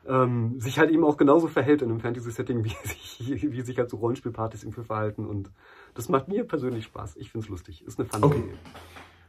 ähm, 0.08 0.58
sich 0.58 0.78
halt 0.78 0.90
eben 0.90 1.04
auch 1.04 1.16
genauso 1.16 1.46
verhält 1.46 1.82
in 1.82 1.90
einem 1.90 2.00
Fantasy-Setting, 2.00 2.64
wie 2.64 2.70
sich, 2.84 3.20
wie 3.52 3.60
sich 3.60 3.78
halt 3.78 3.90
so 3.90 3.98
Rollenspielpartys 3.98 4.64
irgendwie 4.64 4.82
verhalten. 4.84 5.26
Und 5.26 5.50
das 5.94 6.08
macht 6.08 6.28
mir 6.28 6.44
persönlich 6.44 6.84
Spaß. 6.84 7.16
Ich 7.16 7.30
finde 7.30 7.44
es 7.44 7.50
lustig. 7.50 7.84
Ist 7.84 8.00
eine 8.00 8.08
fun 8.08 8.24
okay. 8.24 8.42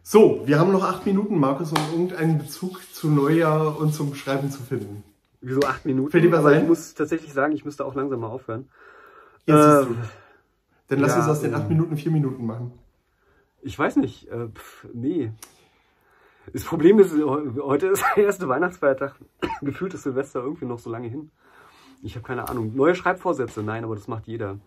So, 0.10 0.44
wir 0.46 0.58
haben 0.58 0.72
noch 0.72 0.86
acht 0.86 1.06
Minuten, 1.06 1.38
Markus, 1.38 1.74
um 1.74 1.80
irgendeinen 1.92 2.38
Bezug 2.38 2.80
zu 2.94 3.10
Neujahr 3.10 3.78
und 3.78 3.94
zum 3.94 4.16
Schreiben 4.16 4.50
zu 4.50 4.64
finden. 4.64 5.04
Wieso 5.42 5.60
acht 5.64 5.86
Minuten? 5.86 6.12
Fällt 6.12 6.24
dir 6.24 6.32
was 6.32 6.46
ein? 6.46 6.62
Ich 6.62 6.68
muss 6.70 6.94
tatsächlich 6.94 7.34
sagen, 7.34 7.52
ich 7.52 7.66
müsste 7.66 7.84
auch 7.84 7.94
langsam 7.94 8.22
mal 8.22 8.30
aufhören. 8.30 8.70
Jetzt 9.46 9.58
äh, 9.58 9.86
Dann 10.88 11.00
lass 11.00 11.12
ja, 11.12 11.18
uns 11.18 11.28
aus 11.28 11.42
den 11.42 11.54
acht 11.54 11.68
Minuten 11.68 11.98
vier 11.98 12.14
Minuten 12.14 12.46
machen. 12.46 12.72
Ich 13.62 13.78
weiß 13.78 13.98
nicht. 13.98 14.32
Äh, 14.32 14.48
pff, 14.48 14.88
nee. 14.94 15.34
Das 16.54 16.64
Problem 16.64 17.00
ist, 17.00 17.14
heute 17.14 17.88
ist 17.88 18.06
der 18.16 18.24
erste 18.24 18.48
Weihnachtsfeiertag. 18.48 19.16
Gefühlt 19.62 19.94
ist 19.94 20.04
Silvester 20.04 20.40
irgendwie 20.40 20.68
noch 20.68 20.80
so 20.80 20.90
lange 20.90 21.10
hin. 21.10 21.32
Ich 22.02 22.16
habe 22.16 22.26
keine 22.26 22.48
Ahnung. 22.48 22.74
Neue 22.78 22.96
Schreibvorsätze? 22.96 23.62
Nein, 23.62 23.84
aber 23.84 23.96
das 23.96 24.08
macht 24.08 24.26
jeder. 24.26 24.58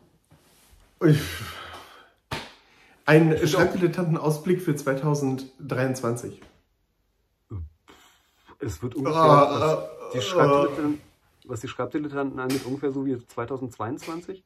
Ein 3.11 3.37
schreibdilettanten 3.45 4.17
Ausblick 4.17 4.63
für 4.63 4.77
2023. 4.77 6.41
Es 8.61 8.81
wird 8.85 8.95
ungefähr, 8.95 9.21
uh, 9.21 10.15
was, 10.15 10.29
die 10.29 10.37
uh, 10.37 10.95
was 11.47 11.61
die 11.61 11.67
Schreibdilettanten 11.67 12.39
angeht, 12.39 12.65
ungefähr 12.67 12.93
so 12.93 13.05
wie 13.05 13.19
2022. 13.19 14.45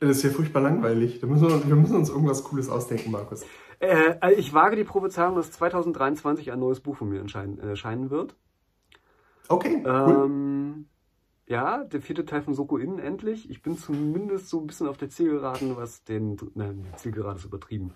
Das 0.00 0.16
ist 0.16 0.22
ja 0.22 0.30
furchtbar 0.30 0.62
langweilig. 0.62 1.20
Da 1.20 1.26
müssen 1.26 1.46
wir, 1.46 1.68
wir 1.68 1.76
müssen 1.76 1.96
uns 1.96 2.08
irgendwas 2.08 2.42
Cooles 2.44 2.70
ausdenken, 2.70 3.10
Markus. 3.10 3.44
Äh, 3.80 4.14
also 4.18 4.38
ich 4.38 4.54
wage 4.54 4.76
die 4.76 4.84
Prophezeiung, 4.84 5.34
dass 5.34 5.50
2023 5.50 6.52
ein 6.52 6.60
neues 6.60 6.80
Buch 6.80 6.96
von 6.96 7.10
mir 7.10 7.20
erscheinen 7.20 8.08
wird. 8.08 8.34
Okay, 9.48 9.82
cool. 9.84 10.24
Ähm, 10.24 10.86
ja, 11.46 11.84
der 11.84 12.00
vierte 12.00 12.24
Teil 12.24 12.42
von 12.42 12.54
Soko 12.54 12.78
Innen 12.78 12.98
endlich. 12.98 13.50
Ich 13.50 13.62
bin 13.62 13.76
zumindest 13.76 14.48
so 14.48 14.60
ein 14.60 14.66
bisschen 14.66 14.88
auf 14.88 14.96
der 14.96 15.10
Zielgeraden, 15.10 15.76
was 15.76 16.04
den. 16.04 16.36
Nein, 16.54 16.86
Zielgerade 16.96 17.38
ist 17.38 17.44
übertrieben. 17.44 17.92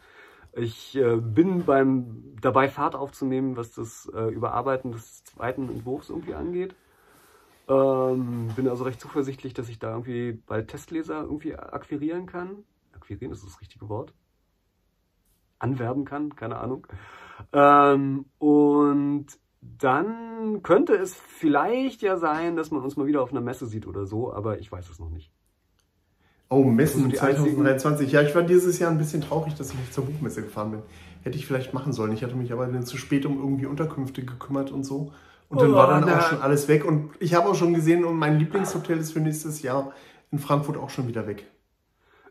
Ich 0.53 0.96
äh, 0.96 1.16
bin 1.16 1.64
beim 1.64 2.36
dabei 2.40 2.68
Fahrt 2.68 2.94
aufzunehmen, 2.94 3.57
was 3.57 3.72
das 3.72 4.11
äh, 4.14 4.28
Überarbeiten 4.28 4.92
des 4.92 5.24
zweiten 5.24 5.68
Entwurfs 5.68 6.11
irgendwie 6.11 6.34
angeht. 6.34 6.74
Ähm, 7.68 8.49
bin 8.57 8.68
also 8.68 8.84
recht 8.84 9.01
zuversichtlich, 9.01 9.55
dass 9.55 9.68
ich 9.68 9.78
da 9.78 9.92
irgendwie 9.92 10.32
bald 10.32 10.68
Testleser 10.68 11.20
irgendwie 11.22 11.55
akquirieren 11.55 12.26
kann. 12.26 12.64
Akquirieren 12.94 13.32
ist 13.32 13.44
das 13.44 13.61
richtige 13.61 13.88
Wort. 13.88 14.14
Anwerben 15.59 16.05
kann, 16.05 16.34
keine 16.34 16.57
Ahnung. 16.57 16.86
Ähm, 17.53 18.26
und 18.38 19.26
dann 19.61 20.62
könnte 20.62 20.94
es 20.94 21.14
vielleicht 21.14 22.02
ja 22.02 22.16
sein, 22.16 22.56
dass 22.56 22.70
man 22.70 22.82
uns 22.82 22.96
mal 22.96 23.06
wieder 23.06 23.22
auf 23.22 23.32
einer 23.32 23.40
Messe 23.40 23.66
sieht 23.66 23.86
oder 23.86 24.06
so, 24.06 24.32
aber 24.32 24.59
ich 24.59 24.70
weiß 24.70 24.88
es 24.88 24.98
noch 24.98 25.11
nicht. 25.11 25.32
Oh, 26.50 26.64
Messen 26.64 27.04
also 27.04 27.16
2023. 27.16 28.11
Ja, 28.11 28.22
ich 28.22 28.34
war 28.34 28.42
dieses 28.42 28.78
Jahr 28.78 28.90
ein 28.90 28.98
bisschen 28.98 29.20
traurig, 29.20 29.54
dass 29.54 29.70
ich 29.70 29.78
nicht 29.78 29.92
zur 29.92 30.06
Buchmesse 30.06 30.42
gefahren 30.42 30.70
bin. 30.70 30.82
Hätte 31.22 31.36
ich 31.36 31.46
vielleicht 31.46 31.74
machen 31.74 31.92
sollen. 31.92 32.12
Ich 32.12 32.24
hatte 32.24 32.36
mich 32.36 32.52
aber 32.52 32.66
dann 32.66 32.84
zu 32.84 32.96
spät 32.96 33.26
um 33.26 33.38
irgendwie 33.38 33.66
Unterkünfte 33.66 34.24
gekümmert 34.24 34.70
und 34.70 34.84
so. 34.84 35.12
Und 35.50 35.61
dann 35.61 35.72
oh, 35.72 35.76
war 35.76 35.88
dann 35.88 36.04
na. 36.06 36.18
auch 36.18 36.22
schon 36.22 36.40
alles 36.40 36.68
weg. 36.68 36.86
Und 36.86 37.11
ich 37.20 37.34
habe 37.34 37.48
auch 37.48 37.54
schon 37.54 37.74
gesehen, 37.74 38.04
und 38.04 38.16
mein 38.16 38.38
Lieblingshotel 38.38 38.98
ist 38.98 39.12
für 39.12 39.20
nächstes 39.20 39.61
Jahr 39.62 39.92
in 40.30 40.38
Frankfurt 40.38 40.76
auch 40.78 40.90
schon 40.90 41.06
wieder 41.06 41.26
weg. 41.26 41.46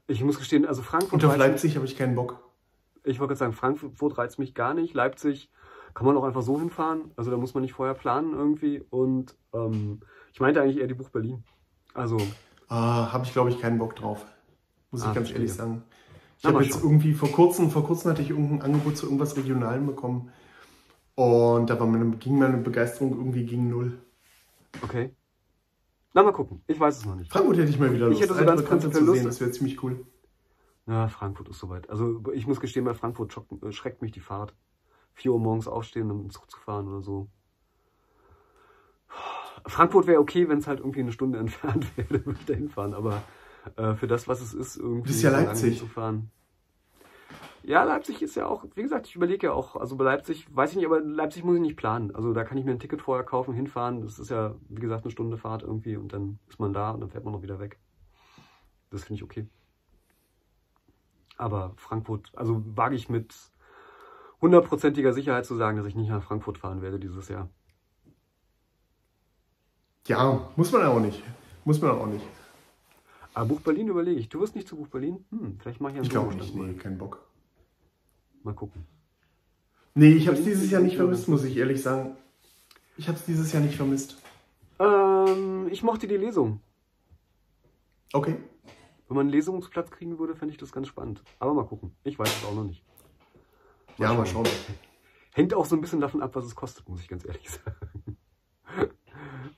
Ich 0.08 0.24
muss 0.24 0.40
gestehen, 0.40 0.66
also 0.66 0.82
Frankfurt. 0.82 1.14
Und 1.14 1.26
auf 1.26 1.38
Leipzig 1.38 1.76
habe 1.76 1.86
ich 1.86 1.98
keinen 1.98 2.16
Bock. 2.16 2.40
Ich 3.04 3.20
wollte 3.20 3.36
gerade 3.36 3.40
sagen, 3.40 3.54
Frankfurt 3.54 4.18
reizt 4.18 4.40
mich 4.40 4.56
gar 4.56 4.74
nicht. 4.74 4.94
Leipzig 4.94 5.50
kann 5.98 6.06
man 6.06 6.16
auch 6.16 6.26
einfach 6.26 6.44
so 6.44 6.60
hinfahren. 6.60 7.10
Also 7.16 7.32
da 7.32 7.38
muss 7.38 7.56
man 7.56 7.64
nicht 7.64 7.74
vorher 7.74 7.96
planen 7.96 8.34
irgendwie. 8.34 8.86
Und 8.92 9.36
ähm, 9.52 10.02
ich 10.32 10.40
meinte 10.40 10.62
eigentlich 10.62 10.78
eher 10.78 10.86
die 10.86 10.94
Buch 10.94 11.10
Berlin. 11.10 11.44
Also. 11.96 12.18
Ah, 12.68 13.12
habe 13.12 13.26
ich 13.26 13.34
glaube 13.34 13.50
ich 13.50 13.60
keinen 13.60 13.80
Bock 13.80 13.96
drauf. 13.96 14.24
Muss 14.92 15.02
ah, 15.02 15.08
ich 15.10 15.16
ganz 15.16 15.32
ehrlich 15.32 15.52
sagen. 15.52 15.82
Ich 16.38 16.46
habe 16.46 16.64
jetzt 16.64 16.82
schon. 16.82 16.84
irgendwie 16.84 17.16
vor 17.16 17.32
kurzem, 17.32 17.72
vor 17.72 17.84
kurzem 17.84 18.12
hatte 18.12 18.22
ich 18.22 18.30
irgendein 18.30 18.62
Angebot 18.62 18.96
zu 18.96 19.08
irgendwas 19.08 19.36
Regionalem 19.38 19.88
bekommen. 19.88 20.30
Und 21.16 21.68
da 21.68 21.80
war 21.80 21.88
meine, 21.88 22.16
ging 22.18 22.38
meine 22.38 22.58
Begeisterung 22.58 23.18
irgendwie 23.18 23.48
gegen 23.48 23.68
null. 23.68 23.98
Okay. 24.84 25.16
Na, 26.14 26.22
mal 26.22 26.32
gucken. 26.32 26.62
Ich 26.68 26.80
weiß 26.80 26.96
es 26.96 27.06
noch 27.08 27.16
nicht. 27.16 27.32
Frankfurt 27.32 27.58
hätte 27.58 27.72
ich 27.72 27.80
mal 27.80 27.92
wieder 27.92 28.06
Lust. 28.06 28.22
Ich 28.22 28.24
hätte 28.24 28.38
so 28.38 28.46
ganz 28.46 28.64
prinzipiell 28.64 29.04
Lust. 29.04 29.26
Das 29.26 29.42
wäre 29.42 29.50
ziemlich 29.50 29.82
cool. 29.82 30.06
Ja, 30.86 31.08
Frankfurt 31.08 31.50
ist 31.50 31.58
soweit. 31.58 31.90
Also 31.90 32.22
ich 32.36 32.46
muss 32.46 32.60
gestehen, 32.60 32.86
bei 32.86 32.94
Frankfurt 32.94 33.34
schockt, 33.34 33.52
äh, 33.64 33.72
schreckt 33.72 34.04
mich 34.04 34.12
die 34.12 34.20
Fahrt. 34.20 34.54
4 35.18 35.34
Uhr 35.34 35.40
morgens 35.40 35.68
aufstehen, 35.68 36.12
um 36.12 36.30
Zug 36.30 36.50
zu 36.50 36.60
fahren 36.60 36.88
oder 36.88 37.02
so. 37.02 37.28
Frankfurt 39.66 40.08
wäre 40.08 40.20
okay, 40.20 40.48
wenn 40.48 40.60
es 40.60 40.68
halt 40.68 40.80
irgendwie 40.80 41.02
eine 41.02 41.12
Stunde 41.12 41.40
entfernt 41.46 41.86
wäre, 41.98 42.08
dann 42.10 42.26
würde 42.26 42.40
ich 42.40 42.46
da 42.46 42.54
hinfahren. 42.54 42.94
Aber 42.94 43.24
äh, 43.76 43.96
für 43.96 44.08
das, 44.08 44.28
was 44.28 44.42
es 44.42 44.54
ist, 44.54 44.78
irgendwie 44.78 45.10
ist 45.10 45.24
ja 45.24 45.32
Leipzig. 45.32 45.80
zu 45.80 45.88
fahren. 45.88 46.32
Ja, 47.64 47.84
Leipzig 47.84 48.22
ist 48.22 48.36
ja 48.36 48.46
auch, 48.46 48.64
wie 48.76 48.84
gesagt, 48.84 49.08
ich 49.08 49.16
überlege 49.16 49.48
ja 49.48 49.54
auch, 49.54 49.76
also 49.76 49.98
bei 49.98 50.06
Leipzig, 50.06 50.48
weiß 50.56 50.70
ich 50.70 50.78
nicht, 50.78 50.86
aber 50.86 51.02
Leipzig 51.02 51.44
muss 51.44 51.56
ich 51.56 51.62
nicht 51.62 51.76
planen. 51.76 52.16
Also 52.16 52.32
da 52.32 52.46
kann 52.46 52.58
ich 52.58 52.64
mir 52.64 52.72
ein 52.72 52.80
Ticket 52.80 53.02
vorher 53.02 53.26
kaufen, 53.26 53.54
hinfahren. 53.54 54.02
Das 54.02 54.20
ist 54.20 54.30
ja, 54.30 54.56
wie 54.70 54.80
gesagt, 54.80 55.04
eine 55.04 55.12
Stunde 55.12 55.38
Fahrt 55.38 55.64
irgendwie 55.64 55.98
und 55.98 56.14
dann 56.14 56.40
ist 56.48 56.60
man 56.60 56.72
da 56.72 56.92
und 56.92 57.02
dann 57.02 57.10
fährt 57.10 57.26
man 57.26 57.34
noch 57.34 57.42
wieder 57.42 57.60
weg. 57.60 57.80
Das 58.90 59.04
finde 59.04 59.16
ich 59.16 59.24
okay. 59.24 59.48
Aber 61.38 61.74
Frankfurt, 61.76 62.32
also 62.36 62.64
wage 62.78 62.96
ich 62.96 63.10
mit 63.10 63.36
hundertprozentiger 64.42 65.14
Sicherheit 65.14 65.46
zu 65.46 65.56
sagen, 65.56 65.78
dass 65.78 65.88
ich 65.88 65.96
nicht 65.96 66.10
nach 66.10 66.24
Frankfurt 66.24 66.58
fahren 66.58 66.82
werde 66.82 67.00
dieses 67.00 67.28
Jahr. 67.28 67.50
Ja, 70.08 70.50
muss 70.56 70.72
man 70.72 70.86
auch 70.86 71.00
nicht. 71.00 71.22
Muss 71.66 71.82
man 71.82 71.92
auch 71.92 72.08
nicht. 72.08 72.26
Aber 73.34 73.46
Buch 73.46 73.62
Berlin 73.62 73.90
überlege 73.90 74.20
ich. 74.20 74.30
Du 74.30 74.40
wirst 74.40 74.56
nicht 74.56 74.68
zu 74.68 74.78
Buch 74.78 74.88
Berlin? 74.88 75.26
Hm, 75.32 75.60
vielleicht 75.60 75.82
mache 75.82 75.92
ich 75.92 75.98
einen 75.98 76.06
Ich 76.06 76.10
glaube 76.10 76.34
nicht. 76.34 76.56
Nee, 76.56 76.74
kein 76.74 76.98
Bock. 76.98 77.28
Mal 78.44 78.54
gucken. 78.54 78.86
Nee, 79.94 80.14
ich 80.14 80.28
habe 80.28 80.38
es 80.38 80.44
dieses 80.44 80.72
Jahr 80.72 80.82
nicht 80.82 80.96
vermisst, 80.96 81.28
muss 81.28 81.44
ich 81.44 81.58
ehrlich 81.58 81.82
sagen. 81.82 82.16
Ich 82.98 83.08
habe 83.08 83.18
es 83.18 83.26
dieses 83.26 83.52
Jahr 83.52 83.62
nicht 83.62 83.76
vermisst. 83.76 84.18
Ähm, 84.80 85.68
ich 85.70 85.84
mochte 85.84 86.08
die 86.08 86.18
Lesung. 86.18 86.62
Okay. 88.14 88.38
Wenn 89.08 89.18
man 89.18 89.26
einen 89.26 89.32
Lesungsplatz 89.32 89.92
kriegen 89.92 90.18
würde, 90.20 90.36
fände 90.36 90.54
ich 90.54 90.58
das 90.58 90.72
ganz 90.72 90.88
spannend. 90.88 91.22
Aber 91.40 91.54
mal 91.54 91.66
gucken. 91.66 91.96
Ich 92.04 92.18
weiß 92.18 92.30
es 92.30 92.46
auch 92.46 92.56
noch 92.56 92.64
nicht. 92.64 92.84
Ja, 93.98 94.14
mal 94.14 94.26
schauen. 94.26 94.48
Hängt 95.34 95.54
auch 95.54 95.66
so 95.66 95.76
ein 95.76 95.82
bisschen 95.82 96.00
davon 96.00 96.22
ab, 96.22 96.36
was 96.36 96.46
es 96.46 96.56
kostet, 96.56 96.88
muss 96.90 97.02
ich 97.02 97.08
ganz 97.08 97.26
ehrlich 97.26 97.50
sagen. 97.66 98.18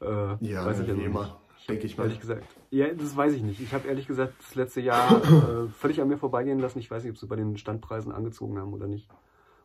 äh, 0.01 0.45
Ja, 0.45 0.65
weiß 0.65 0.79
ich 0.81 0.87
ja 0.87 0.93
immer, 0.93 1.23
nicht. 1.23 1.69
denke 1.69 1.85
ich 1.85 1.97
mal. 1.97 2.03
Ehrlich 2.05 2.19
gesagt. 2.19 2.43
Ja, 2.69 2.87
das 2.93 3.15
weiß 3.15 3.33
ich 3.33 3.41
nicht. 3.43 3.59
Ich 3.59 3.73
habe 3.73 3.87
ehrlich 3.87 4.07
gesagt 4.07 4.33
das 4.39 4.55
letzte 4.55 4.81
Jahr 4.81 5.21
äh, 5.65 5.67
völlig 5.69 6.01
an 6.01 6.07
mir 6.07 6.17
vorbeigehen 6.17 6.59
lassen. 6.59 6.79
Ich 6.79 6.89
weiß 6.91 7.03
nicht, 7.03 7.11
ob 7.11 7.17
sie 7.17 7.27
bei 7.27 7.35
den 7.35 7.57
Standpreisen 7.57 8.11
angezogen 8.11 8.57
haben 8.59 8.73
oder 8.73 8.87
nicht. 8.87 9.09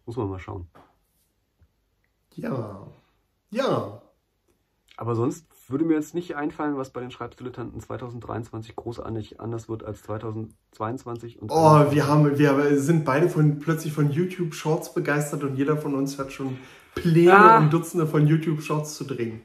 Muss 0.07 0.17
man 0.17 0.29
mal 0.29 0.39
schauen. 0.39 0.69
Ja. 2.35 2.87
Ja. 3.51 4.03
Aber 4.97 5.15
sonst 5.15 5.47
würde 5.71 5.85
mir 5.85 5.95
jetzt 5.95 6.15
nicht 6.15 6.37
einfallen, 6.37 6.77
was 6.77 6.91
bei 6.91 7.01
den 7.01 7.11
Schreibdilettanten 7.11 7.81
2023 7.81 8.77
großartig 8.77 9.41
anders 9.41 9.69
wird 9.69 9.85
als 9.85 10.03
2022. 10.03 11.41
Und 11.41 11.51
Oh, 11.51 11.91
wir 11.91 12.07
haben, 12.07 12.39
wir 12.39 12.79
sind 12.81 13.05
beide 13.05 13.29
von, 13.29 13.59
plötzlich 13.59 13.93
von 13.93 14.11
YouTube 14.11 14.55
Shorts 14.55 14.93
begeistert 14.95 15.43
und 15.45 15.57
jeder 15.57 15.77
von 15.77 15.95
uns 15.95 16.19
hat 16.19 16.33
schon 16.33 16.59
Pläne, 16.95 17.35
Ah. 17.35 17.59
um 17.59 17.71
Dutzende 17.71 18.07
von 18.07 18.27
YouTube 18.27 18.63
Shorts 18.63 18.95
zu 18.97 19.05
drehen. 19.05 19.43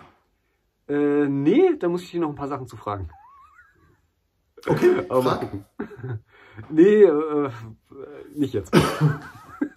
Äh, 0.88 1.28
nee, 1.28 1.76
da 1.80 1.88
muss 1.88 2.04
ich 2.04 2.12
dir 2.12 2.20
noch 2.22 2.30
ein 2.30 2.36
paar 2.36 2.48
Sachen 2.48 2.68
zu 2.68 2.76
fragen. 2.78 3.10
Okay, 4.68 5.06
Aber 5.10 5.22
frag. 5.24 5.48
nee, 6.70 7.04
äh, 7.04 7.50
nicht 8.36 8.54
jetzt. 8.54 8.74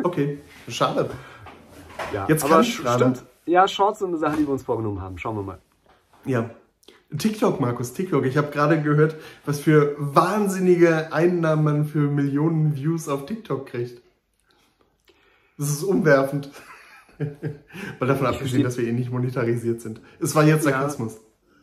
Okay, 0.04 0.38
schade. 0.68 1.10
Ja, 2.12 2.26
Jetzt 2.28 2.46
kann 2.46 2.60
ich 2.62 2.78
gerade. 2.78 2.98
stimmt. 3.14 3.24
Ja, 3.46 3.66
Shorts 3.66 3.98
sind 4.00 4.08
eine 4.08 4.16
Sache, 4.18 4.36
die 4.36 4.42
wir 4.46 4.50
uns 4.52 4.62
vorgenommen 4.62 5.00
haben. 5.00 5.18
Schauen 5.18 5.36
wir 5.36 5.42
mal. 5.42 5.58
Ja. 6.24 6.50
TikTok, 7.16 7.60
Markus, 7.60 7.92
TikTok. 7.92 8.24
Ich 8.24 8.36
habe 8.38 8.50
gerade 8.50 8.80
gehört, 8.80 9.16
was 9.44 9.60
für 9.60 9.94
wahnsinnige 9.98 11.12
Einnahmen 11.12 11.64
man 11.64 11.84
für 11.84 12.08
Millionen 12.10 12.74
Views 12.74 13.08
auf 13.08 13.26
TikTok 13.26 13.66
kriegt. 13.66 14.00
Das 15.58 15.68
ist 15.68 15.82
umwerfend. 15.82 16.50
Weil 17.18 18.08
davon 18.08 18.26
abgesehen, 18.26 18.62
verstehe- 18.62 18.62
dass 18.64 18.78
wir 18.78 18.88
eh 18.88 18.92
nicht 18.92 19.10
monetarisiert 19.12 19.80
sind. 19.80 20.00
Es 20.20 20.34
war 20.34 20.44
jetzt 20.44 20.64
Ja. 20.64 20.72
Sarkasmus. 20.72 21.20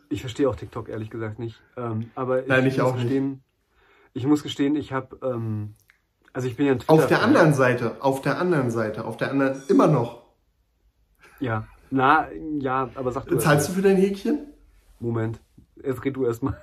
Ich 0.09 0.21
verstehe 0.21 0.47
auch 0.49 0.55
TikTok 0.55 0.87
ehrlich 0.89 1.09
gesagt 1.09 1.39
nicht. 1.39 1.61
Ähm, 1.77 2.11
aber 2.15 2.43
Nein, 2.47 2.65
ich 2.67 2.73
ich 2.75 2.79
muss 2.79 2.87
auch 2.91 2.95
nicht. 2.95 3.03
gestehen, 3.03 3.41
ich 4.13 4.25
muss 4.25 4.43
gestehen, 4.43 4.75
ich 4.75 4.91
habe, 4.93 5.17
ähm, 5.23 5.75
also 6.33 6.47
ich 6.47 6.55
bin 6.55 6.65
ja 6.67 6.73
ein 6.73 6.79
Twitter 6.79 6.93
Auf 6.93 7.07
der 7.07 7.21
anderen 7.23 7.53
Seite, 7.53 7.97
auf 8.01 8.21
der 8.21 8.39
anderen 8.39 8.71
Seite, 8.71 9.05
auf 9.05 9.17
der 9.17 9.31
anderen, 9.31 9.61
immer 9.67 9.87
noch. 9.87 10.23
Ja, 11.39 11.67
na, 11.91 12.27
ja, 12.59 12.89
aber 12.95 13.11
sag 13.11 13.25
du 13.25 13.37
Zahlst 13.37 13.69
du 13.69 13.73
für 13.73 13.81
dein 13.81 13.97
Häkchen? 13.97 14.47
Moment, 14.99 15.39
jetzt 15.83 16.03
red 16.03 16.15
du 16.15 16.25
erstmal. 16.25 16.57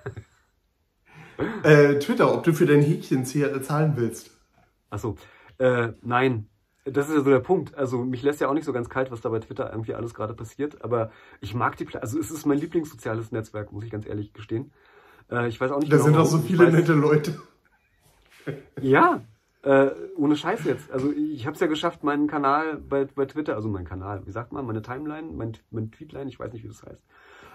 Äh, 1.62 1.99
Twitter, 1.99 2.33
ob 2.33 2.45
du 2.45 2.53
für 2.55 2.66
dein 2.66 2.81
Häkchen 2.81 3.24
zie- 3.24 3.61
zahlen 3.62 3.95
willst. 3.97 4.31
Achso, 4.91 5.16
äh, 5.59 5.93
nein. 6.03 6.49
Das 6.85 7.09
ist 7.09 7.14
ja 7.16 7.20
so 7.20 7.31
der 7.31 7.41
Punkt. 7.41 7.74
Also 7.74 7.99
mich 8.05 8.22
lässt 8.22 8.41
ja 8.41 8.49
auch 8.49 8.55
nicht 8.55 8.64
so 8.64 8.72
ganz 8.72 8.89
kalt, 8.89 9.11
was 9.11 9.20
da 9.20 9.29
bei 9.29 9.41
Twitter 9.41 9.70
irgendwie 9.70 9.95
alles 9.95 10.14
gerade 10.14 10.35
passiert. 10.35 10.83
Aber 10.85 11.11
ich 11.41 11.53
mag 11.53 11.77
die, 11.77 11.85
Pla 11.85 11.99
also 12.01 12.18
es 12.18 12.31
ist 12.31 12.47
mein 12.47 12.59
Lieblingssoziales 12.59 13.33
Netzwerk, 13.33 13.72
muss 13.72 13.85
ich 13.85 13.91
ganz 13.91 14.07
ehrlich 14.07 14.33
gestehen. 14.33 14.72
Äh, 15.31 15.49
ich 15.49 15.61
weiß 15.61 15.72
auch 15.72 15.81
nicht 15.81 15.93
Da 15.93 15.99
sind 15.99 16.16
auch 16.16 16.27
so 16.27 16.39
viele 16.39 16.70
nette 16.70 16.93
Leute. 16.93 17.41
Ja, 18.81 19.20
äh, 19.66 19.90
ohne 20.14 20.36
Scheiß 20.36 20.64
jetzt. 20.64 20.92
Also 20.92 21.12
ich 21.12 21.44
habe 21.44 21.54
es 21.54 21.60
ja 21.60 21.66
geschafft, 21.66 22.04
meinen 22.04 22.28
Kanal 22.28 22.76
bei, 22.76 23.04
bei 23.04 23.26
Twitter, 23.26 23.56
also 23.56 23.68
meinen 23.68 23.84
Kanal, 23.84 24.24
wie 24.24 24.30
sagt 24.30 24.52
man, 24.52 24.64
meine 24.64 24.80
Timeline, 24.80 25.32
mein, 25.32 25.54
mein 25.72 25.90
Tweetline, 25.90 26.28
ich 26.28 26.38
weiß 26.38 26.52
nicht, 26.52 26.62
wie 26.62 26.68
das 26.68 26.84
heißt, 26.84 27.04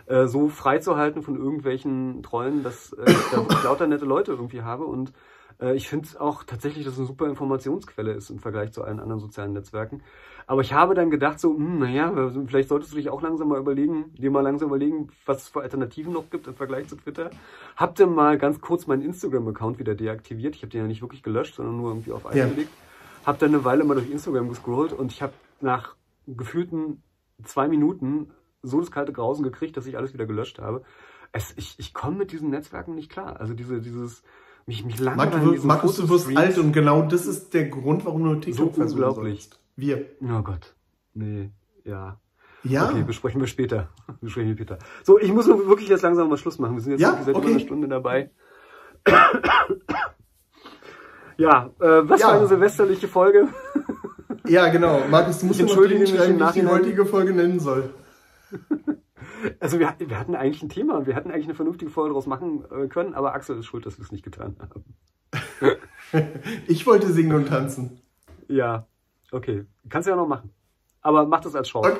äh, 0.07 0.27
so 0.27 0.49
freizuhalten 0.49 1.21
von 1.21 1.37
irgendwelchen 1.37 2.21
Trollen, 2.21 2.63
dass 2.63 2.91
äh, 2.93 3.09
ich 3.09 3.29
da 3.31 3.45
lauter 3.63 3.87
nette 3.87 4.03
Leute 4.03 4.31
irgendwie 4.31 4.61
habe. 4.61 4.83
Und 4.83 5.13
ich 5.75 5.89
finde 5.89 6.07
auch 6.19 6.43
tatsächlich, 6.43 6.85
dass 6.85 6.93
es 6.93 6.99
eine 6.99 7.07
super 7.07 7.27
Informationsquelle 7.27 8.11
ist 8.13 8.29
im 8.29 8.39
Vergleich 8.39 8.71
zu 8.71 8.83
allen 8.83 8.99
anderen 8.99 9.19
sozialen 9.19 9.53
Netzwerken. 9.53 10.01
Aber 10.47 10.61
ich 10.61 10.73
habe 10.73 10.95
dann 10.95 11.09
gedacht, 11.09 11.39
so, 11.39 11.55
hm, 11.55 11.79
naja, 11.79 12.11
vielleicht 12.47 12.69
solltest 12.69 12.91
du 12.91 12.97
dich 12.97 13.09
auch 13.09 13.21
langsam 13.21 13.47
mal 13.49 13.59
überlegen, 13.59 14.13
dir 14.15 14.31
mal 14.31 14.41
langsam 14.41 14.69
überlegen, 14.69 15.09
was 15.25 15.43
es 15.43 15.47
für 15.49 15.61
Alternativen 15.61 16.11
noch 16.11 16.29
gibt 16.29 16.47
im 16.47 16.55
Vergleich 16.55 16.87
zu 16.87 16.95
Twitter. 16.97 17.29
Hab 17.77 17.95
dann 17.95 18.13
mal 18.13 18.37
ganz 18.37 18.59
kurz 18.59 18.87
meinen 18.87 19.01
Instagram-Account 19.01 19.79
wieder 19.79 19.95
deaktiviert. 19.95 20.55
Ich 20.55 20.61
habe 20.63 20.71
den 20.71 20.81
ja 20.81 20.87
nicht 20.87 21.01
wirklich 21.01 21.23
gelöscht, 21.23 21.55
sondern 21.55 21.77
nur 21.77 21.91
irgendwie 21.91 22.11
auf 22.11 22.25
Eis 22.25 22.35
Ja. 22.35 22.47
gelegt. 22.47 22.71
Hab 23.25 23.39
dann 23.39 23.53
eine 23.53 23.63
Weile 23.63 23.83
mal 23.83 23.93
durch 23.93 24.09
Instagram 24.09 24.49
gescrollt 24.49 24.93
und 24.93 25.11
ich 25.11 25.21
habe 25.21 25.33
nach 25.61 25.95
gefühlten 26.27 27.03
zwei 27.43 27.67
Minuten 27.67 28.31
so 28.63 28.79
das 28.79 28.91
kalte 28.91 29.13
Grausen 29.13 29.43
gekriegt, 29.43 29.77
dass 29.77 29.85
ich 29.85 29.97
alles 29.97 30.13
wieder 30.13 30.25
gelöscht 30.25 30.59
habe. 30.59 30.83
Es, 31.31 31.53
ich 31.55 31.75
ich 31.77 31.93
komme 31.93 32.17
mit 32.17 32.31
diesen 32.31 32.49
Netzwerken 32.49 32.95
nicht 32.95 33.11
klar. 33.11 33.39
Also 33.39 33.53
diese, 33.53 33.79
dieses, 33.79 34.23
mich, 34.65 34.85
mich 34.85 34.99
Marc, 35.01 35.31
du 35.31 35.51
wirst, 35.53 35.65
Markus, 35.65 35.97
du 35.97 36.09
wirst 36.09 36.35
alt 36.35 36.57
und 36.57 36.71
genau 36.71 37.01
das 37.03 37.25
ist 37.25 37.53
der 37.53 37.67
Grund, 37.69 38.05
warum 38.05 38.23
du 38.23 38.35
TikTok 38.35 38.67
So 38.67 38.81
versuchen 38.81 39.15
sollst. 39.15 39.59
Wir. 39.75 40.05
Oh 40.21 40.41
Gott. 40.41 40.75
Nee, 41.13 41.49
ja. 41.83 42.19
Ja. 42.63 42.89
Okay, 42.89 43.03
besprechen 43.03 43.41
wir 43.41 43.47
später. 43.47 43.89
Besprechen 44.21 44.49
wir 44.49 44.55
später. 44.55 44.77
So, 45.03 45.17
ich 45.19 45.33
muss 45.33 45.47
wirklich 45.47 45.89
jetzt 45.89 46.03
langsam 46.03 46.29
mal 46.29 46.37
Schluss 46.37 46.59
machen. 46.59 46.75
Wir 46.75 46.81
sind 46.81 46.91
jetzt 46.91 47.01
Ja, 47.01 47.19
seit 47.23 47.33
okay. 47.35 47.39
über 47.45 47.49
einer 47.55 47.59
Stunde 47.59 47.87
dabei. 47.87 48.29
ja, 51.37 51.71
äh, 51.79 52.07
was 52.07 52.21
Ja. 52.21 52.29
für 52.29 52.35
eine 52.35 52.47
silvesterliche 52.47 53.07
Folge. 53.07 53.47
Ja, 54.47 54.67
genau. 54.69 55.01
Markus, 55.09 55.39
du 55.39 55.47
musst 55.47 55.59
Ich 55.59 55.65
mir 55.65 55.71
noch 55.71 55.81
entschuldige 55.81 56.01
mich 56.01 56.09
schreiben, 56.11 56.33
im 56.33 56.39
wie 56.39 56.43
ich 56.43 56.51
die 56.51 56.67
heutige 56.67 57.05
Folge 57.05 57.33
nennen 57.33 57.59
soll. 57.59 57.89
Also 59.59 59.79
wir, 59.79 59.93
wir 59.99 60.19
hatten 60.19 60.35
eigentlich 60.35 60.61
ein 60.63 60.69
Thema 60.69 60.97
und 60.97 61.07
wir 61.07 61.15
hätten 61.15 61.31
eigentlich 61.31 61.45
eine 61.45 61.55
vernünftige 61.55 61.89
Folge 61.91 62.09
daraus 62.09 62.27
machen 62.27 62.63
äh, 62.71 62.87
können, 62.87 63.13
aber 63.13 63.33
Axel 63.33 63.57
ist 63.57 63.65
schuld, 63.65 63.85
dass 63.85 63.97
wir 63.97 64.03
es 64.05 64.11
nicht 64.11 64.23
getan 64.23 64.55
haben. 64.59 64.83
Ich 66.67 66.85
wollte 66.85 67.07
singen 67.13 67.33
und 67.33 67.47
tanzen. 67.47 68.01
Ja, 68.49 68.85
okay. 69.31 69.65
Kannst 69.87 70.07
du 70.07 70.09
ja 70.11 70.17
noch 70.17 70.27
machen. 70.27 70.51
Aber 71.01 71.25
mach 71.25 71.39
das 71.39 71.55
als 71.55 71.69
Short. 71.69 71.85
Okay. 71.85 71.99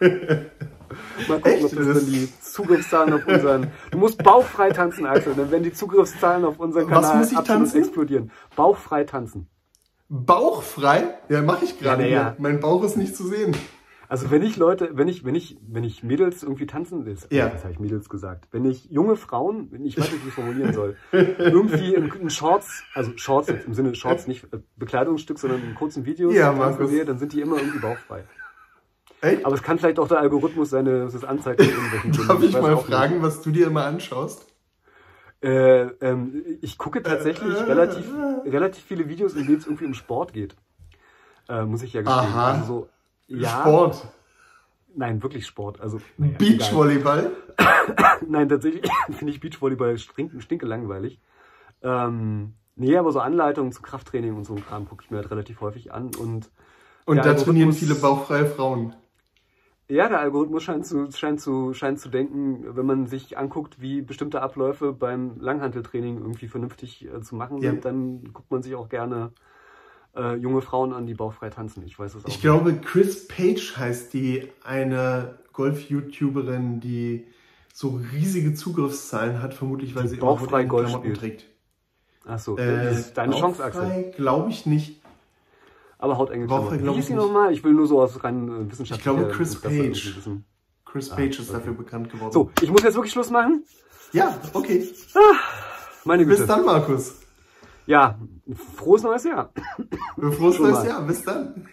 Mal 1.28 1.40
gucken, 1.40 1.52
Echt? 1.52 1.64
ob 1.64 1.70
das 1.76 1.86
Das- 1.86 1.96
dann 1.98 2.06
die 2.06 2.28
Zugriffszahlen 2.40 3.12
auf 3.14 3.26
unseren. 3.26 3.70
Du 3.90 3.98
musst 3.98 4.22
bauchfrei 4.22 4.70
tanzen, 4.70 5.06
Axel. 5.06 5.34
Dann 5.34 5.50
werden 5.50 5.64
die 5.64 5.72
Zugriffszahlen 5.72 6.44
auf 6.44 6.60
unseren 6.60 6.88
Was 6.90 7.02
Kanal 7.02 7.18
muss 7.18 7.32
ich 7.32 7.36
absolut 7.38 7.62
tanzen? 7.62 7.78
explodieren. 7.78 8.30
Bauchfrei 8.54 9.04
tanzen. 9.04 9.48
Bauchfrei? 10.08 11.18
Ja, 11.28 11.42
mache 11.42 11.64
ich 11.64 11.78
gerade. 11.78 12.04
Ja, 12.04 12.08
ja. 12.08 12.36
Mein 12.38 12.60
Bauch 12.60 12.84
ist 12.84 12.96
nicht 12.96 13.16
zu 13.16 13.26
sehen. 13.26 13.56
Also 14.08 14.30
wenn 14.30 14.42
ich 14.42 14.56
Leute, 14.56 14.90
wenn 14.94 15.06
ich, 15.06 15.24
wenn 15.24 15.34
ich, 15.34 15.58
wenn 15.68 15.84
ich 15.84 16.02
Mädels 16.02 16.42
irgendwie 16.42 16.66
tanzen 16.66 17.04
will, 17.04 17.16
Ja. 17.30 17.48
das 17.50 17.62
habe 17.62 17.72
ich 17.72 17.78
Mädels 17.78 18.08
gesagt, 18.08 18.48
wenn 18.52 18.64
ich 18.64 18.86
junge 18.86 19.16
Frauen, 19.16 19.68
ich 19.84 19.98
weiß 19.98 20.10
nicht, 20.10 20.22
wie 20.24 20.28
ich 20.28 20.28
es 20.28 20.34
formulieren 20.34 20.72
soll, 20.72 20.96
irgendwie 21.12 21.94
in, 21.94 22.10
in 22.12 22.30
Shorts, 22.30 22.82
also 22.94 23.12
Shorts 23.16 23.48
jetzt 23.48 23.66
im 23.66 23.74
Sinne 23.74 23.94
Shorts 23.94 24.26
nicht 24.26 24.44
äh, 24.52 24.60
Bekleidungsstück, 24.76 25.38
sondern 25.38 25.62
in 25.62 25.74
kurzen 25.74 26.06
Videos 26.06 26.34
Ja, 26.34 26.52
tanzen 26.52 26.88
sehe, 26.88 27.04
dann 27.04 27.18
sind 27.18 27.32
die 27.34 27.40
immer 27.42 27.56
irgendwie 27.58 27.80
bauchfrei. 27.80 28.24
Echt? 29.20 29.44
Aber 29.44 29.54
es 29.54 29.62
kann 29.62 29.78
vielleicht 29.78 29.98
auch 29.98 30.08
der 30.08 30.20
Algorithmus 30.20 30.70
seine, 30.70 31.04
das 31.04 31.24
anzeigt 31.24 31.60
mit 31.60 31.68
irgendwelchen 31.68 32.12
Gründen. 32.12 32.28
Darf 32.28 32.42
ich 32.42 32.54
weiß 32.54 32.62
mal 32.62 32.74
auch 32.74 32.78
nicht. 32.78 32.86
fragen, 32.96 33.22
was 33.22 33.42
du 33.42 33.50
dir 33.50 33.66
immer 33.66 33.84
anschaust? 33.84 34.46
Äh, 35.40 35.82
ähm, 36.00 36.44
ich 36.62 36.78
gucke 36.78 37.02
tatsächlich 37.02 37.54
Äh, 37.54 37.58
äh, 37.58 37.62
relativ, 37.64 38.10
relativ 38.44 38.84
viele 38.84 39.08
Videos, 39.08 39.34
in 39.34 39.46
denen 39.46 39.58
es 39.58 39.66
irgendwie 39.66 39.84
um 39.84 39.94
Sport 39.94 40.32
geht. 40.32 40.56
Äh, 41.48 41.64
muss 41.64 41.82
ich 41.82 41.92
ja 41.92 42.02
gestehen. 42.02 42.18
Aha. 42.18 42.52
Also 42.52 42.64
so, 42.66 42.88
ja, 43.28 43.60
Sport. 43.60 44.08
Nein, 44.94 45.22
wirklich 45.22 45.46
Sport. 45.46 45.80
Also 45.80 46.00
naja. 46.16 46.34
Beachvolleyball. 46.38 47.30
Nein, 48.26 48.48
tatsächlich 48.48 48.90
finde 49.10 49.32
ich 49.32 49.40
Beachvolleyball 49.40 49.96
stinke, 49.98 50.40
stinke 50.40 50.66
langweilig. 50.66 51.20
Ähm, 51.82 52.54
Nee, 52.80 52.96
aber 52.96 53.10
so 53.10 53.18
Anleitungen 53.18 53.72
zu 53.72 53.82
Krafttraining 53.82 54.36
und 54.36 54.44
so 54.44 54.54
ein 54.54 54.64
Kram 54.64 54.88
gucke 54.88 55.02
ich 55.04 55.10
mir 55.10 55.16
halt 55.16 55.32
relativ 55.32 55.60
häufig 55.60 55.92
an 55.92 56.12
und 56.16 56.48
Und 57.06 57.24
da 57.24 57.34
trainieren 57.34 57.72
viele 57.72 57.96
bauchfreie 57.96 58.46
Frauen. 58.46 58.94
Ja, 59.88 60.08
der 60.08 60.20
Algorithmus 60.20 60.62
scheint 60.62 60.86
zu, 60.86 61.10
scheint 61.10 61.40
zu, 61.40 61.74
scheint 61.74 61.98
zu 61.98 62.08
denken, 62.08 62.76
wenn 62.76 62.86
man 62.86 63.06
sich 63.06 63.36
anguckt, 63.36 63.80
wie 63.80 64.00
bestimmte 64.00 64.42
Abläufe 64.42 64.92
beim 64.92 65.40
Langhanteltraining 65.40 66.18
irgendwie 66.18 66.46
vernünftig 66.46 67.06
äh, 67.06 67.20
zu 67.20 67.34
machen 67.34 67.58
Ja. 67.58 67.72
sind, 67.72 67.84
dann 67.84 68.32
guckt 68.32 68.50
man 68.50 68.62
sich 68.62 68.76
auch 68.76 68.88
gerne 68.88 69.32
äh, 70.18 70.34
junge 70.34 70.60
Frauen 70.62 70.92
an, 70.92 71.06
die 71.06 71.14
bauchfrei 71.14 71.48
tanzen. 71.50 71.82
Ich 71.86 71.98
weiß 71.98 72.14
es 72.16 72.24
auch. 72.24 72.28
Ich 72.28 72.40
glaube, 72.40 72.74
Chris 72.74 73.26
Page 73.28 73.76
heißt 73.76 74.12
die, 74.12 74.48
eine 74.64 75.38
Golf-YouTuberin, 75.52 76.80
die 76.80 77.26
so 77.72 78.00
riesige 78.12 78.54
Zugriffszahlen 78.54 79.40
hat, 79.42 79.54
vermutlich 79.54 79.94
weil 79.94 80.02
Die 80.04 80.08
sie 80.10 80.16
bauchfrei 80.16 80.60
immer 80.62 80.68
Golf 80.70 80.86
Klamotten 80.88 81.14
spielt. 81.14 81.40
trägt. 81.40 81.44
Achso, 82.24 82.56
Äh, 82.58 82.84
das 82.84 82.98
ist 82.98 83.14
deine 83.14 83.34
Chance, 83.36 83.62
Axel. 83.64 83.82
bauchfrei 83.82 84.02
glaube 84.16 84.50
ich 84.50 84.66
nicht. 84.66 85.00
Aber 85.98 86.18
hautenge 86.18 86.46
Bauchfrei 86.46 86.76
Klamotten. 86.78 86.98
Wie 86.98 87.02
sie 87.02 87.14
nicht. 87.14 87.22
nochmal? 87.22 87.52
Ich 87.52 87.64
will 87.64 87.72
nur 87.72 87.86
so 87.86 88.00
aus 88.02 88.22
rein 88.22 88.48
äh, 88.48 88.70
wissenschaftlicher 88.70 89.12
Ich 89.12 89.18
glaube, 89.18 89.32
Chris 89.32 89.56
Page. 89.60 90.18
Chris 90.84 91.10
Ah, 91.10 91.16
Page 91.16 91.38
ist 91.38 91.48
okay. 91.50 91.58
dafür 91.58 91.72
bekannt 91.74 92.10
geworden. 92.10 92.32
So, 92.32 92.50
ich 92.62 92.70
muss 92.70 92.82
jetzt 92.82 92.94
wirklich 92.94 93.12
Schluss 93.12 93.30
machen. 93.30 93.64
Ja, 94.12 94.38
okay. 94.54 94.88
Meine 96.04 96.24
Güte. 96.24 96.38
Bis 96.38 96.46
dann, 96.46 96.64
Markus. 96.64 97.20
Ja, 97.88 98.18
frohes 98.76 99.02
neues 99.02 99.24
Jahr. 99.24 99.50
Frohes 100.14 100.58
neues. 100.58 100.84
Jahr. 100.84 101.00
Bis 101.02 101.24
dann. 101.24 101.66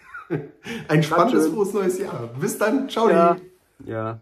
Ein 0.88 1.02
spannendes 1.02 1.48
frohes 1.48 1.74
neues 1.74 1.98
Jahr. 1.98 2.30
Bis 2.40 2.56
dann. 2.56 2.88
Ciao. 2.88 3.10
Ja. 3.10 3.36
Ja. 3.84 4.20